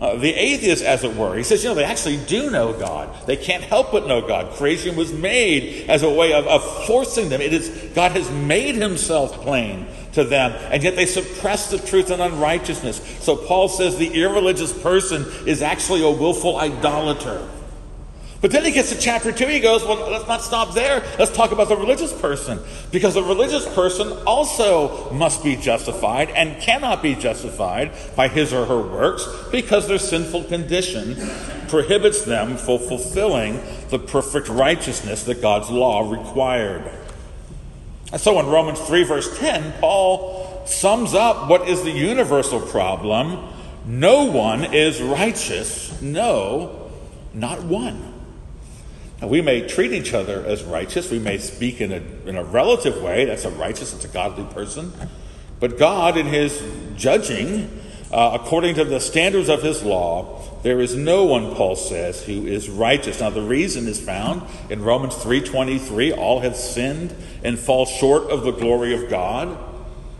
Uh, 0.00 0.16
the 0.16 0.32
atheist, 0.32 0.82
as 0.82 1.04
it 1.04 1.14
were. 1.14 1.36
He 1.36 1.42
says, 1.42 1.62
you 1.62 1.68
know, 1.68 1.74
they 1.74 1.84
actually 1.84 2.16
do 2.24 2.50
know 2.50 2.72
God. 2.72 3.26
They 3.26 3.36
can't 3.36 3.62
help 3.62 3.92
but 3.92 4.06
know 4.06 4.26
God. 4.26 4.54
Creation 4.54 4.96
was 4.96 5.12
made 5.12 5.90
as 5.90 6.02
a 6.02 6.10
way 6.10 6.32
of, 6.32 6.46
of 6.46 6.86
forcing 6.86 7.28
them. 7.28 7.42
It 7.42 7.52
is 7.52 7.68
God 7.94 8.12
has 8.12 8.30
made 8.30 8.76
himself 8.76 9.32
plain 9.42 9.86
to 10.12 10.24
them, 10.24 10.52
and 10.72 10.82
yet 10.82 10.96
they 10.96 11.06
suppress 11.06 11.70
the 11.70 11.78
truth 11.78 12.10
and 12.10 12.22
unrighteousness. 12.22 13.18
So 13.20 13.36
Paul 13.36 13.68
says 13.68 13.98
the 13.98 14.22
irreligious 14.22 14.72
person 14.82 15.26
is 15.46 15.60
actually 15.60 16.02
a 16.02 16.10
willful 16.10 16.56
idolater. 16.56 17.46
But 18.46 18.52
then 18.52 18.64
he 18.64 18.70
gets 18.70 18.90
to 18.90 18.96
chapter 18.96 19.32
2, 19.32 19.44
he 19.48 19.58
goes, 19.58 19.82
Well, 19.82 20.08
let's 20.08 20.28
not 20.28 20.40
stop 20.40 20.72
there. 20.72 21.04
Let's 21.18 21.32
talk 21.32 21.50
about 21.50 21.68
the 21.68 21.76
religious 21.76 22.12
person. 22.12 22.60
Because 22.92 23.14
the 23.14 23.22
religious 23.24 23.66
person 23.74 24.12
also 24.24 25.10
must 25.10 25.42
be 25.42 25.56
justified 25.56 26.30
and 26.30 26.62
cannot 26.62 27.02
be 27.02 27.16
justified 27.16 27.90
by 28.14 28.28
his 28.28 28.52
or 28.52 28.64
her 28.66 28.80
works 28.80 29.26
because 29.50 29.88
their 29.88 29.98
sinful 29.98 30.44
condition 30.44 31.16
prohibits 31.66 32.22
them 32.22 32.56
from 32.56 32.78
fulfilling 32.78 33.60
the 33.88 33.98
perfect 33.98 34.48
righteousness 34.48 35.24
that 35.24 35.42
God's 35.42 35.68
law 35.68 36.08
required. 36.08 36.88
And 38.12 38.20
so 38.20 38.38
in 38.38 38.46
Romans 38.46 38.78
3, 38.78 39.02
verse 39.02 39.40
10, 39.40 39.80
Paul 39.80 40.62
sums 40.68 41.14
up 41.14 41.50
what 41.50 41.68
is 41.68 41.82
the 41.82 41.90
universal 41.90 42.60
problem. 42.60 43.44
No 43.86 44.26
one 44.26 44.72
is 44.72 45.02
righteous. 45.02 46.00
No, 46.00 46.92
not 47.34 47.64
one. 47.64 48.12
We 49.22 49.40
may 49.40 49.66
treat 49.66 49.92
each 49.92 50.12
other 50.12 50.44
as 50.44 50.62
righteous. 50.62 51.10
We 51.10 51.18
may 51.18 51.38
speak 51.38 51.80
in 51.80 51.92
a, 51.92 52.28
in 52.28 52.36
a 52.36 52.44
relative 52.44 53.02
way. 53.02 53.24
That's 53.24 53.44
a 53.44 53.50
righteous, 53.50 53.94
it's 53.94 54.04
a 54.04 54.08
godly 54.08 54.44
person. 54.52 54.92
But 55.58 55.78
God, 55.78 56.18
in 56.18 56.26
His 56.26 56.62
judging, 56.96 57.80
uh, 58.12 58.38
according 58.40 58.74
to 58.74 58.84
the 58.84 59.00
standards 59.00 59.48
of 59.48 59.62
His 59.62 59.82
law, 59.82 60.42
there 60.62 60.80
is 60.80 60.94
no 60.94 61.24
one, 61.24 61.54
Paul 61.54 61.76
says, 61.76 62.24
who 62.24 62.46
is 62.46 62.68
righteous. 62.68 63.20
Now, 63.20 63.30
the 63.30 63.40
reason 63.40 63.86
is 63.88 64.00
found 64.00 64.42
in 64.68 64.82
Romans 64.82 65.14
3.23. 65.14 66.16
All 66.16 66.40
have 66.40 66.56
sinned 66.56 67.14
and 67.42 67.58
fall 67.58 67.86
short 67.86 68.24
of 68.24 68.42
the 68.42 68.50
glory 68.50 68.92
of 68.92 69.08
God. 69.08 69.56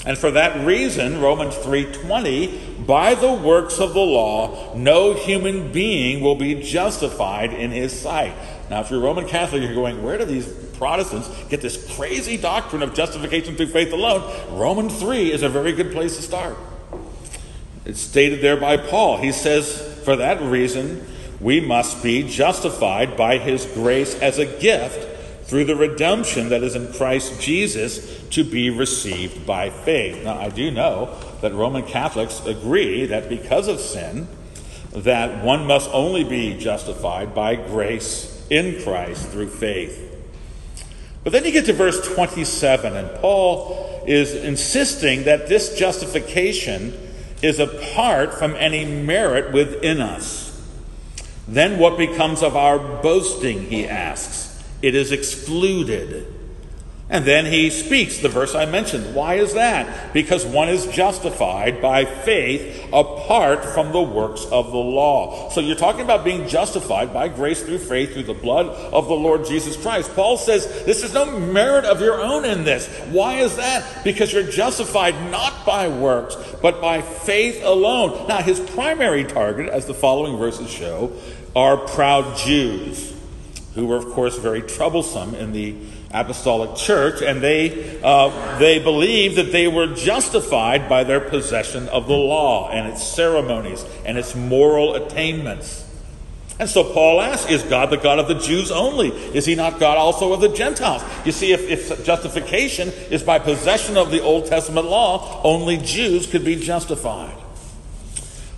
And 0.07 0.17
for 0.17 0.31
that 0.31 0.65
reason, 0.65 1.21
Romans 1.21 1.57
3:20, 1.57 2.87
by 2.87 3.17
the 3.17 3.33
works 3.33 3.81
of 3.81 3.93
the 3.93 3.99
law, 3.99 4.73
no 4.77 5.15
human 5.15 5.73
being 5.73 6.21
will 6.21 6.37
be 6.37 6.55
justified 6.55 7.53
in 7.53 7.73
his 7.73 7.93
sight. 7.93 8.33
Now, 8.69 8.81
if 8.81 8.91
you're 8.91 9.01
Roman 9.01 9.29
Catholic, 9.29 9.62
you're 9.62 9.75
going, 9.75 10.03
where 10.03 10.19
do 10.19 10.25
these 10.25 10.47
Protestants 10.77 11.29
get 11.49 11.61
this 11.61 11.95
crazy 11.97 12.37
doctrine 12.37 12.83
of 12.83 12.95
justification 12.95 13.55
through 13.55 13.69
faith 13.69 13.93
alone? 13.93 14.59
Romans 14.59 14.99
3 14.99 15.33
is 15.33 15.43
a 15.43 15.49
very 15.49 15.73
good 15.73 15.93
place 15.93 16.17
to 16.17 16.23
start. 16.23 16.57
It's 17.85 18.01
stated 18.01 18.41
there 18.41 18.57
by 18.57 18.77
Paul. 18.77 19.19
He 19.19 19.31
says, 19.31 19.81
for 20.05 20.17
that 20.17 20.43
reason, 20.43 21.07
we 21.41 21.61
must 21.61 22.03
be 22.03 22.25
justified 22.29 23.17
by 23.17 23.39
his 23.39 23.64
grace 23.67 24.14
as 24.21 24.39
a 24.39 24.47
gift 24.47 25.49
through 25.49 25.64
the 25.64 25.77
redemption 25.77 26.49
that 26.49 26.64
is 26.64 26.75
in 26.75 26.93
Christ 26.93 27.41
Jesus 27.41 28.21
to 28.31 28.43
be 28.43 28.71
received 28.71 29.47
by 29.47 29.71
faith. 29.71 30.25
Now, 30.25 30.41
I 30.41 30.49
do 30.49 30.73
know 30.73 31.17
that 31.41 31.55
Roman 31.55 31.85
Catholics 31.85 32.45
agree 32.45 33.07
that 33.07 33.29
because 33.29 33.69
of 33.69 33.79
sin, 33.79 34.27
that 34.93 35.45
one 35.45 35.67
must 35.67 35.89
only 35.93 36.25
be 36.25 36.59
justified 36.59 37.33
by 37.33 37.55
grace 37.55 38.36
in 38.51 38.83
Christ 38.83 39.29
through 39.29 39.49
faith. 39.49 40.03
But 41.25 41.33
then 41.33 41.45
you 41.45 41.51
get 41.51 41.67
to 41.67 41.73
verse 41.73 42.07
27, 42.15 42.97
and 42.97 43.21
Paul 43.21 44.05
is 44.07 44.35
insisting 44.35 45.25
that 45.25 45.49
this 45.49 45.77
justification 45.77 46.95
is 47.43 47.59
apart 47.59 48.33
from 48.35 48.55
any 48.55 48.85
merit 48.85 49.53
within 49.53 50.01
us. 50.01 50.47
Then 51.49 51.79
what 51.79 51.99
becomes 51.99 52.43
of 52.43 52.57
our 52.57 52.79
boasting, 52.79 53.67
he 53.67 53.87
asks? 53.87 54.63
It 54.83 54.95
is 54.95 55.13
excluded. 55.13 56.33
And 57.09 57.25
then 57.25 57.47
he 57.47 57.71
speaks 57.71 58.19
the 58.19 58.29
verse 58.29 58.57
I 58.57 58.67
mentioned. 58.67 59.15
Why 59.15 59.35
is 59.35 59.55
that? 59.55 60.13
Because 60.13 60.45
one 60.45 60.69
is 60.69 60.87
justified 60.89 61.81
by 61.81 62.05
faith 62.05 62.85
apart 62.93 63.65
from 63.65 63.93
the 63.93 64.03
works 64.03 64.45
of 64.47 64.73
the 64.73 64.79
law. 64.79 65.49
So 65.51 65.61
you're 65.61 65.77
talking 65.77 66.01
about 66.01 66.25
being 66.25 66.49
justified 66.49 67.15
by 67.15 67.29
grace 67.29 67.63
through 67.63 67.79
faith 67.79 68.13
through 68.13 68.25
the 68.25 68.35
blood 68.35 68.67
of 68.67 69.07
the 69.07 69.15
Lord 69.15 69.47
Jesus 69.47 69.81
Christ. 69.81 70.13
Paul 70.17 70.37
says 70.37 70.67
this 70.85 71.05
is 71.05 71.15
no 71.15 71.39
merit 71.39 71.85
of 71.85 72.01
your 72.01 72.21
own 72.21 72.45
in 72.45 72.65
this. 72.65 72.89
Why 73.11 73.35
is 73.35 73.55
that? 73.55 74.03
Because 74.03 74.33
you're 74.33 74.43
justified 74.43 75.31
not 75.31 75.65
by 75.65 75.87
works, 75.87 76.37
but 76.61 76.81
by 76.81 77.03
faith 77.03 77.63
alone. 77.63 78.27
Now, 78.27 78.39
his 78.39 78.59
primary 78.59 79.23
target, 79.23 79.69
as 79.69 79.87
the 79.87 79.95
following 79.95 80.39
verses 80.39 80.69
show, 80.69 81.13
are 81.55 81.77
proud 81.77 82.37
Jews, 82.37 83.15
who 83.77 83.87
were, 83.87 83.97
of 83.97 84.07
course, 84.07 84.37
very 84.39 84.63
troublesome 84.63 85.37
in 85.37 85.53
the 85.53 85.77
apostolic 86.13 86.77
church, 86.77 87.23
and 87.23 87.43
they, 87.43 88.01
uh, 88.03 88.59
they 88.59 88.79
believed 88.79 89.37
that 89.37 89.53
they 89.53 89.69
were 89.69 89.87
justified 89.95 90.89
by 90.89 91.05
their 91.05 91.21
possession 91.21 91.89
of 91.89 92.07
the 92.07 92.15
law 92.17 92.71
and 92.71 92.89
its 92.89 93.03
ceremonies 93.03 93.85
and 94.05 94.17
its 94.17 94.35
moral 94.35 94.95
attainments. 94.95 95.85
And 96.59 96.71
so 96.71 96.85
Paul 96.85 97.21
asks, 97.21 97.51
Is 97.51 97.63
God 97.65 97.91
the 97.91 97.99
God 97.99 98.19
of 98.19 98.29
the 98.29 98.35
Jews 98.35 98.71
only? 98.71 99.09
Is 99.09 99.45
he 99.45 99.55
not 99.55 99.79
God 99.79 99.99
also 99.99 100.33
of 100.33 100.41
the 100.41 100.49
Gentiles? 100.49 101.03
You 101.25 101.33
see, 101.33 101.53
if, 101.53 101.69
if 101.69 102.05
justification 102.05 102.89
is 103.11 103.23
by 103.23 103.39
possession 103.39 103.97
of 103.97 104.11
the 104.11 104.23
Old 104.23 104.47
Testament 104.47 104.87
law, 104.87 105.43
only 105.43 105.77
Jews 105.77 106.27
could 106.27 106.45
be 106.45 106.57
justified. 106.57 107.37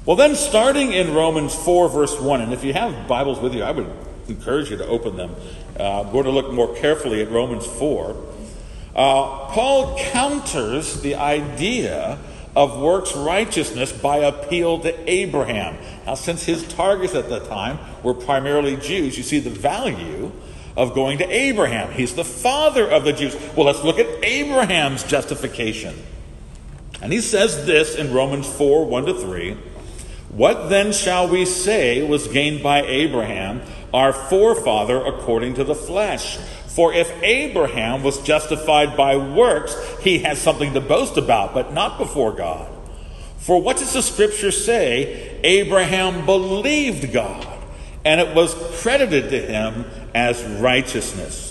Well, 0.07 0.16
then, 0.16 0.36
starting 0.36 0.92
in 0.92 1.12
Romans 1.12 1.55
4, 1.55 1.88
verse 1.88 2.18
1, 2.18 2.40
and 2.40 2.53
if 2.53 2.64
you 2.64 2.72
have 2.72 3.09
Bibles 3.09 3.40
with 3.40 3.53
you, 3.53 3.62
I 3.62 3.72
would 3.72 3.90
encourage 4.28 4.70
you 4.70 4.76
to 4.76 4.86
open 4.86 5.16
them. 5.16 5.34
Uh, 5.78 6.02
I'm 6.02 6.12
going 6.12 6.24
to 6.24 6.30
look 6.30 6.52
more 6.52 6.74
carefully 6.76 7.22
at 7.22 7.30
Romans 7.30 7.66
4. 7.66 8.10
Uh, 8.96 9.52
Paul 9.52 9.96
counters 9.98 11.00
the 11.02 11.14
idea 11.14 12.18
of 12.56 12.80
works 12.80 13.14
righteousness 13.14 13.92
by 13.92 14.16
appeal 14.18 14.80
to 14.80 15.10
Abraham. 15.10 15.78
Now, 16.04 16.14
since 16.14 16.42
his 16.42 16.66
targets 16.66 17.14
at 17.14 17.28
the 17.28 17.38
time 17.40 17.78
were 18.02 18.14
primarily 18.14 18.76
Jews, 18.76 19.16
you 19.16 19.22
see 19.22 19.38
the 19.38 19.50
value 19.50 20.32
of 20.76 20.94
going 20.94 21.18
to 21.18 21.28
Abraham. 21.28 21.92
He's 21.92 22.14
the 22.14 22.24
father 22.24 22.88
of 22.88 23.04
the 23.04 23.12
Jews. 23.12 23.36
Well, 23.56 23.66
let's 23.66 23.84
look 23.84 23.98
at 23.98 24.06
Abraham's 24.24 25.04
justification. 25.04 25.94
And 27.00 27.12
he 27.12 27.20
says 27.20 27.66
this 27.66 27.94
in 27.94 28.12
Romans 28.12 28.48
4 28.48 28.86
1 28.86 29.06
to 29.06 29.14
3. 29.14 29.56
What 30.30 30.68
then 30.68 30.92
shall 30.92 31.28
we 31.28 31.44
say 31.44 32.06
was 32.06 32.28
gained 32.28 32.62
by 32.62 32.82
Abraham, 32.82 33.62
our 33.93 34.12
forefather, 34.12 35.05
according 35.05 35.55
to 35.55 35.64
the 35.64 35.74
flesh? 35.74 36.36
For 36.66 36.93
if 36.93 37.11
Abraham 37.22 38.03
was 38.03 38.22
justified 38.22 38.97
by 38.97 39.16
works, 39.16 39.76
he 40.01 40.20
has 40.20 40.41
something 40.41 40.74
to 40.74 40.80
boast 40.80 41.16
about, 41.16 41.53
but 41.53 41.72
not 41.72 41.99
before 41.99 42.32
God. 42.32 42.70
For 43.39 43.61
what 43.61 43.78
does 43.78 43.93
the 43.93 44.03
scripture 44.03 44.53
say? 44.53 45.41
Abraham 45.43 46.24
believed 46.24 47.12
God, 47.12 47.47
and 48.05 48.20
it 48.20 48.34
was 48.34 48.55
credited 48.80 49.30
to 49.30 49.41
him 49.41 49.86
as 50.14 50.45
righteousness. 50.45 51.49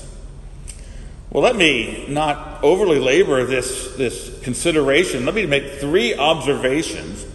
Well, 1.29 1.43
let 1.43 1.57
me 1.57 2.05
not 2.07 2.63
overly 2.63 2.99
labor 2.99 3.43
this, 3.45 3.95
this 3.97 4.39
consideration. 4.43 5.25
Let 5.25 5.35
me 5.35 5.45
make 5.45 5.73
three 5.73 6.15
observations 6.15 7.25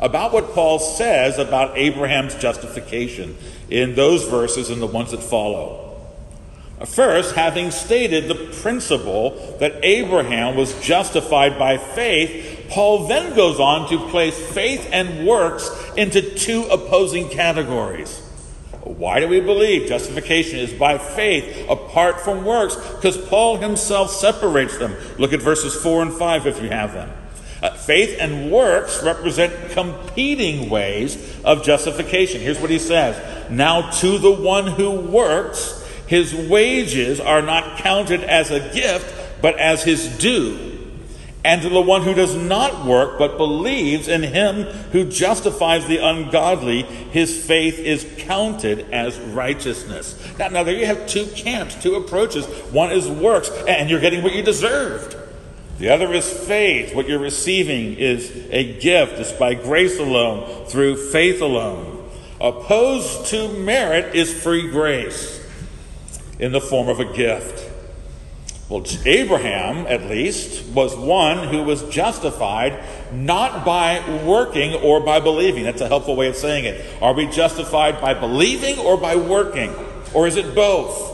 about 0.00 0.32
what 0.32 0.52
Paul 0.54 0.78
says 0.78 1.38
about 1.38 1.76
Abraham's 1.76 2.34
justification 2.34 3.36
in 3.68 3.94
those 3.94 4.26
verses 4.26 4.70
and 4.70 4.82
the 4.82 4.86
ones 4.86 5.12
that 5.12 5.22
follow. 5.22 5.86
First, 6.86 7.34
having 7.34 7.70
stated 7.70 8.26
the 8.26 8.34
principle 8.62 9.56
that 9.60 9.84
Abraham 9.84 10.56
was 10.56 10.80
justified 10.80 11.58
by 11.58 11.76
faith, 11.76 12.68
Paul 12.70 13.06
then 13.06 13.36
goes 13.36 13.60
on 13.60 13.88
to 13.90 14.08
place 14.08 14.38
faith 14.52 14.88
and 14.90 15.26
works 15.26 15.70
into 15.98 16.22
two 16.22 16.62
opposing 16.64 17.28
categories. 17.28 18.26
Why 18.82 19.20
do 19.20 19.28
we 19.28 19.40
believe 19.40 19.88
justification 19.88 20.58
is 20.58 20.72
by 20.72 20.96
faith 20.96 21.68
apart 21.68 22.22
from 22.22 22.46
works? 22.46 22.76
Because 22.76 23.18
Paul 23.28 23.58
himself 23.58 24.10
separates 24.10 24.78
them. 24.78 24.96
Look 25.18 25.34
at 25.34 25.42
verses 25.42 25.74
4 25.74 26.02
and 26.02 26.12
5 26.12 26.46
if 26.46 26.62
you 26.62 26.70
have 26.70 26.94
them. 26.94 27.10
Uh, 27.62 27.70
faith 27.74 28.16
and 28.18 28.50
works 28.50 29.02
represent 29.02 29.72
competing 29.72 30.70
ways 30.70 31.38
of 31.44 31.62
justification. 31.62 32.40
Here's 32.40 32.58
what 32.58 32.70
he 32.70 32.78
says 32.78 33.50
Now 33.50 33.90
to 34.00 34.18
the 34.18 34.32
one 34.32 34.66
who 34.66 34.90
works, 34.90 35.76
his 36.06 36.34
wages 36.34 37.20
are 37.20 37.42
not 37.42 37.78
counted 37.78 38.24
as 38.24 38.50
a 38.50 38.72
gift, 38.72 39.42
but 39.42 39.58
as 39.58 39.84
his 39.84 40.18
due. 40.18 40.68
And 41.42 41.62
to 41.62 41.70
the 41.70 41.80
one 41.80 42.02
who 42.02 42.12
does 42.12 42.36
not 42.36 42.84
work, 42.84 43.18
but 43.18 43.38
believes 43.38 44.08
in 44.08 44.22
him 44.22 44.64
who 44.92 45.04
justifies 45.04 45.86
the 45.86 45.96
ungodly, 45.96 46.82
his 46.82 47.46
faith 47.46 47.78
is 47.78 48.06
counted 48.18 48.90
as 48.90 49.18
righteousness. 49.18 50.18
Now, 50.38 50.48
now 50.48 50.64
there 50.64 50.74
you 50.74 50.84
have 50.84 51.06
two 51.06 51.26
camps, 51.28 51.80
two 51.82 51.94
approaches. 51.94 52.44
One 52.72 52.90
is 52.92 53.08
works, 53.08 53.50
and 53.66 53.88
you're 53.88 54.00
getting 54.00 54.22
what 54.22 54.34
you 54.34 54.42
deserved. 54.42 55.16
The 55.80 55.88
other 55.88 56.12
is 56.12 56.30
faith. 56.30 56.94
What 56.94 57.08
you're 57.08 57.18
receiving 57.18 57.94
is 57.94 58.30
a 58.50 58.78
gift. 58.80 59.14
It's 59.14 59.32
by 59.32 59.54
grace 59.54 59.98
alone, 59.98 60.66
through 60.66 61.10
faith 61.10 61.40
alone. 61.40 62.06
Opposed 62.38 63.28
to 63.28 63.48
merit 63.48 64.14
is 64.14 64.30
free 64.30 64.70
grace 64.70 65.42
in 66.38 66.52
the 66.52 66.60
form 66.60 66.88
of 66.90 67.00
a 67.00 67.10
gift. 67.10 67.66
Well, 68.68 68.84
Abraham, 69.06 69.86
at 69.86 70.02
least, 70.04 70.66
was 70.66 70.94
one 70.94 71.48
who 71.48 71.62
was 71.62 71.82
justified 71.84 72.84
not 73.10 73.64
by 73.64 74.22
working 74.22 74.74
or 74.74 75.00
by 75.00 75.18
believing. 75.18 75.64
That's 75.64 75.80
a 75.80 75.88
helpful 75.88 76.14
way 76.14 76.28
of 76.28 76.36
saying 76.36 76.66
it. 76.66 76.84
Are 77.00 77.14
we 77.14 77.26
justified 77.26 78.02
by 78.02 78.12
believing 78.12 78.78
or 78.78 78.98
by 78.98 79.16
working? 79.16 79.74
Or 80.12 80.26
is 80.26 80.36
it 80.36 80.54
both? 80.54 81.09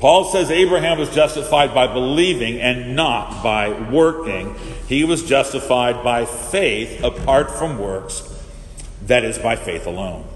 Paul 0.00 0.24
says 0.24 0.50
Abraham 0.50 0.98
was 0.98 1.14
justified 1.14 1.74
by 1.74 1.86
believing 1.86 2.58
and 2.58 2.96
not 2.96 3.42
by 3.42 3.70
working. 3.90 4.54
He 4.88 5.04
was 5.04 5.22
justified 5.22 6.02
by 6.02 6.24
faith 6.24 7.04
apart 7.04 7.50
from 7.50 7.78
works, 7.78 8.26
that 9.02 9.24
is, 9.24 9.38
by 9.38 9.56
faith 9.56 9.86
alone. 9.86 10.26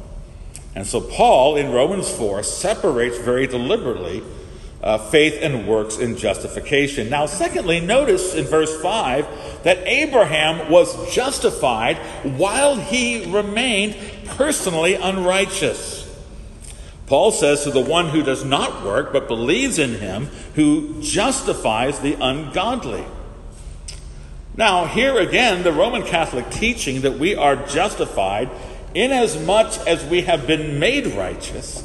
And 0.75 0.87
so 0.87 1.01
Paul 1.01 1.57
in 1.57 1.73
Romans 1.73 2.11
4 2.11 2.43
separates 2.43 3.17
very 3.19 3.47
deliberately 3.47 4.23
uh, 4.83 4.99
faith 4.99 5.39
and 5.41 5.67
works 5.67 5.97
in 5.97 6.15
justification. 6.15 7.09
Now, 7.09 7.25
secondly, 7.25 7.81
notice 7.81 8.35
in 8.35 8.45
verse 8.45 8.83
5 8.83 9.62
that 9.65 9.79
Abraham 9.87 10.71
was 10.71 11.11
justified 11.15 11.97
while 12.37 12.77
he 12.77 13.33
remained 13.33 13.97
personally 14.27 14.95
unrighteous. 14.95 16.04
Paul 17.07 17.33
says 17.33 17.65
to 17.65 17.71
the 17.71 17.81
one 17.81 18.09
who 18.09 18.23
does 18.23 18.45
not 18.45 18.85
work 18.85 19.13
but 19.13 19.29
believes 19.29 19.79
in 19.79 19.95
him 19.95 20.27
who 20.55 21.03
justifies 21.03 22.01
the 22.01 22.15
ungodly. 22.15 23.05
Now, 24.57 24.87
here 24.87 25.19
again, 25.19 25.65
the 25.65 25.73
Roman 25.73 26.05
Catholic 26.05 26.49
teaching 26.51 27.03
that 27.03 27.19
we 27.19 27.35
are 27.35 27.57
justified 27.67 28.49
inasmuch 28.95 29.87
as 29.87 30.05
we 30.07 30.23
have 30.23 30.47
been 30.47 30.79
made 30.79 31.09
righteous, 31.09 31.83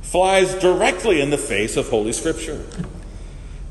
flies 0.00 0.54
directly 0.54 1.20
in 1.20 1.30
the 1.30 1.38
face 1.38 1.76
of 1.76 1.88
Holy 1.90 2.12
Scripture. 2.12 2.64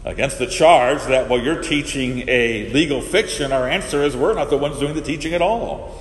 Against 0.06 0.40
the 0.40 0.48
charge 0.48 1.04
that, 1.06 1.28
well, 1.28 1.42
you're 1.42 1.62
teaching 1.62 2.24
a 2.30 2.70
legal 2.72 3.02
fiction, 3.02 3.52
our 3.52 3.68
answer 3.68 4.04
is 4.04 4.16
we're 4.16 4.36
not 4.36 4.50
the 4.50 4.58
ones 4.58 4.80
doing 4.80 4.94
the 4.94 5.02
teaching 5.02 5.34
at 5.34 5.42
all. 5.42 6.00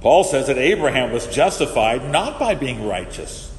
Paul 0.00 0.24
says 0.24 0.48
that 0.48 0.58
Abraham 0.58 1.12
was 1.12 1.26
justified 1.26 2.10
not 2.10 2.38
by 2.38 2.54
being 2.54 2.86
righteous, 2.86 3.49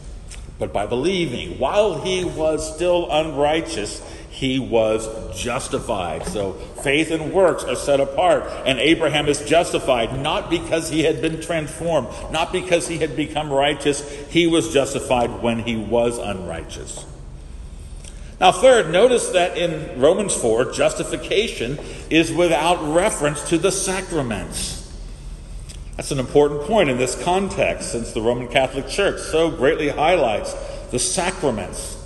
but 0.62 0.72
by 0.72 0.86
believing. 0.86 1.58
While 1.58 2.04
he 2.04 2.24
was 2.24 2.76
still 2.76 3.12
unrighteous, 3.12 4.00
he 4.30 4.60
was 4.60 5.10
justified. 5.36 6.28
So 6.28 6.54
faith 6.54 7.10
and 7.10 7.34
works 7.34 7.64
are 7.64 7.76
set 7.76 8.00
apart. 8.00 8.44
And 8.68 8.78
Abraham 8.78 9.28
is 9.28 9.42
justified 9.42 10.22
not 10.22 10.52
because 10.52 10.90
he 10.90 11.02
had 11.02 11.20
been 11.20 11.42
transformed, 11.42 12.10
not 12.32 12.52
because 12.52 12.88
he 12.88 13.00
had 13.00 13.16
become 13.16 13.52
righteous. 13.52 14.08
He 14.30 14.46
was 14.46 14.72
justified 14.72 15.42
when 15.42 15.60
he 15.60 15.76
was 15.76 16.20
unrighteous. 16.20 17.08
Now, 18.40 18.52
third, 18.52 18.92
notice 18.92 19.30
that 19.30 19.58
in 19.58 20.00
Romans 20.00 20.36
4, 20.36 20.74
justification 20.74 21.80
is 22.12 22.32
without 22.32 22.94
reference 22.94 23.50
to 23.50 23.58
the 23.58 23.72
sacraments. 23.72 24.81
That's 25.98 26.12
an 26.12 26.20
important 26.20 26.62
point 26.62 26.90
in 26.90 26.98
this 26.98 27.22
context, 27.22 27.92
since 27.92 28.12
the 28.12 28.22
Roman 28.22 28.48
Catholic 28.48 28.88
Church 28.88 29.20
so 29.20 29.52
greatly 29.52 29.90
highlights 29.90 30.54
the 30.90 31.00
sacraments 31.00 31.98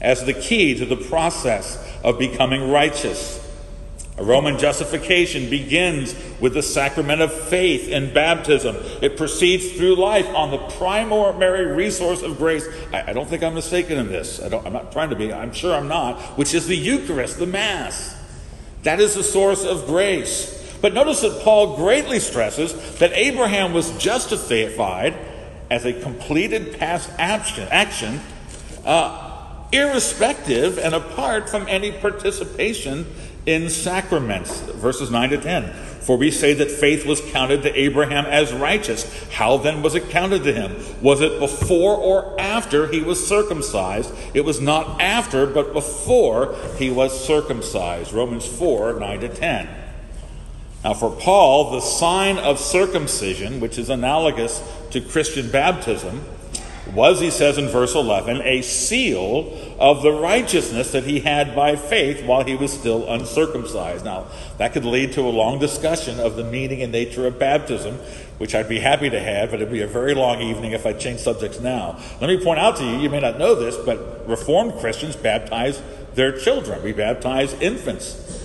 as 0.00 0.24
the 0.24 0.34
key 0.34 0.74
to 0.78 0.86
the 0.86 0.96
process 0.96 1.78
of 2.02 2.18
becoming 2.18 2.70
righteous. 2.70 3.38
A 4.18 4.22
Roman 4.22 4.58
justification 4.58 5.48
begins 5.48 6.14
with 6.40 6.52
the 6.52 6.62
sacrament 6.62 7.22
of 7.22 7.32
faith 7.32 7.88
in 7.88 8.12
baptism. 8.12 8.76
It 9.00 9.16
proceeds 9.16 9.72
through 9.72 9.96
life 9.96 10.28
on 10.34 10.50
the 10.50 10.58
primary 10.58 11.64
resource 11.64 12.20
of 12.20 12.36
grace. 12.36 12.66
I, 12.92 13.10
I 13.10 13.12
don't 13.14 13.26
think 13.26 13.42
I'm 13.42 13.54
mistaken 13.54 13.96
in 13.96 14.08
this. 14.08 14.38
I 14.38 14.54
am 14.54 14.74
not 14.74 14.92
trying 14.92 15.08
to 15.08 15.16
be. 15.16 15.32
I'm 15.32 15.54
sure 15.54 15.74
I'm 15.74 15.88
not. 15.88 16.20
Which 16.36 16.52
is 16.52 16.66
the 16.66 16.76
Eucharist, 16.76 17.38
the 17.38 17.46
Mass. 17.46 18.14
That 18.82 19.00
is 19.00 19.14
the 19.14 19.22
source 19.22 19.64
of 19.64 19.86
grace. 19.86 20.59
But 20.80 20.94
notice 20.94 21.20
that 21.20 21.42
Paul 21.42 21.76
greatly 21.76 22.20
stresses 22.20 22.98
that 22.98 23.12
Abraham 23.12 23.72
was 23.72 23.90
justified 23.98 25.14
as 25.70 25.84
a 25.84 25.92
completed 25.92 26.78
past 26.78 27.10
action, 27.18 27.68
action 27.70 28.20
uh, 28.84 29.30
irrespective 29.72 30.78
and 30.78 30.94
apart 30.94 31.48
from 31.48 31.66
any 31.68 31.92
participation 31.92 33.06
in 33.46 33.68
sacraments. 33.68 34.60
Verses 34.60 35.10
9 35.10 35.30
to 35.30 35.38
10. 35.38 35.72
For 36.00 36.16
we 36.16 36.30
say 36.30 36.54
that 36.54 36.70
faith 36.70 37.06
was 37.06 37.20
counted 37.30 37.62
to 37.62 37.78
Abraham 37.78 38.24
as 38.24 38.52
righteous. 38.52 39.28
How 39.30 39.58
then 39.58 39.82
was 39.82 39.94
it 39.94 40.08
counted 40.08 40.44
to 40.44 40.52
him? 40.52 40.74
Was 41.02 41.20
it 41.20 41.38
before 41.38 41.96
or 41.96 42.40
after 42.40 42.86
he 42.88 43.00
was 43.00 43.24
circumcised? 43.24 44.12
It 44.34 44.44
was 44.44 44.60
not 44.60 45.00
after, 45.00 45.46
but 45.46 45.72
before 45.72 46.56
he 46.78 46.90
was 46.90 47.24
circumcised. 47.24 48.12
Romans 48.12 48.46
4 48.46 48.98
9 48.98 49.20
to 49.20 49.28
10. 49.28 49.79
Now, 50.82 50.94
for 50.94 51.10
Paul, 51.10 51.72
the 51.72 51.80
sign 51.80 52.38
of 52.38 52.58
circumcision, 52.58 53.60
which 53.60 53.76
is 53.76 53.90
analogous 53.90 54.62
to 54.90 55.00
Christian 55.00 55.50
baptism, 55.50 56.24
was, 56.94 57.20
he 57.20 57.30
says 57.30 57.58
in 57.58 57.68
verse 57.68 57.94
11, 57.94 58.40
a 58.42 58.62
seal 58.62 59.76
of 59.78 60.02
the 60.02 60.10
righteousness 60.10 60.92
that 60.92 61.04
he 61.04 61.20
had 61.20 61.54
by 61.54 61.76
faith 61.76 62.24
while 62.24 62.44
he 62.44 62.56
was 62.56 62.72
still 62.72 63.08
uncircumcised. 63.08 64.04
Now, 64.04 64.26
that 64.58 64.72
could 64.72 64.84
lead 64.84 65.12
to 65.12 65.20
a 65.20 65.30
long 65.30 65.58
discussion 65.58 66.18
of 66.18 66.36
the 66.36 66.44
meaning 66.44 66.82
and 66.82 66.90
nature 66.90 67.26
of 67.26 67.38
baptism, 67.38 67.96
which 68.38 68.54
I'd 68.54 68.68
be 68.68 68.80
happy 68.80 69.10
to 69.10 69.20
have, 69.20 69.50
but 69.50 69.60
it'd 69.60 69.72
be 69.72 69.82
a 69.82 69.86
very 69.86 70.14
long 70.14 70.40
evening 70.40 70.72
if 70.72 70.86
I 70.86 70.94
change 70.94 71.20
subjects 71.20 71.60
now. 71.60 72.00
Let 72.20 72.28
me 72.28 72.42
point 72.42 72.58
out 72.58 72.76
to 72.76 72.84
you, 72.84 72.98
you 72.98 73.10
may 73.10 73.20
not 73.20 73.38
know 73.38 73.54
this, 73.54 73.76
but 73.76 74.26
Reformed 74.26 74.74
Christians 74.80 75.14
baptize 75.14 75.82
their 76.14 76.36
children. 76.36 76.82
We 76.82 76.92
baptize 76.92 77.52
infants. 77.60 78.39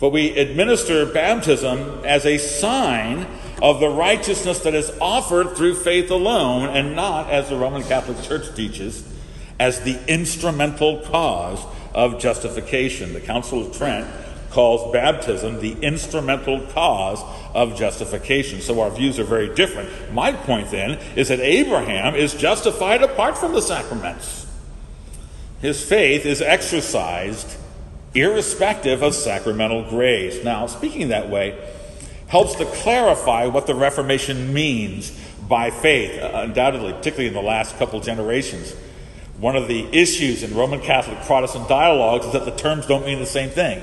But 0.00 0.10
we 0.10 0.36
administer 0.38 1.06
baptism 1.06 2.04
as 2.04 2.24
a 2.24 2.38
sign 2.38 3.26
of 3.60 3.80
the 3.80 3.88
righteousness 3.88 4.60
that 4.60 4.74
is 4.74 4.92
offered 5.00 5.56
through 5.56 5.74
faith 5.74 6.10
alone, 6.10 6.68
and 6.68 6.94
not, 6.94 7.30
as 7.30 7.48
the 7.48 7.56
Roman 7.56 7.82
Catholic 7.82 8.22
Church 8.22 8.54
teaches, 8.54 9.02
as 9.58 9.80
the 9.80 9.98
instrumental 10.06 11.00
cause 11.00 11.64
of 11.94 12.20
justification. 12.20 13.12
The 13.12 13.20
Council 13.20 13.66
of 13.66 13.76
Trent 13.76 14.08
calls 14.50 14.92
baptism 14.92 15.60
the 15.60 15.76
instrumental 15.82 16.60
cause 16.68 17.22
of 17.54 17.76
justification. 17.76 18.60
So 18.60 18.80
our 18.80 18.90
views 18.90 19.18
are 19.18 19.24
very 19.24 19.52
different. 19.54 20.12
My 20.12 20.32
point 20.32 20.70
then 20.70 20.92
is 21.16 21.28
that 21.28 21.40
Abraham 21.40 22.14
is 22.14 22.34
justified 22.34 23.02
apart 23.02 23.36
from 23.36 23.52
the 23.52 23.60
sacraments. 23.60 24.46
His 25.60 25.84
faith 25.84 26.24
is 26.24 26.40
exercised 26.40 27.56
irrespective 28.14 29.02
of 29.02 29.14
sacramental 29.14 29.88
grace. 29.88 30.42
Now, 30.44 30.66
speaking 30.66 31.08
that 31.08 31.28
way 31.28 31.58
helps 32.28 32.54
to 32.56 32.64
clarify 32.66 33.46
what 33.46 33.66
the 33.66 33.74
Reformation 33.74 34.52
means 34.52 35.18
by 35.48 35.70
faith, 35.70 36.20
uh, 36.20 36.30
undoubtedly, 36.34 36.92
particularly 36.92 37.28
in 37.28 37.34
the 37.34 37.40
last 37.40 37.76
couple 37.78 38.00
generations. 38.00 38.74
One 39.38 39.56
of 39.56 39.68
the 39.68 39.86
issues 39.92 40.42
in 40.42 40.54
Roman 40.54 40.80
Catholic 40.80 41.20
Protestant 41.22 41.68
dialogues 41.68 42.26
is 42.26 42.32
that 42.32 42.44
the 42.44 42.54
terms 42.54 42.86
don't 42.86 43.06
mean 43.06 43.18
the 43.18 43.26
same 43.26 43.50
thing. 43.50 43.80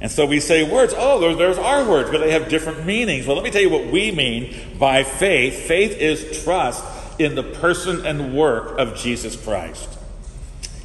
And 0.00 0.10
so 0.10 0.24
we 0.24 0.38
say 0.38 0.62
words, 0.62 0.94
oh, 0.96 1.18
there's, 1.18 1.36
there's 1.36 1.58
our 1.58 1.88
words, 1.88 2.10
but 2.10 2.18
they 2.18 2.30
have 2.30 2.48
different 2.48 2.86
meanings. 2.86 3.26
Well, 3.26 3.34
let 3.34 3.44
me 3.44 3.50
tell 3.50 3.60
you 3.60 3.70
what 3.70 3.86
we 3.86 4.12
mean 4.12 4.78
by 4.78 5.02
faith. 5.02 5.66
Faith 5.66 5.98
is 5.98 6.42
trust 6.44 6.84
in 7.18 7.34
the 7.34 7.42
person 7.42 8.06
and 8.06 8.34
work 8.34 8.78
of 8.78 8.94
Jesus 8.94 9.34
Christ. 9.36 9.97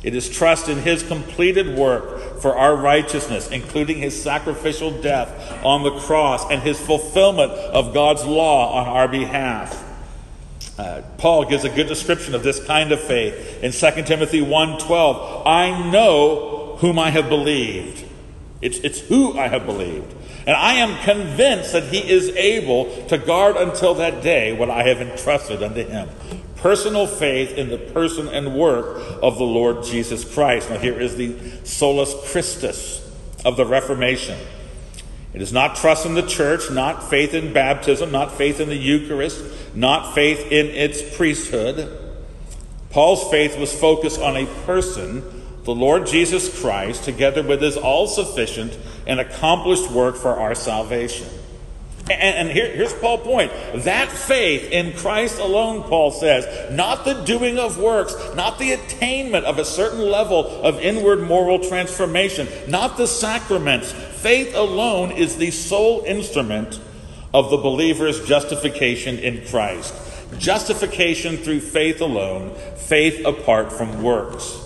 It 0.03 0.15
is 0.15 0.29
trust 0.29 0.67
in 0.67 0.79
his 0.79 1.01
completed 1.01 1.77
work 1.77 2.41
for 2.41 2.55
our 2.57 2.75
righteousness, 2.75 3.49
including 3.49 3.99
his 3.99 4.21
sacrificial 4.21 4.91
death 5.01 5.63
on 5.63 5.83
the 5.83 5.97
cross 5.99 6.49
and 6.51 6.61
his 6.61 6.79
fulfillment 6.79 7.51
of 7.51 7.93
God's 7.93 8.25
law 8.25 8.73
on 8.81 8.87
our 8.87 9.07
behalf. 9.07 9.81
Uh, 10.77 11.01
Paul 11.17 11.45
gives 11.45 11.63
a 11.63 11.69
good 11.69 11.87
description 11.87 12.35
of 12.35 12.43
this 12.43 12.63
kind 12.65 12.91
of 12.91 12.99
faith 12.99 13.63
in 13.63 13.71
2 13.71 14.03
Timothy 14.03 14.41
1:12. 14.41 15.43
I 15.45 15.89
know 15.89 16.77
whom 16.79 16.99
I 16.99 17.11
have 17.11 17.29
believed. 17.29 18.03
It's, 18.61 18.79
it's 18.79 18.99
who 18.99 19.37
I 19.37 19.47
have 19.47 19.65
believed. 19.65 20.13
And 20.45 20.55
I 20.55 20.73
am 20.75 21.01
convinced 21.03 21.71
that 21.73 21.83
he 21.83 21.99
is 21.99 22.29
able 22.29 23.05
to 23.07 23.17
guard 23.17 23.55
until 23.55 23.93
that 23.95 24.21
day 24.21 24.51
what 24.51 24.69
I 24.69 24.83
have 24.83 24.99
entrusted 24.99 25.63
unto 25.63 25.85
him 25.85 26.09
personal 26.63 27.05
faith 27.05 27.57
in 27.57 27.67
the 27.67 27.77
person 27.77 28.29
and 28.29 28.55
work 28.55 29.19
of 29.21 29.37
the 29.37 29.43
Lord 29.43 29.83
Jesus 29.83 30.23
Christ. 30.23 30.69
Now, 30.69 30.77
here 30.77 30.97
is 30.97 31.17
the 31.17 31.35
solus 31.65 32.15
Christus 32.31 33.05
of 33.43 33.57
the 33.57 33.65
Reformation. 33.65 34.39
It 35.33 35.41
is 35.41 35.51
not 35.51 35.75
trust 35.75 36.05
in 36.05 36.13
the 36.13 36.25
church, 36.25 36.71
not 36.71 37.09
faith 37.09 37.33
in 37.33 37.51
baptism, 37.51 38.13
not 38.13 38.31
faith 38.31 38.61
in 38.61 38.69
the 38.69 38.77
Eucharist, 38.77 39.43
not 39.75 40.15
faith 40.15 40.53
in 40.53 40.67
its 40.67 41.17
priesthood. 41.17 41.99
Paul's 42.91 43.29
faith 43.29 43.59
was 43.59 43.77
focused 43.77 44.21
on 44.21 44.37
a 44.37 44.45
person, 44.65 45.21
the 45.65 45.75
Lord 45.75 46.07
Jesus 46.07 46.61
Christ, 46.61 47.03
together 47.03 47.43
with 47.43 47.61
his 47.61 47.75
all 47.75 48.07
sufficient 48.07 48.77
and 49.05 49.19
accomplished 49.19 49.91
work 49.91 50.15
for 50.15 50.39
our 50.39 50.55
salvation. 50.55 51.27
And, 52.09 52.49
here, 52.49 52.69
here's 52.69 52.93
Paul's 52.93 53.21
point. 53.21 53.51
That 53.75 54.11
faith 54.11 54.69
in 54.71 54.91
Christ 54.93 55.39
alone, 55.39 55.83
Paul 55.83 56.11
says, 56.11 56.71
not 56.75 57.05
the 57.05 57.23
doing 57.23 57.57
of 57.57 57.77
works, 57.77 58.13
not 58.35 58.59
the 58.59 58.73
attainment 58.73 59.45
of 59.45 59.57
a 59.57 59.63
certain 59.63 60.01
level 60.11 60.45
of 60.63 60.81
inward 60.81 61.21
moral 61.21 61.59
transformation, 61.59 62.49
not 62.67 62.97
the 62.97 63.07
sacraments. 63.07 63.93
Faith 63.93 64.53
alone 64.53 65.11
is 65.11 65.37
the 65.37 65.51
sole 65.51 66.03
instrument 66.05 66.81
of 67.33 67.49
the 67.49 67.57
believer's 67.57 68.25
justification 68.25 69.17
in 69.19 69.45
Christ. 69.47 69.93
Justification 70.37 71.37
through 71.37 71.61
faith 71.61 72.01
alone, 72.01 72.53
faith 72.75 73.25
apart 73.25 73.71
from 73.71 74.03
works. 74.03 74.59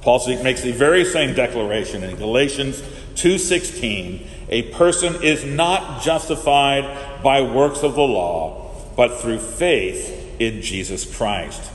Paul 0.00 0.26
makes 0.42 0.62
the 0.62 0.72
very 0.72 1.04
same 1.04 1.34
declaration 1.34 2.02
in 2.02 2.16
Galatians 2.16 2.82
2:16 3.16 4.26
a 4.50 4.62
person 4.72 5.22
is 5.22 5.44
not 5.44 6.02
justified 6.02 7.22
by 7.22 7.40
works 7.40 7.82
of 7.82 7.94
the 7.94 8.02
law, 8.02 8.74
but 8.96 9.20
through 9.20 9.38
faith 9.38 10.40
in 10.40 10.60
Jesus 10.60 11.16
Christ. 11.16 11.70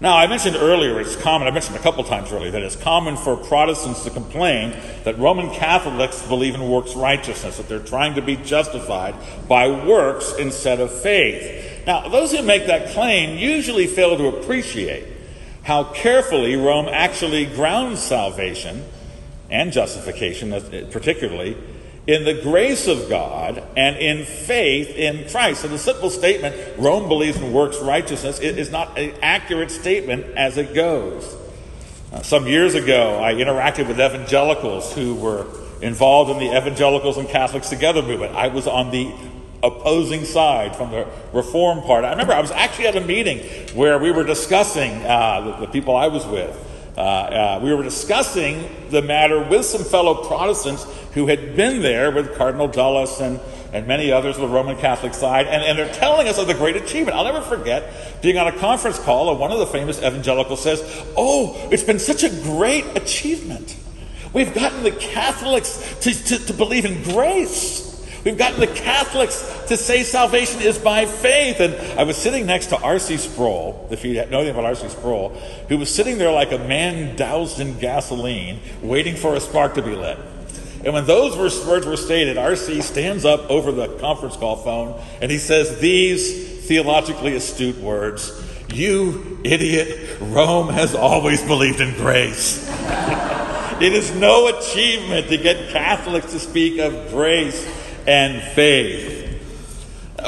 Now, 0.00 0.16
I 0.16 0.26
mentioned 0.26 0.56
earlier, 0.56 1.00
it's 1.00 1.14
common, 1.14 1.46
I 1.46 1.52
mentioned 1.52 1.76
a 1.76 1.78
couple 1.78 2.02
times 2.02 2.32
earlier, 2.32 2.50
that 2.50 2.62
it's 2.62 2.74
common 2.74 3.16
for 3.16 3.36
Protestants 3.36 4.02
to 4.02 4.10
complain 4.10 4.76
that 5.04 5.16
Roman 5.16 5.48
Catholics 5.54 6.26
believe 6.26 6.56
in 6.56 6.68
works 6.68 6.96
righteousness, 6.96 7.58
that 7.58 7.68
they're 7.68 7.78
trying 7.78 8.16
to 8.16 8.22
be 8.22 8.34
justified 8.34 9.14
by 9.46 9.68
works 9.68 10.34
instead 10.40 10.80
of 10.80 10.90
faith. 10.90 11.86
Now, 11.86 12.08
those 12.08 12.32
who 12.32 12.42
make 12.42 12.66
that 12.66 12.90
claim 12.90 13.38
usually 13.38 13.86
fail 13.86 14.16
to 14.16 14.26
appreciate 14.26 15.06
how 15.62 15.84
carefully 15.84 16.56
Rome 16.56 16.88
actually 16.90 17.46
grounds 17.46 18.00
salvation 18.00 18.84
and 19.52 19.70
justification, 19.70 20.50
particularly, 20.90 21.56
in 22.06 22.24
the 22.24 22.40
grace 22.42 22.88
of 22.88 23.08
God 23.08 23.62
and 23.76 23.96
in 23.96 24.24
faith 24.24 24.88
in 24.96 25.28
Christ. 25.28 25.62
So 25.62 25.68
the 25.68 25.78
simple 25.78 26.10
statement, 26.10 26.56
Rome 26.78 27.06
believes 27.06 27.36
in 27.36 27.52
works 27.52 27.78
righteousness, 27.78 28.40
is 28.40 28.72
not 28.72 28.98
an 28.98 29.14
accurate 29.22 29.70
statement 29.70 30.26
as 30.36 30.56
it 30.56 30.74
goes. 30.74 31.36
Uh, 32.12 32.22
some 32.22 32.46
years 32.46 32.74
ago, 32.74 33.22
I 33.22 33.34
interacted 33.34 33.86
with 33.86 34.00
evangelicals 34.00 34.92
who 34.94 35.14
were 35.14 35.46
involved 35.80 36.30
in 36.30 36.38
the 36.38 36.56
Evangelicals 36.56 37.18
and 37.18 37.28
Catholics 37.28 37.68
Together 37.68 38.02
movement. 38.02 38.34
I 38.34 38.48
was 38.48 38.66
on 38.66 38.90
the 38.90 39.12
opposing 39.62 40.24
side 40.24 40.74
from 40.74 40.90
the 40.90 41.06
reform 41.32 41.82
part. 41.82 42.04
I 42.04 42.10
remember 42.10 42.32
I 42.32 42.40
was 42.40 42.50
actually 42.50 42.86
at 42.88 42.96
a 42.96 43.00
meeting 43.00 43.38
where 43.76 43.98
we 43.98 44.10
were 44.10 44.24
discussing, 44.24 44.92
uh, 45.04 45.40
the, 45.40 45.66
the 45.66 45.72
people 45.72 45.94
I 45.94 46.08
was 46.08 46.26
with, 46.26 46.71
uh, 46.96 47.00
uh, 47.00 47.60
we 47.62 47.72
were 47.74 47.82
discussing 47.82 48.68
the 48.90 49.00
matter 49.00 49.42
with 49.42 49.64
some 49.64 49.82
fellow 49.82 50.26
Protestants 50.26 50.84
who 51.14 51.26
had 51.26 51.56
been 51.56 51.80
there 51.80 52.10
with 52.10 52.34
Cardinal 52.36 52.68
Dulles 52.68 53.20
and, 53.20 53.40
and 53.72 53.86
many 53.86 54.12
others 54.12 54.36
of 54.36 54.42
the 54.42 54.48
Roman 54.48 54.76
Catholic 54.76 55.14
side, 55.14 55.46
and, 55.46 55.62
and 55.62 55.78
they're 55.78 55.92
telling 55.94 56.28
us 56.28 56.38
of 56.38 56.46
the 56.46 56.54
great 56.54 56.76
achievement. 56.76 57.16
I'll 57.16 57.24
never 57.24 57.40
forget 57.40 58.20
being 58.22 58.36
on 58.36 58.46
a 58.46 58.58
conference 58.58 58.98
call, 58.98 59.30
and 59.30 59.40
one 59.40 59.52
of 59.52 59.58
the 59.58 59.66
famous 59.66 59.98
evangelicals 59.98 60.62
says, 60.62 60.82
Oh, 61.16 61.68
it's 61.70 61.82
been 61.82 61.98
such 61.98 62.24
a 62.24 62.28
great 62.28 62.84
achievement. 62.96 63.76
We've 64.32 64.54
gotten 64.54 64.82
the 64.82 64.92
Catholics 64.92 65.96
to, 66.00 66.12
to, 66.12 66.46
to 66.46 66.52
believe 66.52 66.84
in 66.84 67.02
grace. 67.02 67.91
We've 68.24 68.38
gotten 68.38 68.60
the 68.60 68.68
Catholics 68.68 69.64
to 69.66 69.76
say 69.76 70.04
salvation 70.04 70.60
is 70.60 70.78
by 70.78 71.06
faith. 71.06 71.58
And 71.58 71.74
I 71.98 72.04
was 72.04 72.16
sitting 72.16 72.46
next 72.46 72.66
to 72.66 72.76
R.C. 72.76 73.16
Sproul, 73.16 73.88
if 73.90 74.04
you 74.04 74.14
know 74.14 74.38
anything 74.38 74.50
about 74.50 74.64
R.C. 74.66 74.88
Sproul, 74.90 75.30
who 75.68 75.78
was 75.78 75.92
sitting 75.92 76.18
there 76.18 76.30
like 76.30 76.52
a 76.52 76.58
man 76.58 77.16
doused 77.16 77.58
in 77.58 77.78
gasoline, 77.78 78.60
waiting 78.80 79.16
for 79.16 79.34
a 79.34 79.40
spark 79.40 79.74
to 79.74 79.82
be 79.82 79.96
lit. 79.96 80.18
And 80.84 80.94
when 80.94 81.06
those 81.06 81.36
words 81.36 81.86
were 81.86 81.96
stated, 81.96 82.38
R.C. 82.38 82.80
stands 82.82 83.24
up 83.24 83.50
over 83.50 83.72
the 83.72 83.88
conference 83.98 84.36
call 84.36 84.56
phone 84.56 85.00
and 85.20 85.30
he 85.30 85.38
says 85.38 85.80
these 85.80 86.66
theologically 86.66 87.34
astute 87.34 87.78
words 87.78 88.40
You 88.72 89.40
idiot, 89.44 90.18
Rome 90.20 90.68
has 90.68 90.94
always 90.94 91.42
believed 91.42 91.80
in 91.80 91.94
grace. 91.94 92.68
it 93.80 93.92
is 93.92 94.14
no 94.14 94.46
achievement 94.46 95.28
to 95.28 95.38
get 95.38 95.70
Catholics 95.70 96.32
to 96.32 96.38
speak 96.38 96.78
of 96.78 97.10
grace 97.10 97.81
and 98.06 98.42
faith. 98.54 99.20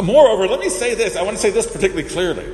Moreover, 0.02 0.46
let 0.48 0.60
me 0.60 0.68
say 0.68 0.94
this. 0.94 1.16
I 1.16 1.22
want 1.22 1.36
to 1.36 1.42
say 1.42 1.50
this 1.50 1.66
particularly 1.66 2.08
clearly. 2.08 2.46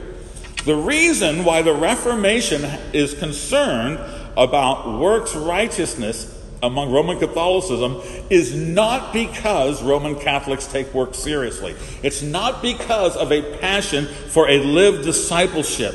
The 0.64 0.76
reason 0.76 1.44
why 1.44 1.62
the 1.62 1.72
Reformation 1.72 2.64
is 2.92 3.14
concerned 3.14 3.98
about 4.36 4.98
works 4.98 5.34
righteousness 5.34 6.36
among 6.62 6.92
Roman 6.92 7.18
Catholicism 7.18 8.00
is 8.28 8.54
not 8.54 9.12
because 9.12 9.82
Roman 9.82 10.16
Catholics 10.16 10.66
take 10.66 10.92
work 10.92 11.14
seriously. 11.14 11.74
It's 12.02 12.20
not 12.20 12.60
because 12.60 13.16
of 13.16 13.32
a 13.32 13.58
passion 13.58 14.06
for 14.06 14.48
a 14.48 14.58
lived 14.58 15.04
discipleship 15.04 15.94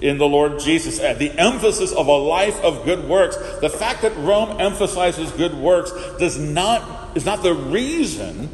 in 0.00 0.18
the 0.18 0.26
Lord 0.26 0.60
Jesus. 0.60 0.98
The 0.98 1.32
emphasis 1.38 1.92
of 1.92 2.06
a 2.06 2.16
life 2.16 2.60
of 2.62 2.84
good 2.84 3.08
works, 3.08 3.36
the 3.60 3.70
fact 3.70 4.02
that 4.02 4.16
Rome 4.18 4.60
emphasizes 4.60 5.30
good 5.32 5.54
works 5.54 5.92
does 6.18 6.38
not, 6.38 7.16
is 7.16 7.24
not 7.24 7.42
the 7.42 7.54
reason 7.54 8.48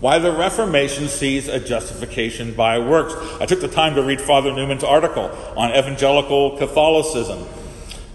why 0.00 0.18
the 0.18 0.32
Reformation 0.32 1.08
sees 1.08 1.48
a 1.48 1.58
justification 1.58 2.52
by 2.52 2.78
works. 2.78 3.14
I 3.40 3.46
took 3.46 3.60
the 3.60 3.68
time 3.68 3.94
to 3.94 4.02
read 4.02 4.20
Father 4.20 4.52
Newman's 4.52 4.84
article 4.84 5.30
on 5.56 5.70
evangelical 5.70 6.58
Catholicism. 6.58 7.46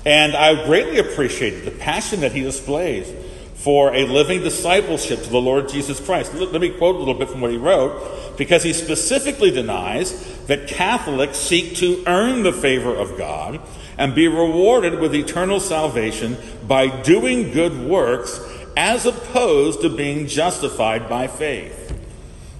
And 0.05 0.35
I 0.35 0.65
greatly 0.65 0.99
appreciated 0.99 1.65
the 1.65 1.71
passion 1.71 2.21
that 2.21 2.31
he 2.31 2.41
displays 2.41 3.11
for 3.59 3.93
a 3.93 4.05
living 4.05 4.41
discipleship 4.41 5.21
to 5.21 5.29
the 5.29 5.41
Lord 5.41 5.67
Jesus 5.67 5.99
Christ. 5.99 6.33
Let 6.33 6.61
me 6.61 6.69
quote 6.69 6.95
a 6.95 6.99
little 6.99 7.13
bit 7.13 7.29
from 7.29 7.41
what 7.41 7.51
he 7.51 7.57
wrote, 7.57 8.37
because 8.37 8.63
he 8.63 8.71
specifically 8.71 9.51
denies 9.51 10.45
that 10.45 10.69
Catholics 10.69 11.37
seek 11.37 11.75
to 11.75 12.01
earn 12.07 12.43
the 12.43 12.53
favor 12.53 12.95
of 12.95 13.17
God 13.17 13.59
and 13.97 14.15
be 14.15 14.29
rewarded 14.29 14.99
with 14.99 15.13
eternal 15.13 15.59
salvation 15.59 16.37
by 16.65 16.87
doing 17.01 17.51
good 17.51 17.77
works 17.85 18.39
as 18.77 19.05
opposed 19.05 19.81
to 19.81 19.89
being 19.89 20.25
justified 20.25 21.09
by 21.09 21.27
faith. 21.27 21.99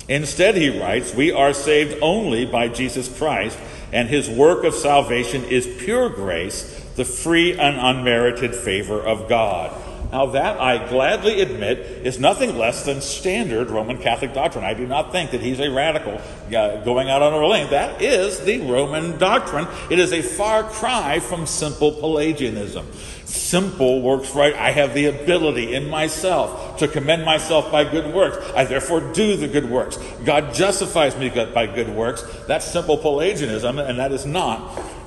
Instead, 0.10 0.58
he 0.58 0.82
writes, 0.82 1.16
we 1.16 1.32
are 1.32 1.54
saved 1.54 1.98
only 2.02 2.46
by 2.46 2.68
Jesus 2.68 3.16
Christ, 3.18 3.58
and 3.94 4.10
his 4.10 4.30
work 4.30 4.66
of 4.66 4.76
salvation 4.76 5.46
is 5.46 5.66
pure 5.80 6.10
grace 6.10 6.76
the 6.98 7.06
free 7.06 7.58
and 7.58 7.78
unmerited 7.80 8.54
favor 8.54 9.00
of 9.00 9.30
God. 9.30 9.72
Now, 10.12 10.26
that 10.28 10.60
I 10.60 10.90
gladly 10.90 11.42
admit 11.42 11.78
is 11.80 12.20
nothing 12.20 12.58
less 12.58 12.84
than 12.84 13.00
standard 13.00 13.70
Roman 13.70 14.00
Catholic 14.00 14.34
doctrine. 14.34 14.64
I 14.64 14.74
do 14.74 14.88
not 14.88 15.12
think 15.12 15.32
that 15.32 15.42
he's 15.42 15.60
a 15.60 15.70
radical 15.70 16.20
uh, 16.48 16.84
going 16.84 17.12
out 17.12 17.22
on 17.22 17.34
a 17.34 17.46
limb. 17.46 17.70
That 17.70 18.02
is 18.02 18.40
the 18.40 18.60
Roman 18.62 19.20
doctrine. 19.20 19.68
It 19.92 20.00
is 20.00 20.12
a 20.12 20.24
far 20.24 20.64
cry 20.64 21.20
from 21.20 21.46
simple 21.46 21.92
Pelagianism. 21.92 22.88
Simple 23.26 24.02
works 24.02 24.34
right. 24.34 24.56
I 24.56 24.72
have 24.72 24.96
the 24.96 25.06
ability 25.06 25.76
in 25.76 25.88
myself 25.88 26.80
to 26.80 26.88
commend 26.88 27.24
myself 27.24 27.72
by 27.72 27.84
good 27.84 28.12
works. 28.12 28.38
I 28.56 28.66
therefore 28.66 29.02
do 29.14 29.38
the 29.38 29.48
good 29.48 29.70
works. 29.70 29.98
God 30.26 30.56
justifies 30.56 31.16
me 31.16 31.30
by 31.30 31.68
good 31.68 31.90
works. 31.90 32.24
That's 32.48 32.66
simple 32.66 32.98
Pelagianism, 32.98 33.78
and 33.78 34.00
that 34.00 34.12
is 34.12 34.26
not 34.26 34.60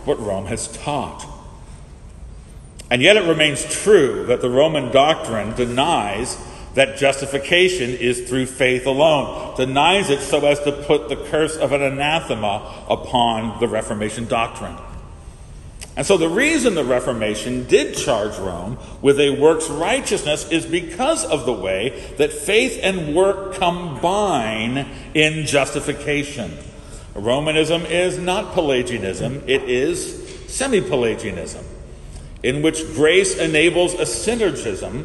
what 0.06 0.20
Rome 0.20 0.46
has 0.46 0.68
taught. 0.68 1.31
And 2.92 3.00
yet 3.00 3.16
it 3.16 3.26
remains 3.26 3.64
true 3.64 4.26
that 4.26 4.42
the 4.42 4.50
Roman 4.50 4.92
doctrine 4.92 5.54
denies 5.54 6.36
that 6.74 6.98
justification 6.98 7.88
is 7.88 8.28
through 8.28 8.44
faith 8.44 8.84
alone, 8.84 9.56
denies 9.56 10.10
it 10.10 10.20
so 10.20 10.44
as 10.44 10.60
to 10.64 10.72
put 10.72 11.08
the 11.08 11.16
curse 11.16 11.56
of 11.56 11.72
an 11.72 11.80
anathema 11.80 12.84
upon 12.90 13.58
the 13.60 13.66
Reformation 13.66 14.26
doctrine. 14.26 14.76
And 15.96 16.04
so 16.04 16.18
the 16.18 16.28
reason 16.28 16.74
the 16.74 16.84
Reformation 16.84 17.66
did 17.66 17.96
charge 17.96 18.38
Rome 18.38 18.76
with 19.00 19.18
a 19.18 19.40
works 19.40 19.70
righteousness 19.70 20.50
is 20.50 20.66
because 20.66 21.24
of 21.24 21.46
the 21.46 21.52
way 21.54 21.98
that 22.18 22.30
faith 22.30 22.78
and 22.82 23.14
work 23.14 23.54
combine 23.54 24.86
in 25.14 25.46
justification. 25.46 26.58
Romanism 27.14 27.86
is 27.86 28.18
not 28.18 28.52
Pelagianism, 28.52 29.44
it 29.46 29.62
is 29.62 30.28
semi 30.46 30.82
Pelagianism 30.82 31.64
in 32.42 32.62
which 32.62 32.84
grace 32.94 33.38
enables 33.38 33.94
a 33.94 34.04
synergism 34.04 35.04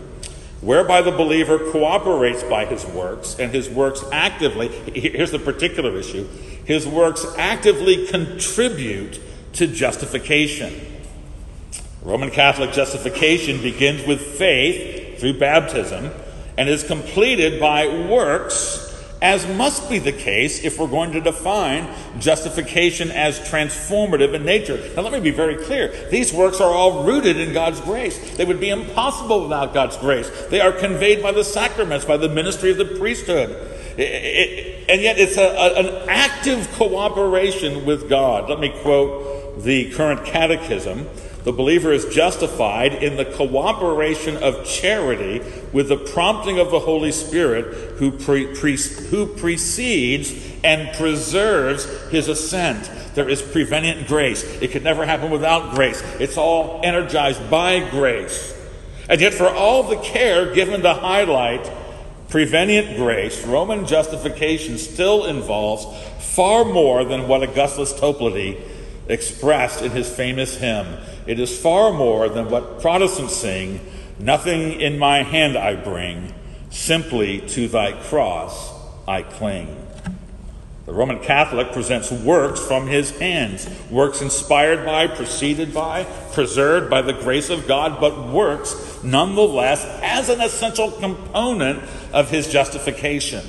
whereby 0.61 1.01
the 1.01 1.11
believer 1.11 1.59
cooperates 1.71 2.43
by 2.43 2.65
his 2.65 2.85
works 2.85 3.37
and 3.39 3.51
his 3.51 3.69
works 3.69 4.03
actively 4.11 4.67
here's 4.91 5.31
the 5.31 5.39
particular 5.39 5.97
issue 5.97 6.27
his 6.65 6.85
works 6.87 7.25
actively 7.37 8.07
contribute 8.07 9.21
to 9.53 9.67
justification. 9.67 10.73
Roman 12.01 12.29
catholic 12.31 12.73
justification 12.73 13.61
begins 13.61 14.05
with 14.05 14.19
faith 14.19 15.19
through 15.19 15.39
baptism 15.39 16.11
and 16.57 16.67
is 16.67 16.83
completed 16.83 17.59
by 17.59 17.87
works 18.09 18.86
as 19.21 19.47
must 19.55 19.89
be 19.89 19.99
the 19.99 20.11
case 20.11 20.63
if 20.63 20.79
we're 20.79 20.87
going 20.87 21.11
to 21.13 21.21
define 21.21 21.87
justification 22.19 23.09
as 23.11 23.39
transformative 23.39 24.33
in 24.33 24.43
nature. 24.43 24.79
Now, 24.95 25.01
let 25.01 25.11
me 25.11 25.19
be 25.19 25.31
very 25.31 25.55
clear. 25.55 26.09
These 26.09 26.33
works 26.33 26.61
are 26.61 26.71
all 26.71 27.03
rooted 27.03 27.37
in 27.37 27.53
God's 27.53 27.81
grace. 27.81 28.35
They 28.37 28.45
would 28.45 28.59
be 28.59 28.69
impossible 28.69 29.43
without 29.43 29.73
God's 29.73 29.97
grace. 29.97 30.29
They 30.49 30.61
are 30.61 30.71
conveyed 30.71 31.23
by 31.23 31.31
the 31.31 31.43
sacraments, 31.43 32.05
by 32.05 32.17
the 32.17 32.29
ministry 32.29 32.69
of 32.69 32.77
the 32.77 32.85
priesthood. 32.85 33.49
It, 33.97 34.01
it, 34.01 34.89
and 34.89 35.01
yet, 35.01 35.17
it's 35.17 35.37
a, 35.37 35.41
a, 35.41 35.73
an 35.79 36.09
active 36.09 36.71
cooperation 36.73 37.85
with 37.85 38.07
God. 38.07 38.49
Let 38.49 38.59
me 38.59 38.69
quote 38.83 39.63
the 39.63 39.91
current 39.91 40.25
catechism. 40.25 41.07
The 41.47 41.53
believer 41.53 41.93
is 41.93 42.03
justified 42.13 42.95
in 42.95 43.15
the 43.15 43.23
cooperation 43.23 44.35
of 44.35 44.65
charity 44.65 45.41
with 45.71 45.87
the 45.87 45.95
prompting 45.95 46.59
of 46.59 46.71
the 46.71 46.81
Holy 46.81 47.13
Spirit 47.13 47.95
who, 47.99 48.11
pre- 48.11 48.53
pre- 48.53 48.75
who 48.75 49.27
precedes 49.27 50.33
and 50.61 50.93
preserves 50.97 51.85
his 52.09 52.27
ascent. 52.27 52.91
There 53.15 53.29
is 53.29 53.41
prevenient 53.41 54.09
grace. 54.09 54.43
It 54.61 54.71
could 54.71 54.83
never 54.83 55.05
happen 55.05 55.31
without 55.31 55.73
grace. 55.73 56.03
It's 56.19 56.37
all 56.37 56.81
energized 56.83 57.49
by 57.49 57.79
grace. 57.91 58.53
And 59.07 59.21
yet, 59.21 59.33
for 59.33 59.47
all 59.47 59.83
the 59.83 60.01
care 60.01 60.53
given 60.53 60.81
to 60.81 60.95
highlight 60.95 61.71
prevenient 62.27 62.97
grace, 62.97 63.45
Roman 63.45 63.85
justification 63.85 64.77
still 64.77 65.23
involves 65.23 65.85
far 66.19 66.65
more 66.65 67.05
than 67.05 67.29
what 67.29 67.41
Augustus 67.41 67.93
Toplady 67.93 68.61
expressed 69.09 69.81
in 69.81 69.91
his 69.91 70.09
famous 70.09 70.57
hymn 70.57 70.97
it 71.25 71.39
is 71.39 71.59
far 71.59 71.91
more 71.91 72.29
than 72.29 72.49
what 72.49 72.81
Protestants 72.81 73.35
sing 73.35 73.79
Nothing 74.19 74.81
in 74.81 74.97
my 74.97 75.21
hand 75.21 75.55
I 75.55 75.75
bring, 75.75 76.33
simply 76.71 77.41
to 77.49 77.67
thy 77.67 77.91
cross 77.91 78.73
I 79.07 79.21
cling. 79.21 79.75
The 80.87 80.93
Roman 80.93 81.19
Catholic 81.19 81.71
presents 81.71 82.11
works 82.11 82.65
from 82.65 82.87
his 82.87 83.11
hands, 83.19 83.69
works 83.91 84.21
inspired 84.21 84.85
by, 84.85 85.05
preceded 85.07 85.71
by, 85.71 86.05
preserved 86.31 86.89
by 86.89 87.03
the 87.03 87.13
grace 87.13 87.49
of 87.49 87.67
God, 87.67 87.99
but 87.99 88.29
works 88.29 89.03
nonetheless 89.03 89.85
as 90.01 90.29
an 90.29 90.41
essential 90.41 90.91
component 90.91 91.83
of 92.11 92.31
his 92.31 92.51
justification. 92.51 93.45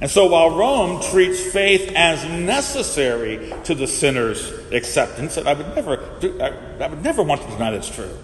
And 0.00 0.10
so 0.10 0.26
while 0.26 0.50
Rome 0.50 1.00
treats 1.00 1.40
faith 1.40 1.92
as 1.94 2.22
necessary 2.28 3.52
to 3.64 3.74
the 3.74 3.86
sinner's 3.86 4.50
acceptance, 4.70 5.38
and 5.38 5.48
I 5.48 5.54
would 5.54 5.74
never, 5.74 5.98
I, 6.80 6.88
would 6.88 7.02
never 7.02 7.22
want 7.22 7.42
to 7.42 7.48
deny 7.48 7.70
that's 7.70 7.88
true. 7.88 8.14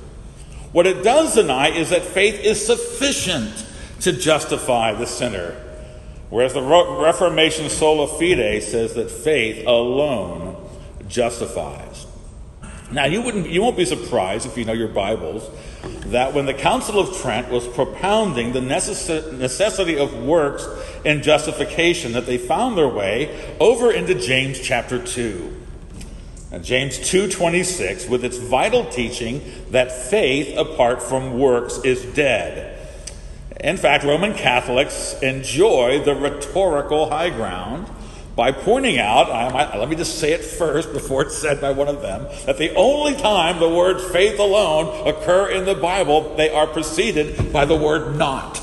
What 0.72 0.86
it 0.86 1.02
does 1.02 1.34
deny 1.34 1.68
is 1.68 1.90
that 1.90 2.02
faith 2.02 2.40
is 2.40 2.64
sufficient 2.64 3.66
to 4.00 4.12
justify 4.12 4.92
the 4.92 5.06
sinner. 5.06 5.56
Whereas 6.28 6.54
the 6.54 6.62
Reformation 6.62 7.68
sola 7.68 8.06
fide 8.06 8.62
says 8.62 8.94
that 8.94 9.10
faith 9.10 9.66
alone 9.66 10.56
justifies. 11.08 12.06
Now, 12.90 13.06
you, 13.06 13.22
wouldn't, 13.22 13.48
you 13.48 13.62
won't 13.62 13.76
be 13.76 13.86
surprised 13.86 14.44
if 14.44 14.58
you 14.58 14.66
know 14.66 14.74
your 14.74 14.88
Bibles 14.88 15.48
that 16.06 16.34
when 16.34 16.46
the 16.46 16.54
Council 16.54 16.98
of 16.98 17.16
Trent 17.20 17.50
was 17.50 17.66
propounding 17.66 18.52
the 18.52 18.60
necessity 18.60 19.98
of 19.98 20.24
works 20.24 20.66
in 21.04 21.22
justification, 21.22 22.12
that 22.12 22.26
they 22.26 22.38
found 22.38 22.76
their 22.76 22.88
way 22.88 23.54
over 23.60 23.90
into 23.92 24.14
James 24.14 24.60
chapter 24.60 24.98
2. 24.98 25.56
Now, 26.50 26.58
James 26.58 26.98
2:26 26.98 28.08
with 28.08 28.24
its 28.24 28.36
vital 28.36 28.84
teaching 28.84 29.40
that 29.70 29.90
faith 29.90 30.56
apart 30.56 31.02
from 31.02 31.38
works 31.38 31.80
is 31.82 32.02
dead. 32.14 32.78
In 33.60 33.76
fact, 33.76 34.04
Roman 34.04 34.34
Catholics 34.34 35.14
enjoy 35.22 36.02
the 36.04 36.14
rhetorical 36.14 37.08
high 37.08 37.30
ground 37.30 37.86
by 38.34 38.50
pointing 38.50 38.98
out, 38.98 39.28
might, 39.52 39.76
let 39.76 39.88
me 39.88 39.96
just 39.96 40.18
say 40.18 40.32
it 40.32 40.44
first 40.44 40.92
before 40.92 41.22
it's 41.22 41.36
said 41.36 41.60
by 41.60 41.70
one 41.70 41.88
of 41.88 42.02
them, 42.02 42.26
that 42.46 42.58
the 42.58 42.74
only 42.74 43.14
time 43.14 43.58
the 43.58 43.68
words 43.68 44.04
faith 44.04 44.38
alone 44.38 45.06
occur 45.06 45.50
in 45.50 45.64
the 45.64 45.74
Bible, 45.74 46.34
they 46.36 46.50
are 46.50 46.66
preceded 46.66 47.52
by 47.52 47.64
the 47.64 47.76
word 47.76 48.16
not. 48.16 48.60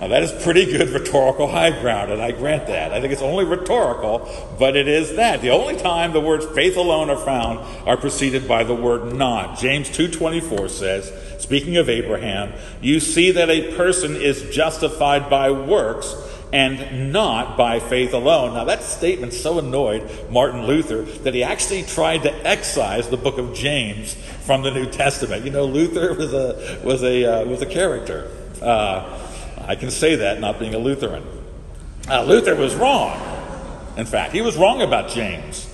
Now, 0.00 0.06
that 0.08 0.22
is 0.22 0.30
pretty 0.44 0.64
good 0.66 0.90
rhetorical 0.90 1.48
high 1.48 1.70
ground, 1.80 2.12
and 2.12 2.22
I 2.22 2.30
grant 2.30 2.68
that. 2.68 2.92
I 2.92 3.00
think 3.00 3.12
it's 3.12 3.22
only 3.22 3.44
rhetorical, 3.44 4.28
but 4.56 4.76
it 4.76 4.86
is 4.86 5.16
that. 5.16 5.42
The 5.42 5.50
only 5.50 5.76
time 5.76 6.12
the 6.12 6.20
words 6.20 6.46
faith 6.46 6.76
alone 6.76 7.10
are 7.10 7.16
found 7.16 7.58
are 7.86 7.96
preceded 7.96 8.46
by 8.46 8.62
the 8.62 8.74
word 8.74 9.12
not. 9.14 9.58
James 9.58 9.88
2.24 9.90 10.70
says, 10.70 11.12
speaking 11.42 11.78
of 11.78 11.88
Abraham, 11.88 12.52
you 12.80 13.00
see 13.00 13.32
that 13.32 13.50
a 13.50 13.74
person 13.76 14.14
is 14.14 14.54
justified 14.54 15.28
by 15.28 15.50
works 15.50 16.14
and 16.52 17.12
not 17.12 17.56
by 17.56 17.80
faith 17.80 18.14
alone. 18.14 18.54
Now, 18.54 18.64
that 18.64 18.84
statement 18.84 19.32
so 19.32 19.58
annoyed 19.58 20.30
Martin 20.30 20.64
Luther 20.64 21.02
that 21.02 21.34
he 21.34 21.42
actually 21.42 21.82
tried 21.82 22.22
to 22.22 22.46
excise 22.46 23.08
the 23.08 23.16
book 23.16 23.38
of 23.38 23.52
James 23.52 24.14
from 24.14 24.62
the 24.62 24.70
New 24.70 24.86
Testament. 24.86 25.44
You 25.44 25.50
know, 25.50 25.64
Luther 25.64 26.14
was 26.14 26.32
a, 26.32 26.80
was 26.84 27.02
a, 27.02 27.24
uh, 27.24 27.44
was 27.44 27.62
a 27.62 27.66
character. 27.66 28.30
Uh, 28.62 29.24
I 29.66 29.74
can 29.76 29.90
say 29.90 30.16
that 30.16 30.40
not 30.40 30.58
being 30.58 30.74
a 30.74 30.78
Lutheran. 30.78 31.24
Uh, 32.08 32.22
Luther 32.24 32.54
was 32.54 32.74
wrong. 32.74 33.20
In 33.96 34.06
fact, 34.06 34.32
he 34.32 34.40
was 34.40 34.56
wrong 34.56 34.80
about 34.82 35.10
James. 35.10 35.68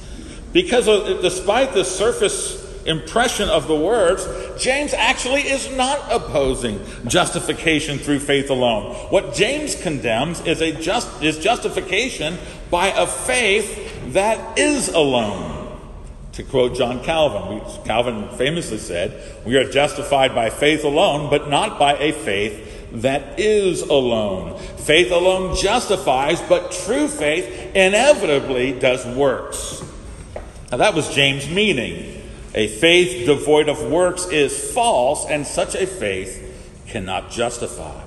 Because 0.53 0.89
of, 0.89 1.21
despite 1.21 1.75
the 1.75 1.85
surface 1.85 2.63
impression 2.87 3.49
of 3.49 3.67
the 3.67 3.77
words, 3.77 4.27
James 4.63 4.95
actually 4.95 5.43
is 5.43 5.75
not 5.77 6.01
opposing 6.13 6.81
justification 7.07 7.99
through 7.99 8.21
faith 8.21 8.51
alone. 8.51 8.95
What 9.11 9.35
James 9.35 9.75
condemns 9.75 10.41
is 10.43 10.61
a 10.61 10.73
just 10.73 11.23
is 11.23 11.39
justification 11.39 12.39
by 12.71 12.89
a 12.89 13.07
faith 13.07 14.13
that 14.13 14.59
is 14.59 14.89
alone. 14.89 15.63
To 16.33 16.43
quote 16.43 16.77
John 16.77 17.03
Calvin, 17.05 17.61
Calvin 17.85 18.29
famously 18.31 18.79
said, 18.79 19.13
"We 19.45 19.57
are 19.57 19.71
justified 19.71 20.35
by 20.35 20.51
faith 20.51 20.85
alone, 20.85 21.31
but 21.31 21.49
not 21.49 21.79
by 21.79 21.95
a 21.97 22.13
faith 22.13 22.74
that 22.95 23.39
is 23.39 23.83
alone. 23.83 24.59
Faith 24.77 25.11
alone 25.11 25.57
justifies, 25.57 26.41
but 26.49 26.71
true 26.71 27.09
faith 27.09 27.75
inevitably 27.75 28.73
does 28.73 29.05
works." 29.05 29.83
Now 30.71 30.79
that 30.79 30.95
was 30.95 31.09
James' 31.09 31.49
meaning. 31.49 32.23
A 32.55 32.69
faith 32.69 33.27
devoid 33.27 33.69
of 33.69 33.83
works 33.91 34.27
is 34.27 34.73
false, 34.73 35.27
and 35.29 35.45
such 35.47 35.75
a 35.75 35.87
faith 35.87 36.41
cannot 36.89 37.31
justify. 37.31 38.01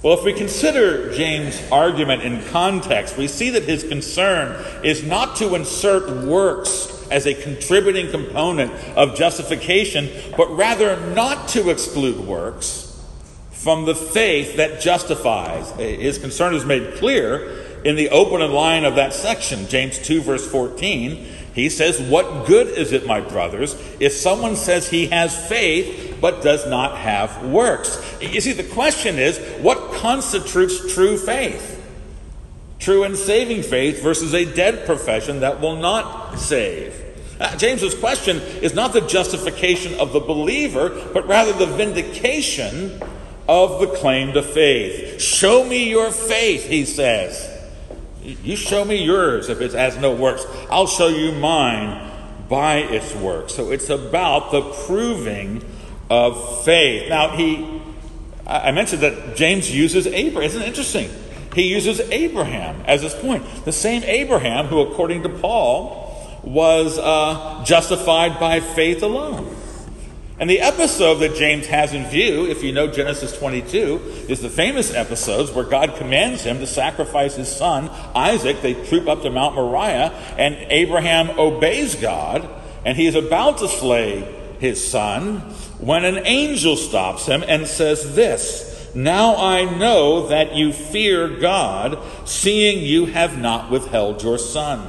Well, 0.00 0.16
if 0.16 0.22
we 0.22 0.32
consider 0.32 1.12
James' 1.12 1.60
argument 1.72 2.22
in 2.22 2.44
context, 2.52 3.16
we 3.16 3.26
see 3.26 3.50
that 3.50 3.64
his 3.64 3.82
concern 3.82 4.54
is 4.84 5.02
not 5.02 5.34
to 5.36 5.56
insert 5.56 6.08
works 6.24 6.92
as 7.10 7.26
a 7.26 7.34
contributing 7.34 8.10
component 8.12 8.70
of 8.94 9.16
justification, 9.16 10.08
but 10.36 10.56
rather 10.56 10.96
not 11.16 11.48
to 11.48 11.70
exclude 11.70 12.20
works 12.28 12.87
from 13.58 13.86
the 13.86 13.94
faith 13.94 14.56
that 14.56 14.80
justifies. 14.80 15.70
His 15.72 16.16
concern 16.16 16.54
is 16.54 16.64
made 16.64 16.94
clear 16.94 17.64
in 17.84 17.96
the 17.96 18.08
opening 18.10 18.52
line 18.52 18.84
of 18.84 18.94
that 18.94 19.12
section, 19.12 19.66
James 19.66 19.98
2, 19.98 20.22
verse 20.22 20.48
14. 20.48 21.26
He 21.54 21.68
says, 21.68 22.00
What 22.00 22.46
good 22.46 22.68
is 22.68 22.92
it, 22.92 23.04
my 23.04 23.20
brothers, 23.20 23.74
if 23.98 24.12
someone 24.12 24.54
says 24.54 24.88
he 24.88 25.08
has 25.08 25.48
faith 25.48 26.18
but 26.20 26.40
does 26.40 26.68
not 26.68 26.98
have 26.98 27.46
works? 27.46 28.00
You 28.20 28.40
see, 28.40 28.52
the 28.52 28.62
question 28.62 29.18
is, 29.18 29.38
what 29.60 29.92
constitutes 29.94 30.94
true 30.94 31.16
faith? 31.16 31.74
True 32.78 33.02
and 33.02 33.16
saving 33.16 33.64
faith 33.64 34.00
versus 34.00 34.34
a 34.34 34.44
dead 34.44 34.86
profession 34.86 35.40
that 35.40 35.60
will 35.60 35.76
not 35.76 36.38
save. 36.38 36.94
Uh, 37.40 37.56
James's 37.56 37.94
question 37.94 38.38
is 38.62 38.72
not 38.72 38.92
the 38.92 39.00
justification 39.00 39.98
of 39.98 40.12
the 40.12 40.20
believer, 40.20 40.90
but 41.12 41.26
rather 41.26 41.52
the 41.52 41.66
vindication 41.66 43.00
of 43.48 43.80
the 43.80 43.86
claim 43.96 44.34
to 44.34 44.42
faith. 44.42 45.20
Show 45.20 45.64
me 45.64 45.88
your 45.88 46.10
faith, 46.10 46.66
he 46.66 46.84
says. 46.84 47.54
You 48.22 48.56
show 48.56 48.84
me 48.84 49.02
yours 49.02 49.48
if 49.48 49.62
it 49.62 49.72
has 49.72 49.96
no 49.96 50.14
works. 50.14 50.44
I'll 50.70 50.86
show 50.86 51.08
you 51.08 51.32
mine 51.32 52.12
by 52.48 52.76
its 52.76 53.14
works. 53.14 53.54
So 53.54 53.70
it's 53.70 53.88
about 53.88 54.52
the 54.52 54.60
proving 54.86 55.64
of 56.10 56.64
faith. 56.64 57.08
Now, 57.08 57.30
he, 57.36 57.80
I 58.46 58.70
mentioned 58.72 59.02
that 59.02 59.36
James 59.36 59.74
uses 59.74 60.06
Abraham. 60.06 60.42
Isn't 60.42 60.62
it 60.62 60.68
interesting? 60.68 61.10
He 61.54 61.62
uses 61.62 62.00
Abraham 62.00 62.82
as 62.86 63.02
his 63.02 63.14
point. 63.14 63.44
The 63.64 63.72
same 63.72 64.02
Abraham 64.04 64.66
who, 64.66 64.80
according 64.80 65.22
to 65.22 65.30
Paul, 65.30 66.06
was 66.42 66.98
uh, 66.98 67.64
justified 67.64 68.38
by 68.38 68.60
faith 68.60 69.02
alone. 69.02 69.54
And 70.40 70.48
the 70.48 70.60
episode 70.60 71.16
that 71.16 71.34
James 71.34 71.66
has 71.66 71.92
in 71.92 72.06
view, 72.06 72.46
if 72.46 72.62
you 72.62 72.70
know 72.70 72.86
Genesis 72.86 73.36
22, 73.36 74.26
is 74.28 74.40
the 74.40 74.48
famous 74.48 74.94
episodes 74.94 75.50
where 75.50 75.64
God 75.64 75.96
commands 75.96 76.44
him 76.44 76.60
to 76.60 76.66
sacrifice 76.66 77.34
his 77.34 77.48
son, 77.50 77.90
Isaac. 78.14 78.62
They 78.62 78.74
troop 78.74 79.08
up 79.08 79.22
to 79.22 79.30
Mount 79.30 79.56
Moriah, 79.56 80.12
and 80.38 80.54
Abraham 80.70 81.30
obeys 81.40 81.96
God, 81.96 82.48
and 82.84 82.96
he 82.96 83.06
is 83.06 83.16
about 83.16 83.58
to 83.58 83.68
slay 83.68 84.32
his 84.60 84.86
son 84.88 85.40
when 85.80 86.04
an 86.04 86.24
angel 86.24 86.76
stops 86.76 87.26
him 87.26 87.42
and 87.46 87.66
says 87.66 88.14
this 88.14 88.92
Now 88.94 89.34
I 89.36 89.64
know 89.64 90.28
that 90.28 90.54
you 90.54 90.72
fear 90.72 91.28
God, 91.28 91.98
seeing 92.24 92.84
you 92.84 93.06
have 93.06 93.36
not 93.36 93.72
withheld 93.72 94.22
your 94.22 94.38
son. 94.38 94.86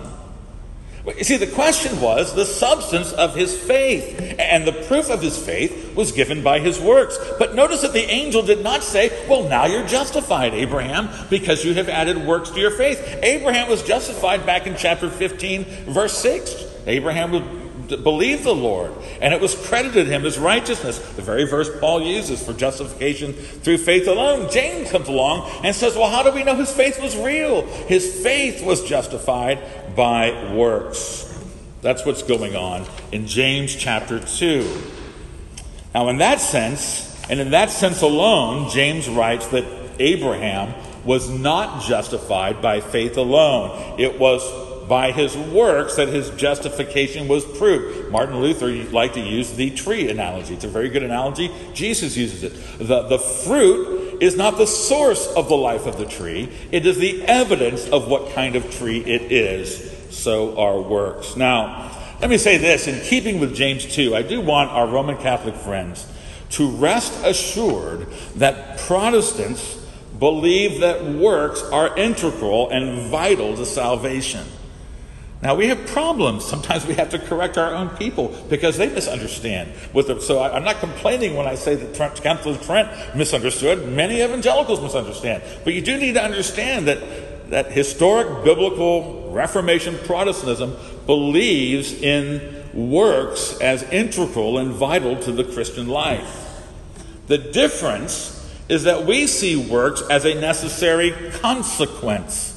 You 1.18 1.24
see, 1.24 1.38
the 1.38 1.48
question 1.48 2.00
was 2.02 2.34
the 2.36 2.46
substance 2.46 3.12
of 3.14 3.36
his 3.36 3.58
faith, 3.58 4.36
and 4.40 4.66
the 4.66 4.74
proof 4.74 5.10
of 5.10 5.22
his 5.22 5.38
faith 5.38 5.96
was 5.96 6.12
given 6.12 6.44
by 6.44 6.60
his 6.60 6.80
works. 6.80 7.18
But 7.38 7.56
notice 7.56 7.82
that 7.82 7.94
the 7.94 8.10
angel 8.10 8.42
did 8.42 8.64
not 8.64 8.84
say, 8.84 9.28
Well, 9.28 9.48
now 9.48 9.66
you're 9.66 9.88
justified, 9.88 10.54
Abraham, 10.54 11.10
because 11.30 11.64
you 11.66 11.74
have 11.74 11.90
added 11.90 12.26
works 12.26 12.50
to 12.52 12.60
your 12.60 12.72
faith. 12.72 13.00
Abraham 13.22 13.70
was 13.70 13.84
justified 13.84 14.46
back 14.46 14.68
in 14.68 14.76
chapter 14.76 15.10
15, 15.10 15.64
verse 15.64 16.18
6. 16.18 16.66
Abraham 16.86 17.32
believed 17.98 18.44
the 18.44 18.56
Lord, 18.56 18.92
and 19.22 19.34
it 19.34 19.42
was 19.42 19.56
credited 19.68 20.08
him 20.08 20.26
as 20.26 20.38
righteousness. 20.38 21.00
The 21.00 21.22
very 21.22 21.46
verse 21.46 21.70
Paul 21.80 22.02
uses 22.02 22.44
for 22.46 22.54
justification 22.54 23.34
through 23.34 23.80
faith 23.80 24.08
alone. 24.08 24.50
James 24.52 24.92
comes 24.92 25.08
along 25.08 25.50
and 25.64 25.76
says, 25.76 25.96
Well, 25.96 26.10
how 26.10 26.24
do 26.24 26.32
we 26.32 26.44
know 26.44 26.56
his 26.56 26.72
faith 26.72 27.02
was 27.02 27.16
real? 27.18 27.66
His 27.66 28.22
faith 28.22 28.64
was 28.64 28.84
justified 28.84 29.96
by 29.96 30.54
works. 30.54 31.26
That's 31.82 32.06
what's 32.06 32.24
going 32.24 32.56
on 32.56 32.86
in 33.12 33.26
James 33.26 33.76
chapter 33.76 34.20
2. 34.20 34.82
Now, 35.96 36.10
in 36.10 36.18
that 36.18 36.40
sense, 36.40 37.10
and 37.30 37.40
in 37.40 37.52
that 37.52 37.70
sense 37.70 38.02
alone, 38.02 38.70
James 38.70 39.08
writes 39.08 39.48
that 39.48 39.66
Abraham 40.00 40.74
was 41.06 41.30
not 41.30 41.84
justified 41.84 42.62
by 42.62 42.82
faith 42.82 43.18
alone. 43.18 44.00
It 44.00 44.20
was 44.20 44.44
by 44.90 45.12
his 45.12 45.38
works 45.38 45.96
that 45.96 46.10
his 46.10 46.32
justification 46.32 47.28
was 47.28 47.46
proved. 47.46 48.12
Martin 48.12 48.42
Luther 48.42 48.72
liked 48.92 49.14
to 49.14 49.22
use 49.22 49.54
the 49.54 49.70
tree 49.70 50.10
analogy. 50.10 50.56
It's 50.56 50.66
a 50.66 50.68
very 50.68 50.90
good 50.90 51.04
analogy. 51.04 51.52
Jesus 51.74 52.18
uses 52.18 52.44
it. 52.44 52.54
The, 52.80 53.04
the 53.04 53.20
fruit 53.20 54.22
is 54.22 54.36
not 54.36 54.58
the 54.58 54.68
source 54.68 55.28
of 55.28 55.48
the 55.48 55.56
life 55.56 55.86
of 55.86 55.98
the 55.98 56.06
tree, 56.06 56.50
it 56.72 56.86
is 56.86 56.98
the 56.98 57.24
evidence 57.26 57.88
of 57.88 58.08
what 58.08 58.34
kind 58.34 58.56
of 58.56 58.70
tree 58.76 59.00
it 59.00 59.32
is. 59.32 59.96
So 60.10 60.58
are 60.58 60.82
works. 60.82 61.38
Now, 61.38 61.96
let 62.20 62.30
me 62.30 62.38
say 62.38 62.58
this 62.58 62.88
in 62.88 63.00
keeping 63.06 63.40
with 63.40 63.56
James 63.56 63.86
2, 63.86 64.16
I 64.16 64.24
do 64.24 64.42
want 64.42 64.72
our 64.72 64.88
Roman 64.88 65.18
Catholic 65.18 65.56
friends 65.56 66.06
to 66.52 66.70
rest 66.70 67.14
assured 67.24 68.08
that 68.36 68.80
Protestants 68.80 69.76
believe 70.18 70.82
that 70.82 71.06
works 71.06 71.62
are 71.62 71.96
integral 71.98 72.70
and 72.72 73.10
vital 73.10 73.56
to 73.56 73.66
salvation. 73.66 74.46
Now 75.42 75.56
we 75.56 75.68
have 75.68 75.88
problems. 75.88 76.44
Sometimes 76.44 76.86
we 76.86 76.96
have 76.96 77.10
to 77.12 77.20
correct 77.20 77.58
our 77.58 77.74
own 77.74 77.90
people 77.92 78.36
because 78.50 78.78
they 78.78 78.90
misunderstand. 78.90 79.72
The, 79.94 80.20
so 80.20 80.40
I, 80.40 80.58
am 80.58 80.66
not 80.66 80.80
complaining 80.80 81.36
when 81.36 81.48
I 81.48 81.56
say 81.56 81.76
that 81.76 81.96
Trent, 81.96 82.22
Council 82.22 82.52
of 82.52 82.62
Trent 82.62 83.16
misunderstood. 83.16 83.88
Many 83.88 84.22
evangelicals 84.22 84.82
misunderstand. 84.82 85.44
But 85.64 85.74
you 85.74 85.82
do 85.82 85.98
need 85.98 86.16
to 86.16 86.24
understand 86.24 86.88
that, 86.90 87.50
that 87.52 87.72
historic 87.72 88.44
biblical 88.44 89.32
Reformation 89.32 89.98
Protestantism 90.06 90.76
believes 91.06 91.94
in 91.94 92.66
works 92.74 93.58
as 93.62 93.84
integral 93.84 94.58
and 94.58 94.74
vital 94.74 95.16
to 95.22 95.32
the 95.32 95.46
Christian 95.46 95.88
life. 95.88 96.64
The 97.28 97.38
difference 97.38 98.36
is 98.68 98.84
that 98.84 99.06
we 99.06 99.26
see 99.26 99.56
works 99.56 100.02
as 100.10 100.26
a 100.26 100.36
necessary 100.36 101.12
consequence 101.40 102.56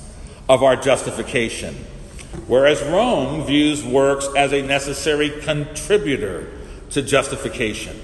of 0.48 0.64
our 0.64 0.74
justification 0.74 1.76
whereas 2.46 2.82
Rome 2.82 3.44
views 3.44 3.84
works 3.84 4.28
as 4.36 4.52
a 4.52 4.62
necessary 4.62 5.30
contributor 5.30 6.48
to 6.90 7.02
justification. 7.02 8.00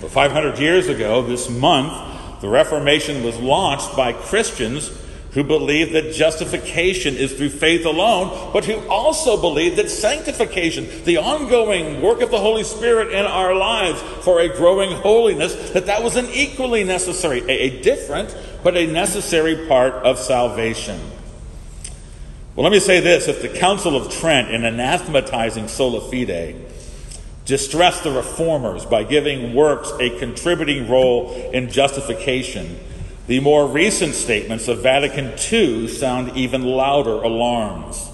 But 0.00 0.10
500 0.10 0.58
years 0.58 0.88
ago, 0.88 1.22
this 1.22 1.48
month, 1.48 2.40
the 2.40 2.48
Reformation 2.48 3.24
was 3.24 3.38
launched 3.38 3.96
by 3.96 4.12
Christians 4.12 4.90
who 5.34 5.42
believed 5.42 5.92
that 5.92 6.14
justification 6.14 7.16
is 7.16 7.32
through 7.32 7.50
faith 7.50 7.84
alone, 7.84 8.52
but 8.52 8.64
who 8.64 8.78
also 8.88 9.40
believed 9.40 9.76
that 9.76 9.90
sanctification, 9.90 10.86
the 11.04 11.16
ongoing 11.16 12.00
work 12.00 12.20
of 12.20 12.30
the 12.30 12.38
Holy 12.38 12.62
Spirit 12.62 13.12
in 13.12 13.24
our 13.24 13.52
lives 13.54 14.00
for 14.24 14.40
a 14.40 14.48
growing 14.48 14.92
holiness, 14.92 15.70
that 15.70 15.86
that 15.86 16.04
was 16.04 16.14
an 16.14 16.26
equally 16.32 16.84
necessary, 16.84 17.40
a, 17.48 17.50
a 17.50 17.82
different, 17.82 18.36
but 18.62 18.76
a 18.76 18.86
necessary 18.86 19.66
part 19.66 19.94
of 19.94 20.20
salvation. 20.20 21.00
Well, 22.54 22.62
let 22.62 22.72
me 22.72 22.80
say 22.80 23.00
this 23.00 23.26
if 23.26 23.42
the 23.42 23.48
Council 23.48 23.96
of 23.96 24.12
Trent, 24.12 24.50
in 24.50 24.62
anathematizing 24.62 25.68
sola 25.68 26.00
fide, 26.00 26.56
distressed 27.44 28.04
the 28.04 28.12
reformers 28.12 28.84
by 28.84 29.02
giving 29.02 29.54
works 29.54 29.92
a 30.00 30.16
contributing 30.18 30.88
role 30.88 31.32
in 31.52 31.70
justification, 31.70 32.78
The 33.26 33.40
more 33.40 33.66
recent 33.66 34.14
statements 34.14 34.68
of 34.68 34.82
Vatican 34.82 35.32
II 35.50 35.88
sound 35.88 36.36
even 36.36 36.62
louder 36.62 37.22
alarms. 37.22 38.10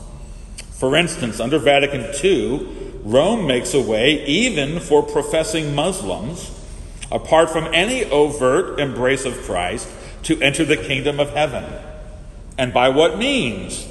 For 0.71 0.95
instance, 0.95 1.41
under 1.41 1.59
Vatican 1.59 2.07
II, 2.23 2.67
Rome 3.03 3.45
makes 3.47 3.75
a 3.75 3.81
way 3.81 4.25
even 4.27 4.79
for 4.79 5.03
professing 5.03 5.75
Muslims, 5.75 6.57
apart 7.11 7.51
from 7.51 7.75
any 7.75 8.05
overt 8.05 8.79
embrace 8.79 9.25
of 9.25 9.35
Christ, 9.43 9.89
to 10.23 10.41
enter 10.41 10.65
the 10.65 10.77
kingdom 10.77 11.19
of 11.19 11.31
heaven. 11.31 11.65
And 12.57 12.73
by 12.73 12.89
what 12.89 13.19
means? 13.19 13.89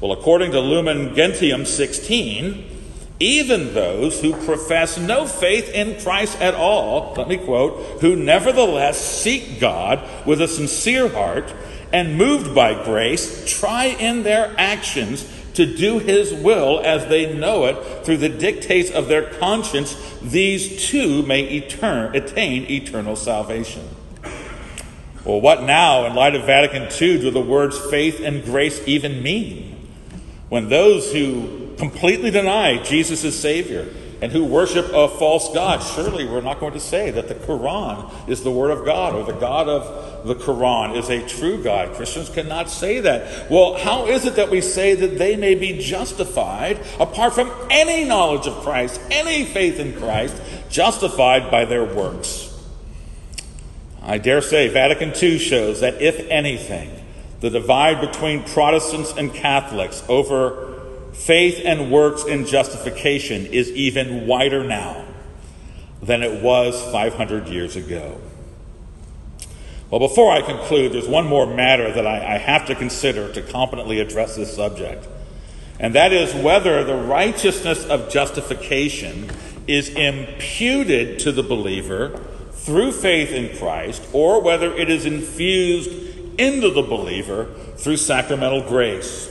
Well, 0.00 0.12
according 0.12 0.52
to 0.52 0.60
Lumen 0.60 1.14
Gentium 1.14 1.64
16, 1.64 2.72
even 3.20 3.74
those 3.74 4.20
who 4.20 4.32
profess 4.44 4.98
no 4.98 5.26
faith 5.26 5.68
in 5.70 6.00
Christ 6.02 6.40
at 6.40 6.54
all, 6.54 7.14
let 7.16 7.28
me 7.28 7.36
quote, 7.36 8.00
who 8.00 8.16
nevertheless 8.16 9.00
seek 9.00 9.60
God 9.60 10.02
with 10.26 10.40
a 10.40 10.48
sincere 10.48 11.08
heart 11.08 11.52
and 11.92 12.18
moved 12.18 12.54
by 12.54 12.74
grace, 12.84 13.44
try 13.58 13.84
in 13.84 14.24
their 14.24 14.52
actions 14.58 15.30
to 15.54 15.64
do 15.64 16.00
his 16.00 16.34
will 16.34 16.80
as 16.80 17.06
they 17.06 17.32
know 17.32 17.66
it 17.66 18.04
through 18.04 18.16
the 18.16 18.28
dictates 18.28 18.90
of 18.90 19.06
their 19.06 19.22
conscience, 19.22 19.94
these 20.20 20.88
too 20.88 21.22
may 21.22 21.60
etern- 21.60 22.12
attain 22.14 22.68
eternal 22.68 23.14
salvation. 23.14 23.88
Well, 25.24 25.40
what 25.40 25.62
now, 25.62 26.04
in 26.04 26.14
light 26.14 26.34
of 26.34 26.44
Vatican 26.44 26.82
II, 26.82 27.20
do 27.20 27.30
the 27.30 27.40
words 27.40 27.78
faith 27.78 28.20
and 28.20 28.44
grace 28.44 28.82
even 28.86 29.22
mean? 29.22 29.73
When 30.48 30.68
those 30.68 31.12
who 31.12 31.74
completely 31.76 32.30
deny 32.30 32.82
Jesus 32.82 33.24
as 33.24 33.38
Savior 33.38 33.88
and 34.20 34.30
who 34.30 34.44
worship 34.44 34.86
a 34.92 35.08
false 35.08 35.52
God, 35.52 35.82
surely 35.82 36.24
we're 36.24 36.40
not 36.40 36.60
going 36.60 36.72
to 36.74 36.80
say 36.80 37.10
that 37.10 37.28
the 37.28 37.34
Quran 37.34 38.28
is 38.28 38.42
the 38.42 38.50
Word 38.50 38.70
of 38.70 38.84
God 38.84 39.14
or 39.14 39.24
the 39.24 39.38
God 39.38 39.68
of 39.68 40.26
the 40.26 40.34
Quran 40.34 40.96
is 40.96 41.10
a 41.10 41.26
true 41.26 41.62
God. 41.62 41.94
Christians 41.94 42.30
cannot 42.30 42.70
say 42.70 43.00
that. 43.00 43.50
Well, 43.50 43.76
how 43.76 44.06
is 44.06 44.24
it 44.24 44.36
that 44.36 44.50
we 44.50 44.60
say 44.60 44.94
that 44.94 45.18
they 45.18 45.36
may 45.36 45.54
be 45.54 45.78
justified 45.78 46.80
apart 46.98 47.34
from 47.34 47.52
any 47.70 48.04
knowledge 48.04 48.46
of 48.46 48.54
Christ, 48.62 49.00
any 49.10 49.44
faith 49.44 49.78
in 49.78 49.94
Christ, 49.94 50.40
justified 50.70 51.50
by 51.50 51.64
their 51.66 51.84
works? 51.84 52.50
I 54.00 54.18
dare 54.18 54.40
say 54.40 54.68
Vatican 54.68 55.12
II 55.20 55.38
shows 55.38 55.80
that, 55.80 56.00
if 56.00 56.20
anything, 56.28 57.03
the 57.44 57.50
divide 57.50 58.00
between 58.00 58.42
Protestants 58.42 59.12
and 59.12 59.30
Catholics 59.30 60.02
over 60.08 60.80
faith 61.12 61.60
and 61.62 61.92
works 61.92 62.24
in 62.24 62.46
justification 62.46 63.44
is 63.44 63.70
even 63.72 64.26
wider 64.26 64.64
now 64.64 65.04
than 66.00 66.22
it 66.22 66.42
was 66.42 66.82
500 66.90 67.48
years 67.48 67.76
ago. 67.76 68.18
Well, 69.90 70.00
before 70.00 70.32
I 70.32 70.40
conclude, 70.40 70.92
there's 70.92 71.06
one 71.06 71.26
more 71.26 71.46
matter 71.46 71.92
that 71.92 72.06
I, 72.06 72.36
I, 72.36 72.38
have 72.38 72.64
to 72.68 72.74
consider 72.74 73.30
to 73.34 73.42
competently 73.42 74.00
address 74.00 74.36
this 74.36 74.56
subject, 74.56 75.06
and 75.78 75.94
that 75.94 76.14
is 76.14 76.34
whether 76.34 76.82
the 76.82 76.96
righteousness 76.96 77.84
of 77.84 78.08
justification 78.08 79.28
is 79.66 79.90
imputed 79.90 81.18
to 81.18 81.30
the 81.30 81.42
believer 81.42 82.18
through 82.52 82.92
faith 82.92 83.32
in 83.32 83.54
Christ, 83.58 84.02
or 84.14 84.40
whether 84.40 84.72
it 84.72 84.88
is 84.88 85.04
infused 85.04 86.13
into 86.38 86.70
the 86.70 86.82
believer 86.82 87.46
through 87.76 87.96
sacramental 87.96 88.62
grace. 88.62 89.30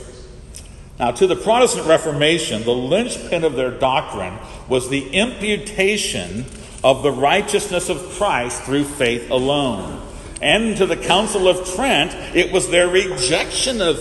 Now, 0.98 1.10
to 1.10 1.26
the 1.26 1.36
Protestant 1.36 1.86
Reformation, 1.86 2.62
the 2.62 2.70
linchpin 2.70 3.44
of 3.44 3.54
their 3.54 3.70
doctrine 3.70 4.38
was 4.68 4.88
the 4.88 5.08
imputation 5.10 6.44
of 6.84 7.02
the 7.02 7.10
righteousness 7.10 7.88
of 7.88 7.98
Christ 8.12 8.62
through 8.62 8.84
faith 8.84 9.30
alone. 9.30 10.00
And 10.40 10.76
to 10.76 10.86
the 10.86 10.96
Council 10.96 11.48
of 11.48 11.74
Trent, 11.74 12.14
it 12.36 12.52
was 12.52 12.68
their 12.68 12.86
rejection 12.88 13.80
of, 13.80 13.98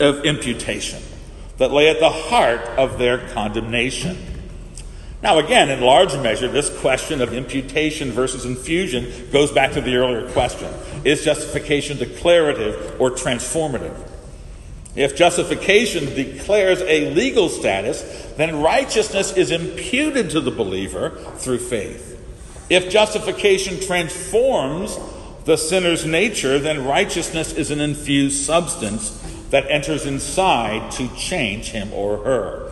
of 0.00 0.24
imputation 0.24 1.02
that 1.58 1.72
lay 1.72 1.88
at 1.88 2.00
the 2.00 2.10
heart 2.10 2.60
of 2.78 2.98
their 2.98 3.28
condemnation. 3.30 4.16
Now, 5.22 5.38
again, 5.38 5.70
in 5.70 5.80
large 5.80 6.14
measure, 6.18 6.48
this 6.48 6.70
question 6.80 7.20
of 7.20 7.32
imputation 7.32 8.12
versus 8.12 8.44
infusion 8.44 9.30
goes 9.30 9.50
back 9.50 9.72
to 9.72 9.80
the 9.80 9.96
earlier 9.96 10.30
question 10.32 10.72
Is 11.04 11.24
justification 11.24 11.98
declarative 11.98 13.00
or 13.00 13.10
transformative? 13.10 14.10
If 14.96 15.16
justification 15.16 16.06
declares 16.14 16.80
a 16.82 17.12
legal 17.14 17.48
status, 17.48 18.02
then 18.36 18.62
righteousness 18.62 19.36
is 19.36 19.50
imputed 19.50 20.30
to 20.30 20.40
the 20.40 20.52
believer 20.52 21.10
through 21.36 21.58
faith. 21.58 22.12
If 22.70 22.90
justification 22.90 23.80
transforms 23.80 24.98
the 25.44 25.56
sinner's 25.56 26.06
nature, 26.06 26.58
then 26.58 26.86
righteousness 26.86 27.52
is 27.52 27.70
an 27.70 27.80
infused 27.80 28.44
substance 28.44 29.10
that 29.50 29.70
enters 29.70 30.06
inside 30.06 30.90
to 30.92 31.08
change 31.16 31.70
him 31.70 31.92
or 31.92 32.18
her. 32.24 32.70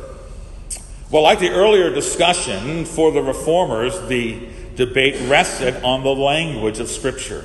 Well, 1.10 1.22
like 1.22 1.40
the 1.40 1.50
earlier 1.50 1.92
discussion 1.92 2.86
for 2.86 3.10
the 3.12 3.20
reformers, 3.20 4.00
the 4.08 4.48
debate 4.76 5.28
rested 5.28 5.82
on 5.82 6.02
the 6.02 6.14
language 6.14 6.78
of 6.78 6.88
Scripture. 6.88 7.44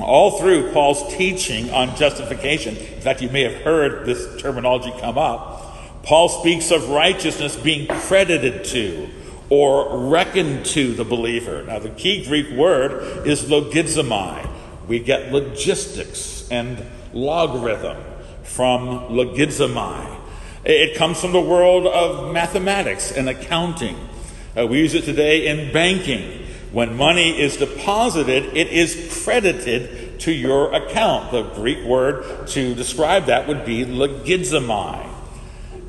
All 0.00 0.40
through 0.40 0.72
Paul's 0.72 1.14
teaching 1.14 1.70
on 1.70 1.94
justification, 1.96 2.76
in 2.76 3.00
fact, 3.00 3.22
you 3.22 3.28
may 3.30 3.42
have 3.42 3.62
heard 3.62 4.04
this 4.04 4.40
terminology 4.40 4.92
come 5.00 5.16
up. 5.16 6.02
Paul 6.02 6.28
speaks 6.28 6.70
of 6.70 6.88
righteousness 6.88 7.56
being 7.56 7.86
credited 7.86 8.64
to 8.66 9.08
or 9.48 10.08
reckoned 10.08 10.66
to 10.66 10.92
the 10.94 11.04
believer. 11.04 11.62
Now, 11.62 11.78
the 11.78 11.90
key 11.90 12.24
Greek 12.24 12.50
word 12.50 13.26
is 13.26 13.44
logizomai. 13.44 14.48
We 14.88 14.98
get 14.98 15.32
logistics 15.32 16.48
and 16.50 16.84
logarithm 17.12 17.96
from 18.42 19.08
logizomai. 19.10 20.18
It 20.64 20.96
comes 20.96 21.20
from 21.20 21.32
the 21.32 21.40
world 21.40 21.86
of 21.86 22.32
mathematics 22.32 23.12
and 23.12 23.28
accounting. 23.28 23.96
Uh, 24.56 24.66
we 24.66 24.78
use 24.78 24.94
it 24.94 25.04
today 25.04 25.46
in 25.46 25.72
banking. 25.72 26.45
When 26.76 26.94
money 26.94 27.40
is 27.40 27.56
deposited, 27.56 28.54
it 28.54 28.68
is 28.68 29.22
credited 29.24 30.20
to 30.20 30.30
your 30.30 30.74
account. 30.74 31.30
The 31.30 31.44
Greek 31.44 31.82
word 31.86 32.48
to 32.48 32.74
describe 32.74 33.24
that 33.28 33.48
would 33.48 33.64
be 33.64 33.86
logizomai. 33.86 35.08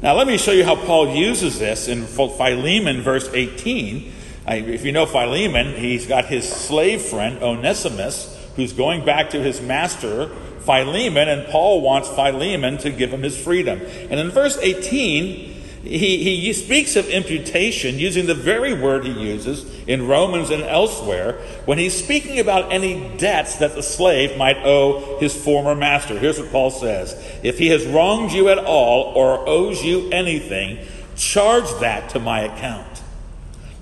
Now, 0.01 0.15
let 0.15 0.27
me 0.27 0.37
show 0.37 0.53
you 0.53 0.63
how 0.63 0.77
Paul 0.77 1.13
uses 1.13 1.59
this 1.59 1.89
in 1.89 2.05
Philemon, 2.05 3.01
verse 3.01 3.29
18. 3.33 4.13
If 4.47 4.85
you 4.85 4.93
know 4.93 5.05
Philemon, 5.05 5.75
he's 5.75 6.07
got 6.07 6.27
his 6.27 6.47
slave 6.47 7.01
friend, 7.01 7.43
Onesimus, 7.43 8.49
who's 8.55 8.71
going 8.71 9.03
back 9.03 9.31
to 9.31 9.43
his 9.43 9.59
master, 9.59 10.29
Philemon, 10.61 11.27
and 11.27 11.49
Paul 11.49 11.81
wants 11.81 12.07
Philemon 12.07 12.77
to 12.77 12.91
give 12.91 13.11
him 13.11 13.23
his 13.23 13.37
freedom. 13.37 13.81
And 14.09 14.21
in 14.21 14.29
verse 14.29 14.57
18, 14.57 15.56
he, 15.83 16.41
he 16.41 16.53
speaks 16.53 16.95
of 16.95 17.07
imputation 17.07 17.99
using 17.99 18.25
the 18.25 18.33
very 18.33 18.73
word 18.73 19.05
he 19.05 19.11
uses 19.11 19.65
in 19.87 20.07
Romans 20.07 20.49
and 20.49 20.63
elsewhere 20.63 21.33
when 21.65 21.77
he's 21.77 21.93
speaking 21.97 22.39
about 22.39 22.71
any 22.71 23.15
debts 23.17 23.57
that 23.57 23.75
the 23.75 23.83
slave 23.83 24.37
might 24.37 24.57
owe 24.57 25.17
his 25.19 25.35
former 25.35 25.75
master. 25.75 26.17
Here's 26.17 26.39
what 26.39 26.51
Paul 26.51 26.71
says 26.71 27.13
If 27.43 27.59
he 27.59 27.67
has 27.67 27.85
wronged 27.85 28.31
you 28.31 28.49
at 28.49 28.57
all 28.57 29.13
or 29.15 29.47
owes 29.47 29.83
you 29.83 30.09
anything, 30.09 30.85
charge 31.15 31.69
that 31.79 32.09
to 32.09 32.19
my 32.19 32.41
account. 32.41 33.03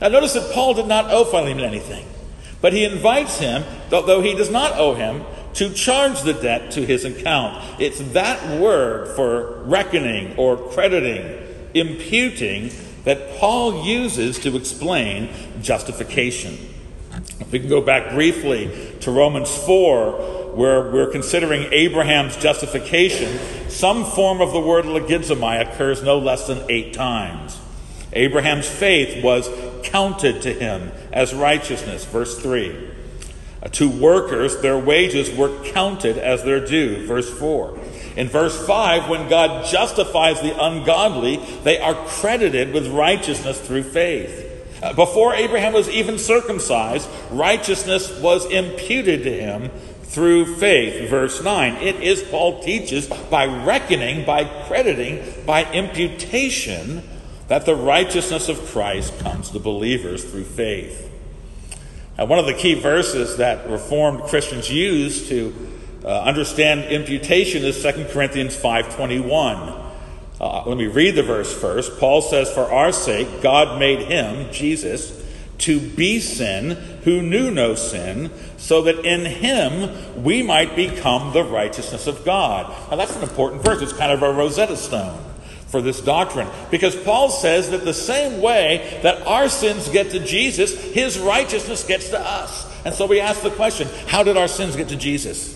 Now, 0.02 0.10
notice 0.10 0.34
that 0.34 0.52
Paul 0.54 0.74
did 0.74 0.88
not 0.88 1.10
owe 1.10 1.24
Philemon 1.24 1.64
anything, 1.64 2.06
but 2.62 2.74
he 2.74 2.84
invites 2.84 3.40
him, 3.40 3.64
though 3.90 4.22
he 4.22 4.36
does 4.36 4.52
not 4.52 4.74
owe 4.74 4.94
him, 4.94 5.24
to 5.54 5.74
charge 5.74 6.22
the 6.22 6.34
debt 6.34 6.72
to 6.72 6.86
his 6.86 7.06
account. 7.06 7.64
It's 7.80 8.00
that 8.12 8.60
word 8.60 9.16
for 9.16 9.64
reckoning 9.64 10.36
or 10.36 10.58
crediting 10.58 11.45
imputing 11.76 12.72
that 13.04 13.38
Paul 13.38 13.86
uses 13.86 14.40
to 14.40 14.56
explain 14.56 15.30
justification. 15.62 16.58
If 17.40 17.52
we 17.52 17.60
can 17.60 17.70
go 17.70 17.82
back 17.82 18.12
briefly 18.12 18.96
to 19.02 19.12
Romans 19.12 19.56
4, 19.66 20.56
where 20.56 20.90
we're 20.90 21.12
considering 21.12 21.72
Abraham's 21.72 22.38
justification, 22.38 23.38
some 23.70 24.06
form 24.06 24.42
of 24.42 24.54
the 24.54 24.60
word 24.60 24.86
logizomai 24.86 25.62
occurs 25.62 26.02
no 26.02 26.18
less 26.18 26.48
than 26.48 26.64
eight 26.70 26.94
times. 26.94 27.60
Abraham's 28.14 28.68
faith 28.68 29.22
was 29.24 29.50
counted 29.84 30.42
to 30.44 30.54
him 30.54 30.92
as 31.12 31.34
righteousness, 31.34 32.06
verse 32.06 32.40
3. 32.42 32.92
Uh, 33.62 33.68
to 33.70 33.90
workers, 33.90 34.62
their 34.62 34.78
wages 34.78 35.30
were 35.36 35.64
counted 35.66 36.18
as 36.18 36.44
their 36.44 36.66
due, 36.66 37.06
verse 37.06 37.30
4. 37.30 37.78
In 38.16 38.30
verse 38.30 38.66
5, 38.66 39.10
when 39.10 39.28
God 39.28 39.66
justifies 39.66 40.42
the 40.42 40.56
ungodly, 40.64 41.38
they 41.64 41.80
are 41.80 41.96
credited 42.08 42.74
with 42.74 42.88
righteousness 42.88 43.60
through 43.60 43.84
faith. 43.84 44.44
Uh, 44.82 44.94
before 44.94 45.34
Abraham 45.34 45.74
was 45.74 45.90
even 45.90 46.18
circumcised, 46.18 47.10
righteousness 47.32 48.20
was 48.22 48.46
imputed 48.46 49.24
to 49.24 49.32
him 49.32 49.70
through 50.04 50.56
faith. 50.56 51.10
Verse 51.10 51.44
9. 51.44 51.76
It 51.78 51.98
is, 52.02 52.24
Paul 52.24 52.62
teaches, 52.62 53.08
by 53.08 53.46
reckoning, 53.66 54.26
by 54.26 54.46
crediting, 54.68 55.24
by 55.46 55.70
imputation, 55.72 57.04
that 57.48 57.66
the 57.66 57.76
righteousness 57.76 58.48
of 58.48 58.60
Christ 58.68 59.18
comes 59.20 59.50
to 59.52 59.60
believers 59.60 60.24
through 60.24 60.46
faith. 60.46 61.12
Now, 62.18 62.26
one 62.26 62.40
of 62.40 62.46
the 62.46 62.54
key 62.54 62.76
verses 62.76 63.38
that 63.38 63.70
Reformed 63.70 64.24
Christians 64.24 64.70
use 64.72 65.28
to 65.30 65.54
uh, 66.06 66.22
understand 66.22 66.86
imputation 66.92 67.64
is 67.64 67.82
2 67.82 68.06
Corinthians 68.12 68.56
5.21. 68.56 69.82
Uh, 70.40 70.64
let 70.68 70.78
me 70.78 70.86
read 70.86 71.16
the 71.16 71.24
verse 71.24 71.52
first. 71.52 72.00
Paul 72.00 72.22
says, 72.22 72.52
For 72.52 72.72
our 72.72 72.92
sake, 72.92 73.42
God 73.42 73.80
made 73.80 74.08
him, 74.08 74.52
Jesus, 74.52 75.24
to 75.60 75.80
be 75.80 76.20
sin 76.20 76.72
who 77.06 77.24
knew 77.24 77.50
no 77.50 77.74
sin, 77.74 78.30
so 78.58 78.84
that 78.84 79.04
in 79.04 79.26
him 79.26 80.24
we 80.24 80.44
might 80.44 80.76
become 80.76 81.34
the 81.34 81.44
righteousness 81.44 82.06
of 82.06 82.24
God. 82.24 82.70
Now, 82.92 82.98
that's 82.98 83.16
an 83.16 83.24
important 83.24 83.64
verse. 83.64 83.82
It's 83.82 83.94
kind 83.94 84.12
of 84.12 84.22
a 84.22 84.32
Rosetta 84.32 84.78
Stone 84.78 85.24
for 85.68 85.82
this 85.82 86.02
doctrine. 86.02 86.48
Because 86.70 86.96
Paul 86.96 87.30
says 87.30 87.72
that 87.72 87.84
the 87.84 87.94
same 87.94 88.42
way 88.42 89.00
that 89.02 89.26
our 89.26 89.50
sins 89.50 89.90
get 89.90 90.12
to 90.12 90.20
Jesus, 90.20 90.80
his 90.94 91.18
righteousness 91.18 91.84
gets 91.84 92.10
to 92.10 92.20
us. 92.20 92.72
And 92.86 92.94
so 92.94 93.08
we 93.08 93.20
ask 93.20 93.42
the 93.42 93.50
question 93.50 93.88
how 94.08 94.22
did 94.22 94.38
our 94.38 94.48
sins 94.48 94.76
get 94.76 94.90
to 94.90 94.96
Jesus? 94.96 95.55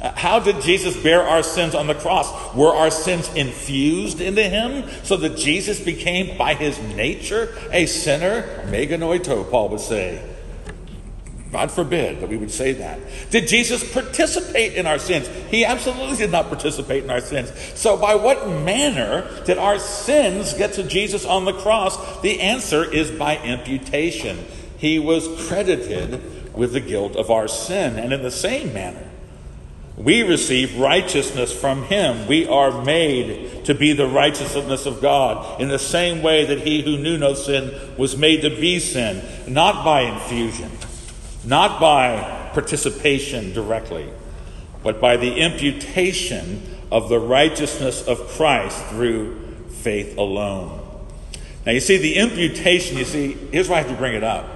How 0.00 0.40
did 0.40 0.62
Jesus 0.62 0.96
bear 0.96 1.22
our 1.22 1.42
sins 1.42 1.74
on 1.74 1.86
the 1.86 1.94
cross? 1.94 2.54
Were 2.54 2.74
our 2.74 2.90
sins 2.90 3.32
infused 3.34 4.20
into 4.20 4.42
him 4.42 4.88
so 5.02 5.16
that 5.18 5.36
Jesus 5.36 5.78
became, 5.78 6.38
by 6.38 6.54
his 6.54 6.78
nature, 6.96 7.54
a 7.70 7.84
sinner? 7.84 8.64
Me 8.70 8.86
genoito, 8.86 9.50
Paul 9.50 9.68
would 9.68 9.80
say. 9.80 10.26
God 11.52 11.70
forbid 11.70 12.20
that 12.20 12.28
we 12.28 12.36
would 12.36 12.50
say 12.50 12.72
that. 12.74 13.00
Did 13.30 13.48
Jesus 13.48 13.92
participate 13.92 14.74
in 14.74 14.86
our 14.86 14.98
sins? 14.98 15.28
He 15.50 15.64
absolutely 15.64 16.16
did 16.16 16.30
not 16.30 16.48
participate 16.48 17.02
in 17.04 17.10
our 17.10 17.20
sins. 17.20 17.52
So, 17.74 17.96
by 17.96 18.14
what 18.14 18.48
manner 18.48 19.28
did 19.44 19.58
our 19.58 19.78
sins 19.80 20.54
get 20.54 20.74
to 20.74 20.84
Jesus 20.84 21.26
on 21.26 21.44
the 21.44 21.52
cross? 21.52 22.20
The 22.20 22.40
answer 22.40 22.84
is 22.84 23.10
by 23.10 23.36
imputation. 23.38 24.38
He 24.78 24.98
was 25.00 25.28
credited 25.48 26.54
with 26.54 26.72
the 26.72 26.80
guilt 26.80 27.16
of 27.16 27.30
our 27.30 27.48
sin. 27.48 27.98
And 27.98 28.12
in 28.12 28.22
the 28.22 28.30
same 28.30 28.72
manner, 28.72 29.09
we 30.02 30.22
receive 30.22 30.78
righteousness 30.78 31.52
from 31.52 31.84
him. 31.84 32.26
We 32.26 32.46
are 32.46 32.82
made 32.84 33.64
to 33.66 33.74
be 33.74 33.92
the 33.92 34.06
righteousness 34.06 34.86
of 34.86 35.00
God 35.00 35.60
in 35.60 35.68
the 35.68 35.78
same 35.78 36.22
way 36.22 36.44
that 36.46 36.60
he 36.60 36.82
who 36.82 36.98
knew 36.98 37.18
no 37.18 37.34
sin 37.34 37.72
was 37.96 38.16
made 38.16 38.42
to 38.42 38.50
be 38.50 38.78
sin, 38.78 39.22
not 39.46 39.84
by 39.84 40.02
infusion 40.02 40.70
not 41.44 41.80
by 41.80 42.50
participation 42.52 43.52
directly, 43.52 44.08
but 44.82 45.00
by 45.00 45.16
the 45.16 45.36
imputation 45.36 46.62
of 46.90 47.08
the 47.08 47.18
righteousness 47.18 48.06
of 48.06 48.18
Christ 48.28 48.84
through 48.86 49.38
faith 49.68 50.16
alone. 50.18 50.78
Now, 51.64 51.72
you 51.72 51.80
see, 51.80 51.98
the 51.98 52.16
imputation, 52.16 52.96
you 52.96 53.04
see, 53.04 53.32
here's 53.52 53.68
why 53.68 53.76
I 53.76 53.82
have 53.82 53.90
to 53.90 53.96
bring 53.96 54.14
it 54.14 54.24
up. 54.24 54.48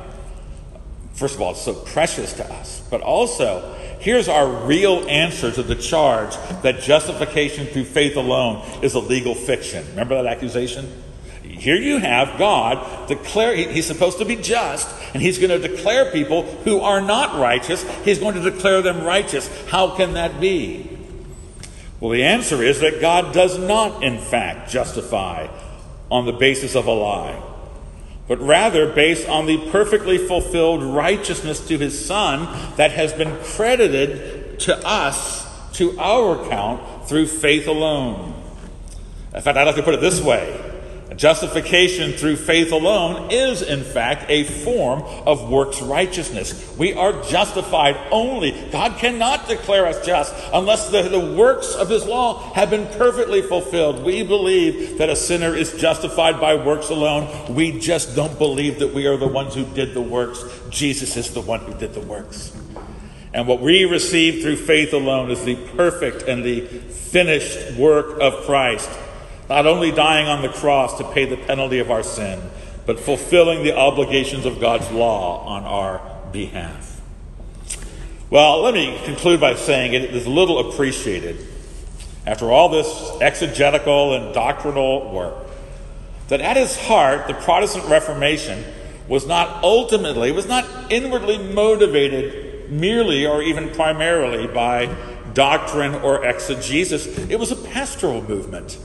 First 1.14 1.36
of 1.36 1.42
all, 1.42 1.52
it's 1.52 1.62
so 1.62 1.74
precious 1.74 2.32
to 2.34 2.52
us, 2.52 2.82
but 2.90 3.00
also, 3.00 3.76
here's 4.04 4.28
our 4.28 4.46
real 4.46 5.08
answer 5.08 5.50
to 5.50 5.62
the 5.62 5.74
charge 5.74 6.36
that 6.62 6.80
justification 6.80 7.66
through 7.66 7.86
faith 7.86 8.16
alone 8.16 8.62
is 8.82 8.94
a 8.94 9.00
legal 9.00 9.34
fiction. 9.34 9.84
Remember 9.88 10.22
that 10.22 10.26
accusation? 10.30 11.02
Here 11.42 11.76
you 11.76 11.96
have 11.96 12.38
God 12.38 13.08
declare, 13.08 13.56
he's 13.56 13.86
supposed 13.86 14.18
to 14.18 14.26
be 14.26 14.36
just, 14.36 14.86
and 15.14 15.22
he's 15.22 15.38
going 15.38 15.58
to 15.58 15.68
declare 15.68 16.10
people 16.12 16.42
who 16.42 16.80
are 16.80 17.00
not 17.00 17.40
righteous, 17.40 17.82
he's 18.04 18.18
going 18.18 18.34
to 18.34 18.50
declare 18.50 18.82
them 18.82 19.02
righteous. 19.04 19.48
How 19.68 19.96
can 19.96 20.12
that 20.12 20.38
be? 20.38 20.90
Well, 21.98 22.10
the 22.10 22.24
answer 22.24 22.62
is 22.62 22.80
that 22.80 23.00
God 23.00 23.32
does 23.32 23.58
not, 23.58 24.04
in 24.04 24.18
fact, 24.18 24.70
justify 24.70 25.48
on 26.10 26.26
the 26.26 26.32
basis 26.32 26.74
of 26.74 26.86
a 26.86 26.92
lie, 26.92 27.42
but 28.26 28.40
rather 28.40 28.92
based 28.92 29.28
on 29.28 29.46
the 29.46 29.58
perfectly 29.70 30.18
fulfilled 30.18 30.82
righteousness 30.82 31.66
to 31.68 31.78
his 31.78 32.04
Son 32.04 32.44
that 32.76 32.90
has 32.92 33.12
been 33.12 33.36
credited 33.42 34.58
to 34.60 34.76
us, 34.86 35.46
to 35.72 35.98
our 35.98 36.42
account, 36.42 37.08
through 37.08 37.26
faith 37.26 37.66
alone. 37.66 38.34
In 39.34 39.40
fact, 39.42 39.58
I'd 39.58 39.64
like 39.64 39.76
to 39.76 39.82
put 39.82 39.94
it 39.94 40.00
this 40.00 40.20
way 40.20 40.73
Justification 41.16 42.12
through 42.12 42.36
faith 42.36 42.72
alone 42.72 43.30
is, 43.30 43.62
in 43.62 43.84
fact, 43.84 44.24
a 44.28 44.44
form 44.44 45.02
of 45.26 45.48
works 45.48 45.80
righteousness. 45.80 46.74
We 46.76 46.94
are 46.94 47.12
justified 47.24 47.96
only. 48.10 48.52
God 48.72 48.98
cannot 48.98 49.46
declare 49.46 49.86
us 49.86 50.04
just 50.04 50.34
unless 50.52 50.88
the, 50.88 51.02
the 51.02 51.36
works 51.36 51.74
of 51.74 51.88
His 51.88 52.04
law 52.04 52.52
have 52.54 52.70
been 52.70 52.86
perfectly 52.98 53.42
fulfilled. 53.42 54.02
We 54.02 54.24
believe 54.24 54.98
that 54.98 55.10
a 55.10 55.14
sinner 55.14 55.54
is 55.54 55.74
justified 55.74 56.40
by 56.40 56.54
works 56.54 56.88
alone. 56.88 57.54
We 57.54 57.78
just 57.78 58.16
don't 58.16 58.36
believe 58.38 58.78
that 58.80 58.92
we 58.92 59.06
are 59.06 59.16
the 59.16 59.28
ones 59.28 59.54
who 59.54 59.66
did 59.66 59.94
the 59.94 60.02
works. 60.02 60.42
Jesus 60.70 61.16
is 61.16 61.32
the 61.32 61.42
one 61.42 61.60
who 61.60 61.74
did 61.74 61.94
the 61.94 62.00
works. 62.00 62.56
And 63.34 63.46
what 63.46 63.60
we 63.60 63.84
receive 63.84 64.42
through 64.42 64.56
faith 64.56 64.92
alone 64.92 65.30
is 65.30 65.44
the 65.44 65.56
perfect 65.76 66.22
and 66.22 66.42
the 66.42 66.62
finished 66.62 67.76
work 67.76 68.20
of 68.20 68.44
Christ 68.46 68.88
not 69.48 69.66
only 69.66 69.92
dying 69.92 70.26
on 70.26 70.42
the 70.42 70.48
cross 70.48 70.98
to 70.98 71.04
pay 71.12 71.24
the 71.24 71.36
penalty 71.36 71.78
of 71.78 71.90
our 71.90 72.02
sin, 72.02 72.40
but 72.86 73.00
fulfilling 73.00 73.62
the 73.62 73.76
obligations 73.76 74.46
of 74.46 74.60
God's 74.60 74.90
law 74.90 75.44
on 75.46 75.64
our 75.64 76.00
behalf. 76.32 77.00
Well, 78.30 78.62
let 78.62 78.74
me 78.74 78.98
conclude 79.04 79.40
by 79.40 79.54
saying 79.54 79.92
it 79.92 80.04
is 80.04 80.26
little 80.26 80.70
appreciated, 80.70 81.46
after 82.26 82.50
all 82.50 82.68
this 82.68 83.10
exegetical 83.20 84.14
and 84.14 84.34
doctrinal 84.34 85.10
work, 85.12 85.34
that 86.28 86.40
at 86.40 86.56
its 86.56 86.76
heart, 86.76 87.28
the 87.28 87.34
Protestant 87.34 87.84
Reformation 87.86 88.64
was 89.08 89.26
not 89.26 89.62
ultimately, 89.62 90.32
was 90.32 90.48
not 90.48 90.66
inwardly 90.90 91.36
motivated 91.38 92.70
merely 92.70 93.26
or 93.26 93.42
even 93.42 93.68
primarily 93.70 94.46
by 94.46 94.86
doctrine 95.34 95.94
or 95.96 96.24
exegesis. 96.24 97.06
It 97.28 97.38
was 97.38 97.52
a 97.52 97.56
pastoral 97.56 98.22
movement. 98.22 98.78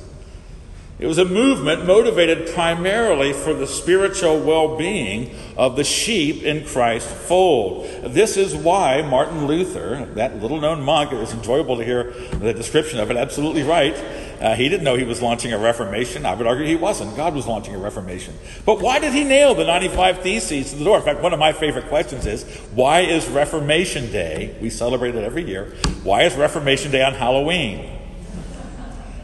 It 0.99 1.07
was 1.07 1.17
a 1.17 1.23
movement 1.23 1.85
motivated 1.85 2.53
primarily 2.53 3.31
for 3.31 3.53
the 3.53 3.67
spiritual 3.67 4.41
well 4.41 4.75
being 4.75 5.33
of 5.55 5.77
the 5.77 5.85
sheep 5.85 6.43
in 6.43 6.65
Christ's 6.65 7.09
fold. 7.25 7.87
This 8.03 8.35
is 8.35 8.53
why 8.53 9.01
Martin 9.01 9.47
Luther, 9.47 10.05
that 10.15 10.41
little 10.41 10.59
known 10.59 10.81
monk, 10.81 11.13
it 11.13 11.15
was 11.15 11.33
enjoyable 11.33 11.77
to 11.77 11.85
hear 11.85 12.11
the 12.31 12.53
description 12.53 12.99
of 12.99 13.09
it, 13.11 13.15
absolutely 13.15 13.63
right. 13.63 13.95
Uh, 14.41 14.55
he 14.55 14.67
didn't 14.67 14.83
know 14.83 14.95
he 14.95 15.05
was 15.05 15.21
launching 15.21 15.53
a 15.53 15.57
reformation. 15.57 16.25
I 16.25 16.33
would 16.33 16.45
argue 16.45 16.65
he 16.65 16.75
wasn't. 16.75 17.15
God 17.15 17.33
was 17.33 17.47
launching 17.47 17.75
a 17.75 17.79
reformation. 17.79 18.33
But 18.65 18.81
why 18.81 18.99
did 18.99 19.13
he 19.13 19.23
nail 19.23 19.55
the 19.55 19.63
95 19.63 20.19
Theses 20.19 20.71
to 20.71 20.75
the 20.77 20.83
door? 20.83 20.97
In 20.97 21.03
fact, 21.03 21.21
one 21.21 21.31
of 21.31 21.39
my 21.39 21.53
favorite 21.53 21.87
questions 21.87 22.25
is 22.25 22.43
why 22.73 23.01
is 23.01 23.25
Reformation 23.29 24.11
Day, 24.11 24.53
we 24.59 24.69
celebrate 24.69 25.15
it 25.15 25.23
every 25.23 25.45
year, 25.45 25.75
why 26.03 26.23
is 26.23 26.35
Reformation 26.35 26.91
Day 26.91 27.03
on 27.03 27.13
Halloween? 27.13 27.98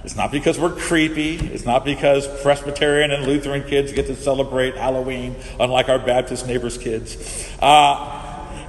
It's 0.05 0.15
not 0.15 0.31
because 0.31 0.59
we're 0.59 0.69
creepy. 0.69 1.35
It's 1.35 1.65
not 1.65 1.83
because 1.83 2.27
Presbyterian 2.43 3.09
and 3.09 3.25
Lutheran 3.25 3.63
kids 3.63 3.91
get 3.91 4.05
to 4.05 4.15
celebrate 4.15 4.75
Halloween, 4.75 5.35
unlike 5.59 5.89
our 5.89 5.97
Baptist 5.97 6.45
neighbors' 6.45 6.77
kids. 6.77 7.17
Uh, 7.59 8.21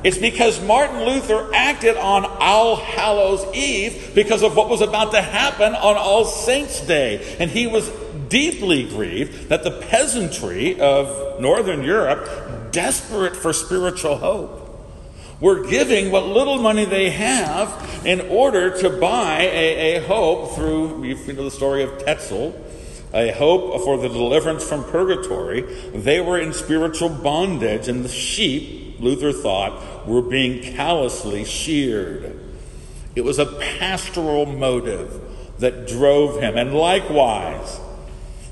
it's 0.03 0.17
because 0.17 0.63
Martin 0.63 1.05
Luther 1.05 1.51
acted 1.53 1.99
on 1.99 2.25
All 2.25 2.77
Hallows 2.77 3.55
Eve 3.55 4.13
because 4.15 4.43
of 4.43 4.57
what 4.57 4.71
was 4.71 4.81
about 4.81 5.13
to 5.13 5.21
happen 5.21 5.75
on 5.75 5.97
All 5.97 6.25
Saints' 6.25 6.81
Day. 6.81 7.37
And 7.39 7.51
he 7.51 7.67
was 7.67 7.87
deeply 8.31 8.89
grieved 8.89 9.51
that 9.51 9.63
the 9.63 9.73
peasantry 9.73 10.81
of 10.81 11.39
Northern 11.39 11.83
Europe, 11.83 12.73
desperate 12.73 13.37
for 13.37 13.53
spiritual 13.53 14.17
hope, 14.17 14.66
were 15.41 15.67
giving 15.67 16.11
what 16.11 16.27
little 16.27 16.59
money 16.59 16.85
they 16.85 17.11
have 17.11 18.07
in 18.07 18.21
order 18.23 18.77
to 18.81 18.91
buy 18.91 19.43
a, 19.43 19.97
a 19.97 20.07
hope 20.07 20.55
through, 20.55 21.05
you 21.05 21.15
know 21.33 21.45
the 21.45 21.51
story 21.51 21.83
of 21.83 21.99
Tetzel, 21.99 22.63
a 23.13 23.33
hope 23.33 23.83
for 23.83 23.99
the 23.99 24.09
deliverance 24.09 24.67
from 24.67 24.85
purgatory. 24.85 25.63
They 25.63 26.21
were 26.21 26.39
in 26.39 26.53
spiritual 26.53 27.09
bondage, 27.09 27.89
and 27.89 28.05
the 28.05 28.09
sheep, 28.09 29.01
Luther 29.01 29.33
thought, 29.33 30.07
were 30.07 30.23
being 30.23 30.75
callously 30.75 31.45
sheared. 31.45 32.39
It 33.15 33.25
was 33.25 33.39
a 33.39 33.47
pastoral 33.47 34.47
motive 34.47 35.23
that 35.59 35.89
drove 35.89 36.41
him. 36.43 36.57
And 36.57 36.75
likewise, 36.75 37.81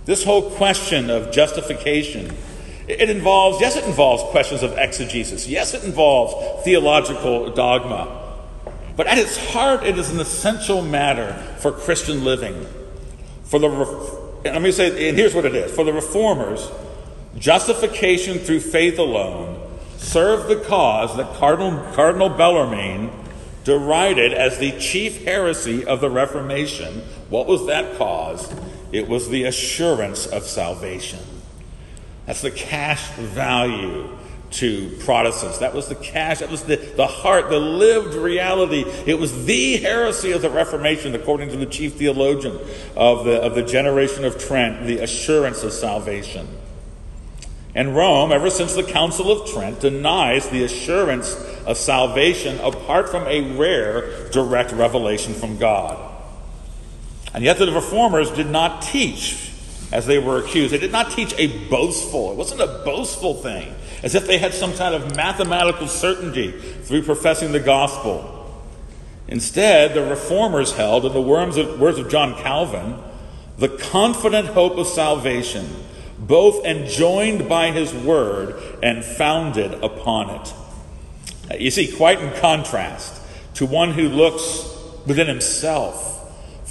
this 0.05 0.25
whole 0.25 0.51
question 0.51 1.11
of 1.11 1.33
justification 1.33 2.35
it 2.87 3.09
involves, 3.09 3.61
yes, 3.61 3.77
it 3.77 3.85
involves 3.85 4.23
questions 4.25 4.63
of 4.63 4.77
exegesis. 4.77 5.47
Yes, 5.49 5.75
it 5.75 5.85
involves 5.85 6.65
theological 6.65 7.51
dogma. 7.51 8.23
But 8.97 9.07
at 9.07 9.19
its 9.19 9.37
heart, 9.37 9.85
it 9.85 9.99
is 9.99 10.11
an 10.11 10.21
essential 10.21 10.83
matter 10.83 11.33
for 11.59 11.73
Christian 11.73 12.25
living. 12.25 12.67
For 13.45 13.59
the, 13.59 13.69
let 14.45 14.63
me 14.63 14.71
say, 14.71 15.09
and 15.09 15.17
here's 15.17 15.35
what 15.35 15.45
it 15.45 15.55
is 15.55 15.75
for 15.75 15.85
the 15.85 15.93
reformers, 15.93 16.71
justification 17.39 18.39
through 18.39 18.61
faith 18.61 18.99
alone 18.99 19.61
served 19.97 20.49
the 20.49 20.57
cause 20.57 21.17
that 21.17 21.35
Cardinal, 21.37 21.93
Cardinal 21.95 22.29
Bellarmine 22.29 23.11
derided 23.65 24.35
as 24.35 24.59
the 24.59 24.79
chief 24.79 25.25
heresy 25.25 25.85
of 25.85 26.01
the 26.01 26.11
Reformation. 26.11 27.01
What 27.31 27.47
was 27.47 27.67
that 27.67 27.97
cause? 27.97 28.53
It 28.93 29.09
was 29.09 29.31
the 29.31 29.45
assurance 29.45 30.27
of 30.27 30.45
salvation. 30.45 31.19
That's 32.27 32.41
the 32.41 32.51
cash 32.51 33.11
value 33.11 34.09
to 34.53 34.97
Protestants. 35.01 35.59
That 35.59 35.75
was 35.75 35.89
the 35.89 35.97
cash, 35.97 36.39
that 36.39 36.51
was 36.51 36.63
the, 36.63 36.77
the 36.77 37.07
heart, 37.07 37.51
the 37.51 37.59
lived 37.59 38.15
reality. 38.15 38.85
It 39.05 39.19
was 39.19 39.47
the 39.47 39.79
heresy 39.79 40.33
of 40.33 40.43
the 40.43 40.51
Reformation, 40.51 41.15
according 41.15 41.51
to 41.51 41.57
the 41.57 41.67
chief 41.67 41.95
theologian 41.95 42.59
of 42.97 43.25
the, 43.25 43.43
of 43.43 43.55
the 43.55 43.65
generation 43.65 44.25
of 44.25 44.39
Trent, 44.39 44.87
the 44.87 44.99
assurance 44.99 45.65
of 45.65 45.73
salvation. 45.73 46.47
And 47.75 47.97
Rome, 47.97 48.31
ever 48.31 48.51
since 48.51 48.75
the 48.75 48.85
Council 48.85 49.33
of 49.33 49.51
Trent, 49.51 49.81
denies 49.81 50.49
the 50.49 50.63
assurance 50.63 51.35
of 51.67 51.77
salvation 51.77 52.61
apart 52.61 53.09
from 53.09 53.27
a 53.27 53.57
rare 53.57 54.29
direct 54.31 54.71
revelation 54.71 55.35
from 55.35 55.59
God. 55.59 56.13
And 57.35 57.43
yet 57.43 57.59
the 57.59 57.73
reformers 57.73 58.31
did 58.31 58.49
not 58.49 58.83
teach 58.83 59.51
as 59.93 60.07
they 60.07 60.19
were 60.19 60.39
accused. 60.39 60.73
They 60.73 60.79
did 60.79 60.93
not 60.93 61.11
teach 61.11 61.35
a 61.39 61.69
boastful, 61.69 62.33
it 62.33 62.37
wasn't 62.37 62.61
a 62.61 62.83
boastful 62.85 63.35
thing, 63.35 63.75
as 64.03 64.15
if 64.15 64.27
they 64.27 64.39
had 64.39 64.55
some 64.55 64.73
kind 64.75 64.95
of 64.95 65.17
mathematical 65.17 65.89
certainty 65.89 66.53
through 66.53 67.03
professing 67.03 67.53
the 67.53 67.61
gospel. 67.61 68.31
Instead, 69.29 69.95
the 69.95 70.05
reformers 70.05 70.73
held, 70.73 71.07
in 71.07 71.13
the 71.13 71.21
words 71.21 71.57
of 71.57 72.09
John 72.11 72.35
Calvin, 72.35 72.97
the 73.57 73.69
confident 73.69 74.49
hope 74.49 74.77
of 74.77 74.87
salvation, 74.87 75.69
both 76.19 76.65
enjoined 76.65 77.49
by 77.49 77.71
his 77.71 77.95
word 77.95 78.79
and 78.83 79.05
founded 79.05 79.75
upon 79.83 80.31
it. 80.31 81.61
You 81.61 81.71
see, 81.71 81.95
quite 81.95 82.21
in 82.21 82.33
contrast 82.41 83.21
to 83.55 83.67
one 83.67 83.93
who 83.93 84.09
looks 84.09 84.65
within 85.07 85.27
himself 85.27 86.14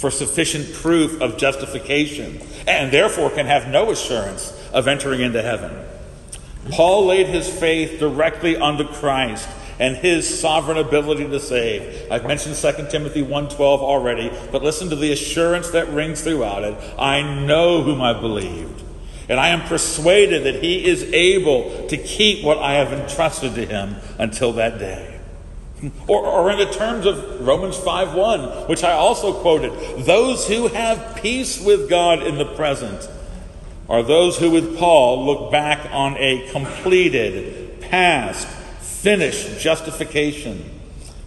for 0.04 0.10
sufficient 0.10 0.70
proof 0.74 1.18
of 1.22 1.38
justification 1.38 2.38
and 2.68 2.92
therefore 2.92 3.30
can 3.30 3.46
have 3.46 3.68
no 3.68 3.90
assurance 3.90 4.52
of 4.74 4.86
entering 4.86 5.22
into 5.22 5.40
heaven. 5.40 5.72
Paul 6.72 7.06
laid 7.06 7.26
his 7.28 7.48
faith 7.48 7.98
directly 7.98 8.54
unto 8.54 8.84
Christ 8.84 9.48
and 9.78 9.96
his 9.96 10.28
sovereign 10.38 10.76
ability 10.76 11.26
to 11.26 11.40
save. 11.40 12.12
I've 12.12 12.26
mentioned 12.26 12.54
2 12.54 12.90
Timothy 12.90 13.22
1:12 13.22 13.80
already, 13.80 14.30
but 14.52 14.62
listen 14.62 14.90
to 14.90 14.96
the 14.96 15.10
assurance 15.10 15.70
that 15.70 15.88
rings 15.88 16.20
throughout 16.20 16.64
it. 16.64 16.74
I 16.98 17.22
know 17.22 17.80
whom 17.80 18.02
I 18.02 18.12
believed, 18.12 18.82
and 19.30 19.40
I 19.40 19.48
am 19.48 19.62
persuaded 19.62 20.44
that 20.44 20.62
he 20.62 20.84
is 20.84 21.02
able 21.14 21.86
to 21.88 21.96
keep 21.96 22.44
what 22.44 22.58
I 22.58 22.74
have 22.74 22.92
entrusted 22.92 23.54
to 23.54 23.64
him 23.64 23.96
until 24.18 24.52
that 24.52 24.78
day. 24.78 25.13
Or, 26.06 26.24
or 26.24 26.50
in 26.50 26.58
the 26.58 26.72
terms 26.72 27.06
of 27.06 27.46
Romans 27.46 27.76
5:1, 27.76 28.68
which 28.68 28.84
I 28.84 28.92
also 28.92 29.32
quoted, 29.32 30.04
those 30.04 30.46
who 30.46 30.68
have 30.68 31.16
peace 31.16 31.60
with 31.60 31.88
God 31.88 32.22
in 32.22 32.38
the 32.38 32.44
present 32.44 33.08
are 33.88 34.02
those 34.02 34.38
who, 34.38 34.50
with 34.50 34.78
Paul, 34.78 35.26
look 35.26 35.52
back 35.52 35.90
on 35.92 36.16
a 36.18 36.48
completed, 36.50 37.80
past, 37.80 38.48
finished 38.80 39.60
justification, 39.60 40.70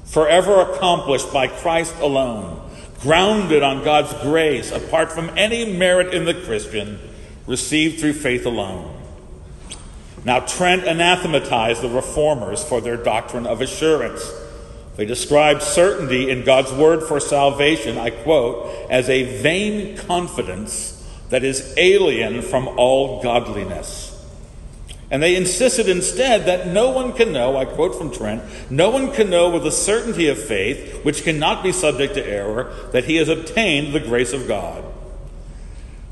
forever 0.05 0.61
accomplished 0.61 1.31
by 1.31 1.47
Christ 1.47 1.95
alone, 1.99 2.61
grounded 3.01 3.61
on 3.61 3.83
God's 3.83 4.13
grace, 4.23 4.71
apart 4.71 5.11
from 5.11 5.29
any 5.37 5.71
merit 5.71 6.13
in 6.13 6.25
the 6.25 6.33
Christian, 6.33 6.99
received 7.45 7.99
through 7.99 8.13
faith 8.13 8.45
alone. 8.45 8.93
Now, 10.25 10.39
Trent 10.39 10.83
anathematized 10.85 11.81
the 11.81 11.89
reformers 11.89 12.63
for 12.63 12.81
their 12.81 12.97
doctrine 12.97 13.45
of 13.45 13.61
assurance. 13.61 14.29
They 14.97 15.05
described 15.05 15.61
certainty 15.61 16.29
in 16.29 16.43
God's 16.43 16.73
word 16.73 17.03
for 17.03 17.19
salvation, 17.19 17.97
I 17.97 18.09
quote, 18.09 18.89
as 18.89 19.09
a 19.09 19.41
vain 19.41 19.95
confidence 19.95 20.93
that 21.29 21.43
is 21.43 21.73
alien 21.77 22.41
from 22.41 22.67
all 22.67 23.21
godliness. 23.21 24.13
And 25.09 25.23
they 25.23 25.35
insisted 25.35 25.87
instead 25.87 26.47
that 26.47 26.67
no 26.67 26.89
one 26.89 27.13
can 27.13 27.31
know, 27.31 27.55
I 27.55 27.65
quote 27.65 27.95
from 27.95 28.11
Trent, 28.11 28.43
no 28.69 28.89
one 28.89 29.13
can 29.13 29.29
know 29.29 29.51
with 29.51 29.63
the 29.63 29.71
certainty 29.71 30.27
of 30.27 30.37
faith, 30.37 31.05
which 31.05 31.23
cannot 31.23 31.63
be 31.63 31.71
subject 31.71 32.15
to 32.15 32.27
error, 32.27 32.73
that 32.91 33.05
he 33.05 33.15
has 33.17 33.29
obtained 33.29 33.93
the 33.93 33.99
grace 33.99 34.33
of 34.33 34.47
God. 34.47 34.83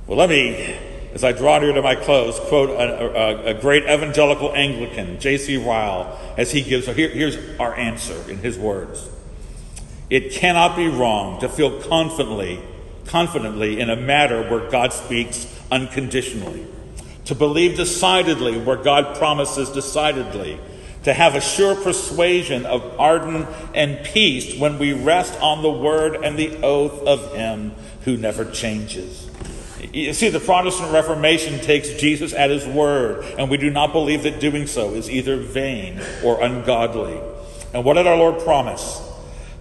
Well, 0.08 0.18
let 0.18 0.30
me 0.30 0.78
as 1.16 1.24
I 1.24 1.32
draw 1.32 1.58
near 1.60 1.72
to 1.72 1.82
my 1.82 1.96
close, 1.96 2.38
quote 2.42 2.72
a, 2.72 2.74
a, 2.76 3.46
a 3.46 3.54
great 3.54 3.84
evangelical 3.84 4.54
Anglican, 4.54 5.18
J.C. 5.18 5.56
Ryle, 5.56 6.20
as 6.38 6.52
he 6.52 6.62
gives, 6.62 6.88
here, 6.88 7.08
here's 7.08 7.38
our 7.58 7.74
answer 7.74 8.30
in 8.30 8.40
his 8.40 8.60
words. 8.60 9.10
It 10.10 10.34
cannot 10.34 10.76
be 10.76 10.90
wrong 10.90 11.40
to 11.40 11.48
feel 11.48 11.82
confidently, 11.84 12.62
confidently 13.06 13.80
in 13.80 13.90
a 13.90 13.96
matter 13.96 14.44
where 14.50 14.70
God 14.70 14.92
speaks 14.92 15.48
unconditionally, 15.72 16.68
to 17.24 17.34
believe 17.34 17.78
decidedly 17.78 18.60
where 18.60 18.76
God 18.76 19.18
promises 19.18 19.70
decidedly, 19.70 20.60
to 21.04 21.14
have 21.14 21.34
a 21.34 21.42
sure 21.42 21.76
persuasion 21.76 22.66
of 22.66 22.98
pardon 22.98 23.48
and 23.74 24.06
peace 24.06 24.60
when 24.60 24.78
we 24.78 24.92
rest 24.92 25.40
on 25.40 25.62
the 25.62 25.72
word 25.72 26.16
and 26.26 26.38
the 26.38 26.62
oath 26.62 27.08
of 27.08 27.34
Him 27.34 27.72
who 28.02 28.18
never 28.18 28.44
changes. 28.44 29.25
You 29.96 30.12
see, 30.12 30.28
the 30.28 30.42
Protestant 30.42 30.92
Reformation 30.92 31.62
takes 31.62 31.94
Jesus 31.94 32.34
at 32.34 32.50
his 32.50 32.68
word, 32.68 33.24
and 33.40 33.50
we 33.50 33.56
do 33.56 33.70
not 33.70 33.94
believe 33.94 34.24
that 34.24 34.42
doing 34.42 34.68
so 34.68 34.94
is 34.94 35.10
either 35.10 35.38
vain 35.38 36.02
or 36.22 36.42
ungodly. 36.42 37.18
And 37.74 37.86
what 37.86 37.94
did 37.94 38.06
our 38.06 38.18
Lord 38.18 38.44
promise? 38.44 39.02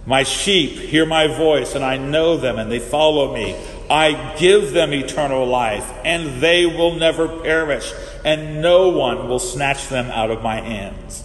My 0.05 0.23
sheep 0.23 0.71
hear 0.71 1.05
my 1.05 1.27
voice, 1.27 1.73
and 1.73 1.85
I 1.85 1.95
know 1.95 2.35
them, 2.35 2.59
and 2.59 2.69
they 2.69 2.79
follow 2.79 3.33
me. 3.33 3.55
I 3.89 4.35
give 4.37 4.73
them 4.73 4.93
eternal 4.93 5.45
life, 5.47 5.89
and 6.03 6.41
they 6.41 6.65
will 6.65 6.95
never 6.95 7.29
perish, 7.39 7.93
and 8.25 8.61
no 8.61 8.89
one 8.89 9.29
will 9.29 9.39
snatch 9.39 9.87
them 9.87 10.07
out 10.07 10.31
of 10.31 10.43
my 10.43 10.59
hands. 10.59 11.23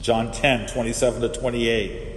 John 0.00 0.32
10, 0.32 0.68
27 0.68 1.20
to 1.20 1.28
28. 1.28 2.13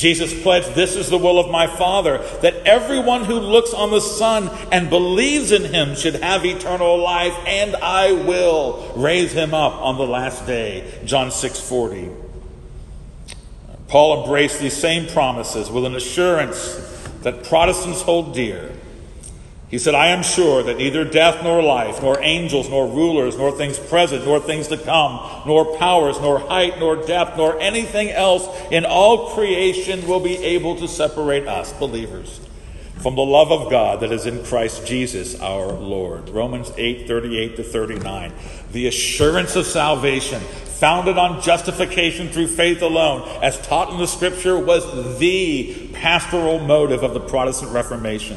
Jesus 0.00 0.32
pledged, 0.42 0.74
This 0.74 0.96
is 0.96 1.10
the 1.10 1.18
will 1.18 1.38
of 1.38 1.50
my 1.50 1.66
Father, 1.66 2.24
that 2.40 2.54
everyone 2.64 3.24
who 3.24 3.34
looks 3.34 3.74
on 3.74 3.90
the 3.90 4.00
Son 4.00 4.50
and 4.72 4.88
believes 4.88 5.52
in 5.52 5.64
him 5.64 5.94
should 5.94 6.14
have 6.14 6.46
eternal 6.46 6.96
life, 6.96 7.36
and 7.46 7.76
I 7.76 8.12
will 8.12 8.94
raise 8.96 9.32
him 9.32 9.52
up 9.52 9.74
on 9.74 9.98
the 9.98 10.06
last 10.06 10.46
day. 10.46 10.90
John 11.04 11.30
6 11.30 11.60
40. 11.60 12.08
Paul 13.88 14.22
embraced 14.22 14.58
these 14.60 14.76
same 14.76 15.06
promises 15.06 15.70
with 15.70 15.84
an 15.84 15.94
assurance 15.94 16.76
that 17.20 17.44
Protestants 17.44 18.00
hold 18.00 18.32
dear 18.32 18.72
he 19.70 19.78
said, 19.78 19.94
I 19.94 20.08
am 20.08 20.24
sure 20.24 20.64
that 20.64 20.78
neither 20.78 21.04
death 21.04 21.44
nor 21.44 21.62
life, 21.62 22.02
nor 22.02 22.20
angels, 22.20 22.68
nor 22.68 22.88
rulers, 22.88 23.38
nor 23.38 23.52
things 23.52 23.78
present, 23.78 24.24
nor 24.24 24.40
things 24.40 24.66
to 24.68 24.76
come, 24.76 25.20
nor 25.46 25.78
powers, 25.78 26.18
nor 26.20 26.40
height, 26.40 26.80
nor 26.80 26.96
depth, 26.96 27.36
nor 27.36 27.58
anything 27.60 28.10
else 28.10 28.48
in 28.72 28.84
all 28.84 29.30
creation 29.30 30.04
will 30.08 30.18
be 30.18 30.36
able 30.38 30.74
to 30.74 30.88
separate 30.88 31.46
us, 31.46 31.72
believers, 31.74 32.40
from 32.96 33.14
the 33.14 33.22
love 33.22 33.52
of 33.52 33.70
God 33.70 34.00
that 34.00 34.10
is 34.10 34.26
in 34.26 34.44
Christ 34.44 34.84
Jesus 34.88 35.40
our 35.40 35.68
Lord. 35.68 36.30
Romans 36.30 36.72
8 36.76 37.06
38 37.06 37.54
to 37.54 37.62
39. 37.62 38.32
The 38.72 38.88
assurance 38.88 39.54
of 39.54 39.66
salvation, 39.66 40.40
founded 40.80 41.16
on 41.16 41.40
justification 41.42 42.28
through 42.28 42.48
faith 42.48 42.82
alone, 42.82 43.22
as 43.40 43.60
taught 43.68 43.92
in 43.92 43.98
the 43.98 44.06
Scripture, 44.06 44.58
was 44.58 45.18
the 45.20 45.90
pastoral 45.92 46.58
motive 46.58 47.04
of 47.04 47.14
the 47.14 47.20
Protestant 47.20 47.70
Reformation. 47.70 48.36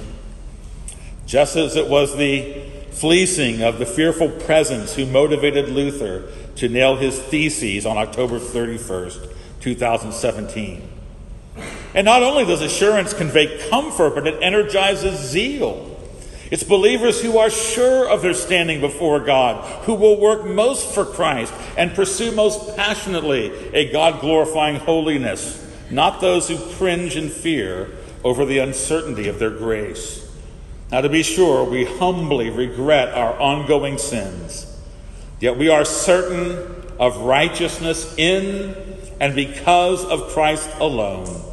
Just 1.26 1.56
as 1.56 1.76
it 1.76 1.90
was 1.90 2.16
the 2.18 2.64
fleecing 2.92 3.64
of 3.64 3.80
the 3.80 3.86
fearful 3.86 4.30
presence 4.30 4.96
who 4.96 5.06
motivated 5.06 5.70
Luther 5.70 6.30
to 6.56 6.70
nail 6.70 6.96
his 6.96 7.20
theses 7.20 7.86
on 7.86 7.98
October 7.98 8.40
31st, 8.40 9.32
2017. 9.62 10.90
And 11.96 12.06
not 12.06 12.24
only 12.24 12.46
does 12.46 12.62
assurance 12.62 13.14
convey 13.14 13.68
comfort, 13.70 14.16
but 14.16 14.28
it 14.28 14.42
energizes 14.42 15.20
zeal. 15.20 15.90
It's 16.52 16.64
believers 16.64 17.22
who 17.22 17.38
are 17.40 17.50
sure 17.50 18.08
of 18.08 18.22
their 18.22 18.34
standing 18.34 18.80
before 18.80 19.20
God, 19.20 19.64
who 19.86 19.96
will 19.96 20.20
work 20.20 20.46
most 20.46 20.94
for 20.94 21.06
Christ 21.06 21.54
and 21.78 21.96
pursue 21.96 22.32
most 22.32 22.76
passionately 22.76 23.52
a 23.74 23.92
God 23.92 24.22
glorifying 24.22 24.76
holiness, 24.76 25.68
not 25.90 26.22
those 26.22 26.48
who 26.48 26.58
cringe 26.76 27.16
in 27.16 27.30
fear 27.30 27.90
over 28.24 28.46
the 28.46 28.60
uncertainty 28.60 29.28
of 29.28 29.40
their 29.40 29.50
grace. 29.50 30.23
Now, 30.94 31.02
to 31.02 31.10
be 31.10 31.24
sure, 31.24 31.64
we 31.64 31.86
humbly 31.86 32.52
regret 32.52 33.16
our 33.16 33.34
ongoing 33.40 33.98
sins, 33.98 34.68
yet 35.40 35.58
we 35.58 35.68
are 35.68 35.84
certain 35.84 36.56
of 37.00 37.18
righteousness 37.18 38.14
in 38.16 38.76
and 39.20 39.36
because 39.36 40.06
of 40.06 40.28
Christ 40.28 40.70
alone. 40.80 41.46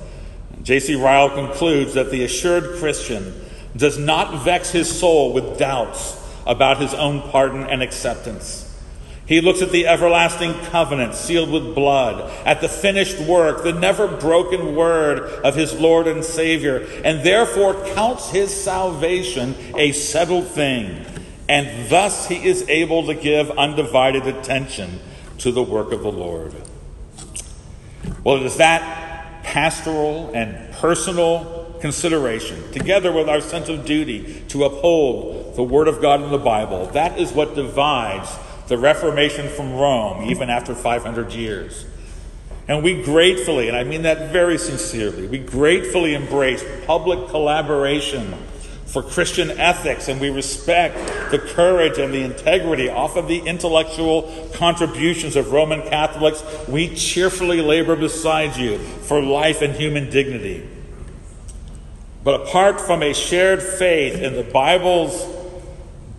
J.C. 0.62 0.95
Ryle 0.95 1.31
concludes 1.31 1.95
that 1.95 2.11
the 2.11 2.23
assured 2.23 2.79
Christian 2.81 3.33
does 3.75 3.97
not 3.97 4.45
vex 4.45 4.73
his 4.73 4.95
soul 4.95 5.33
with 5.33 5.59
doubts 5.59 6.23
about 6.47 6.77
his 6.77 6.93
own 6.93 7.23
pardon 7.31 7.62
and 7.62 7.83
acceptance. 7.83 8.70
He 9.31 9.40
looks 9.40 9.62
at 9.62 9.70
the 9.70 9.86
everlasting 9.86 10.55
covenant 10.55 11.15
sealed 11.15 11.52
with 11.52 11.73
blood, 11.73 12.28
at 12.44 12.61
the 12.61 12.69
finished 12.69 13.20
work, 13.20 13.62
the 13.62 13.73
never 13.73 14.09
broken 14.09 14.74
word 14.74 15.20
of 15.44 15.55
his 15.55 15.73
Lord 15.73 16.09
and 16.09 16.24
Savior, 16.24 16.85
and 17.05 17.24
therefore 17.24 17.74
counts 17.94 18.31
his 18.31 18.52
salvation 18.52 19.55
a 19.77 19.93
settled 19.93 20.48
thing. 20.48 21.07
And 21.48 21.89
thus 21.89 22.27
he 22.27 22.44
is 22.44 22.69
able 22.69 23.07
to 23.07 23.15
give 23.15 23.52
undivided 23.52 24.27
attention 24.27 24.98
to 25.39 25.52
the 25.52 25.62
work 25.62 25.93
of 25.93 26.02
the 26.02 26.11
Lord. 26.11 26.52
Well, 28.24 28.39
it 28.39 28.43
is 28.43 28.57
that 28.57 29.44
pastoral 29.44 30.32
and 30.35 30.73
personal 30.73 31.78
consideration, 31.81 32.73
together 32.73 33.12
with 33.12 33.28
our 33.28 33.40
sense 33.40 33.69
of 33.69 33.85
duty 33.85 34.43
to 34.48 34.65
uphold 34.65 35.55
the 35.55 35.62
Word 35.62 35.86
of 35.86 36.02
God 36.02 36.20
in 36.20 36.31
the 36.31 36.39
Bible, 36.39 36.86
that 36.86 37.16
is 37.16 37.31
what 37.31 37.55
divides 37.55 38.28
the 38.71 38.79
Reformation 38.79 39.49
from 39.49 39.75
Rome, 39.75 40.31
even 40.31 40.49
after 40.49 40.77
500 40.77 41.33
years. 41.33 41.85
And 42.69 42.85
we 42.85 43.03
gratefully, 43.03 43.67
and 43.67 43.77
I 43.77 43.83
mean 43.83 44.03
that 44.03 44.31
very 44.31 44.59
sincerely, 44.59 45.27
we 45.27 45.41
gratefully 45.41 46.15
embrace 46.15 46.65
public 46.87 47.31
collaboration 47.31 48.33
for 48.87 49.03
Christian 49.03 49.51
ethics, 49.51 50.07
and 50.07 50.21
we 50.21 50.31
respect 50.31 50.97
the 51.33 51.39
courage 51.41 51.99
and 51.99 52.15
the 52.15 52.23
integrity 52.23 52.89
off 52.89 53.17
of 53.17 53.27
the 53.27 53.41
intellectual 53.41 54.49
contributions 54.55 55.35
of 55.35 55.51
Roman 55.51 55.83
Catholics. 55.83 56.45
We 56.69 56.95
cheerfully 56.95 57.61
labor 57.63 57.97
beside 57.97 58.57
you 58.57 58.79
for 58.79 59.21
life 59.21 59.63
and 59.63 59.75
human 59.75 60.11
dignity. 60.11 60.69
But 62.23 62.43
apart 62.43 62.81
from 62.81 63.03
a 63.03 63.15
shared 63.15 63.65
faith 63.65 64.15
in 64.23 64.35
the 64.35 64.45
Bible's 64.45 65.40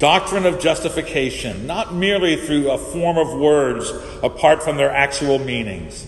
doctrine 0.02 0.48
of 0.48 0.60
justification, 0.60 1.68
not 1.68 1.94
merely 1.94 2.36
through 2.36 2.72
a 2.72 2.78
form 2.78 3.19
of 3.19 3.40
words 3.40 3.91
apart 4.23 4.64
from 4.64 4.76
their 4.76 4.90
actual 4.90 5.38
meanings, 5.38 6.07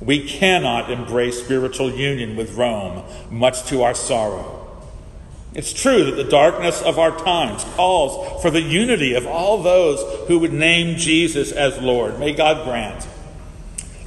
we 0.00 0.26
cannot 0.26 0.90
embrace 0.90 1.38
spiritual 1.38 1.90
union 1.90 2.34
with 2.34 2.54
Rome, 2.54 3.04
much 3.30 3.64
to 3.66 3.82
our 3.82 3.94
sorrow. 3.94 4.66
It's 5.52 5.74
true 5.74 6.04
that 6.04 6.16
the 6.16 6.24
darkness 6.24 6.80
of 6.80 6.98
our 6.98 7.14
times 7.18 7.62
calls 7.76 8.40
for 8.40 8.50
the 8.50 8.62
unity 8.62 9.12
of 9.12 9.26
all 9.26 9.62
those 9.62 10.26
who 10.26 10.38
would 10.38 10.54
name 10.54 10.96
Jesus 10.96 11.52
as 11.52 11.78
Lord. 11.78 12.18
May 12.18 12.32
God 12.32 12.64
grant 12.64 13.06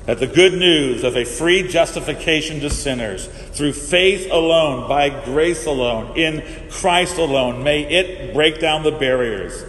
that 0.08 0.20
the 0.20 0.28
good 0.28 0.54
news 0.54 1.04
of 1.04 1.18
a 1.18 1.26
free 1.26 1.68
justification 1.68 2.62
to 2.62 2.70
sinners 2.70 3.28
through 3.28 3.74
faith 3.74 4.32
alone, 4.32 4.88
by 4.88 5.10
grace 5.10 5.66
alone, 5.66 6.18
in 6.18 6.44
Christ 6.72 7.18
alone, 7.18 7.62
may 7.62 7.84
it 7.84 8.34
break 8.34 8.62
down 8.62 8.84
the 8.84 8.92
barriers 8.92 9.66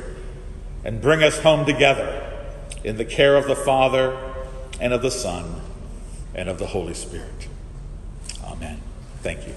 and 0.85 1.03
bring 1.03 1.25
us 1.25 1.41
home 1.41 1.67
together 1.67 2.25
in 2.85 2.97
the 2.97 3.05
care 3.05 3.37
of 3.37 3.49
the 3.49 3.57
Father 3.57 4.17
and 4.81 4.93
of 4.93 5.03
the 5.03 5.11
Son 5.11 5.61
and 6.37 6.49
of 6.49 6.61
the 6.61 6.67
Holy 6.67 6.95
Spirit. 6.95 7.49
Amen. 8.45 8.81
Thank 9.23 9.49
you. 9.49 9.55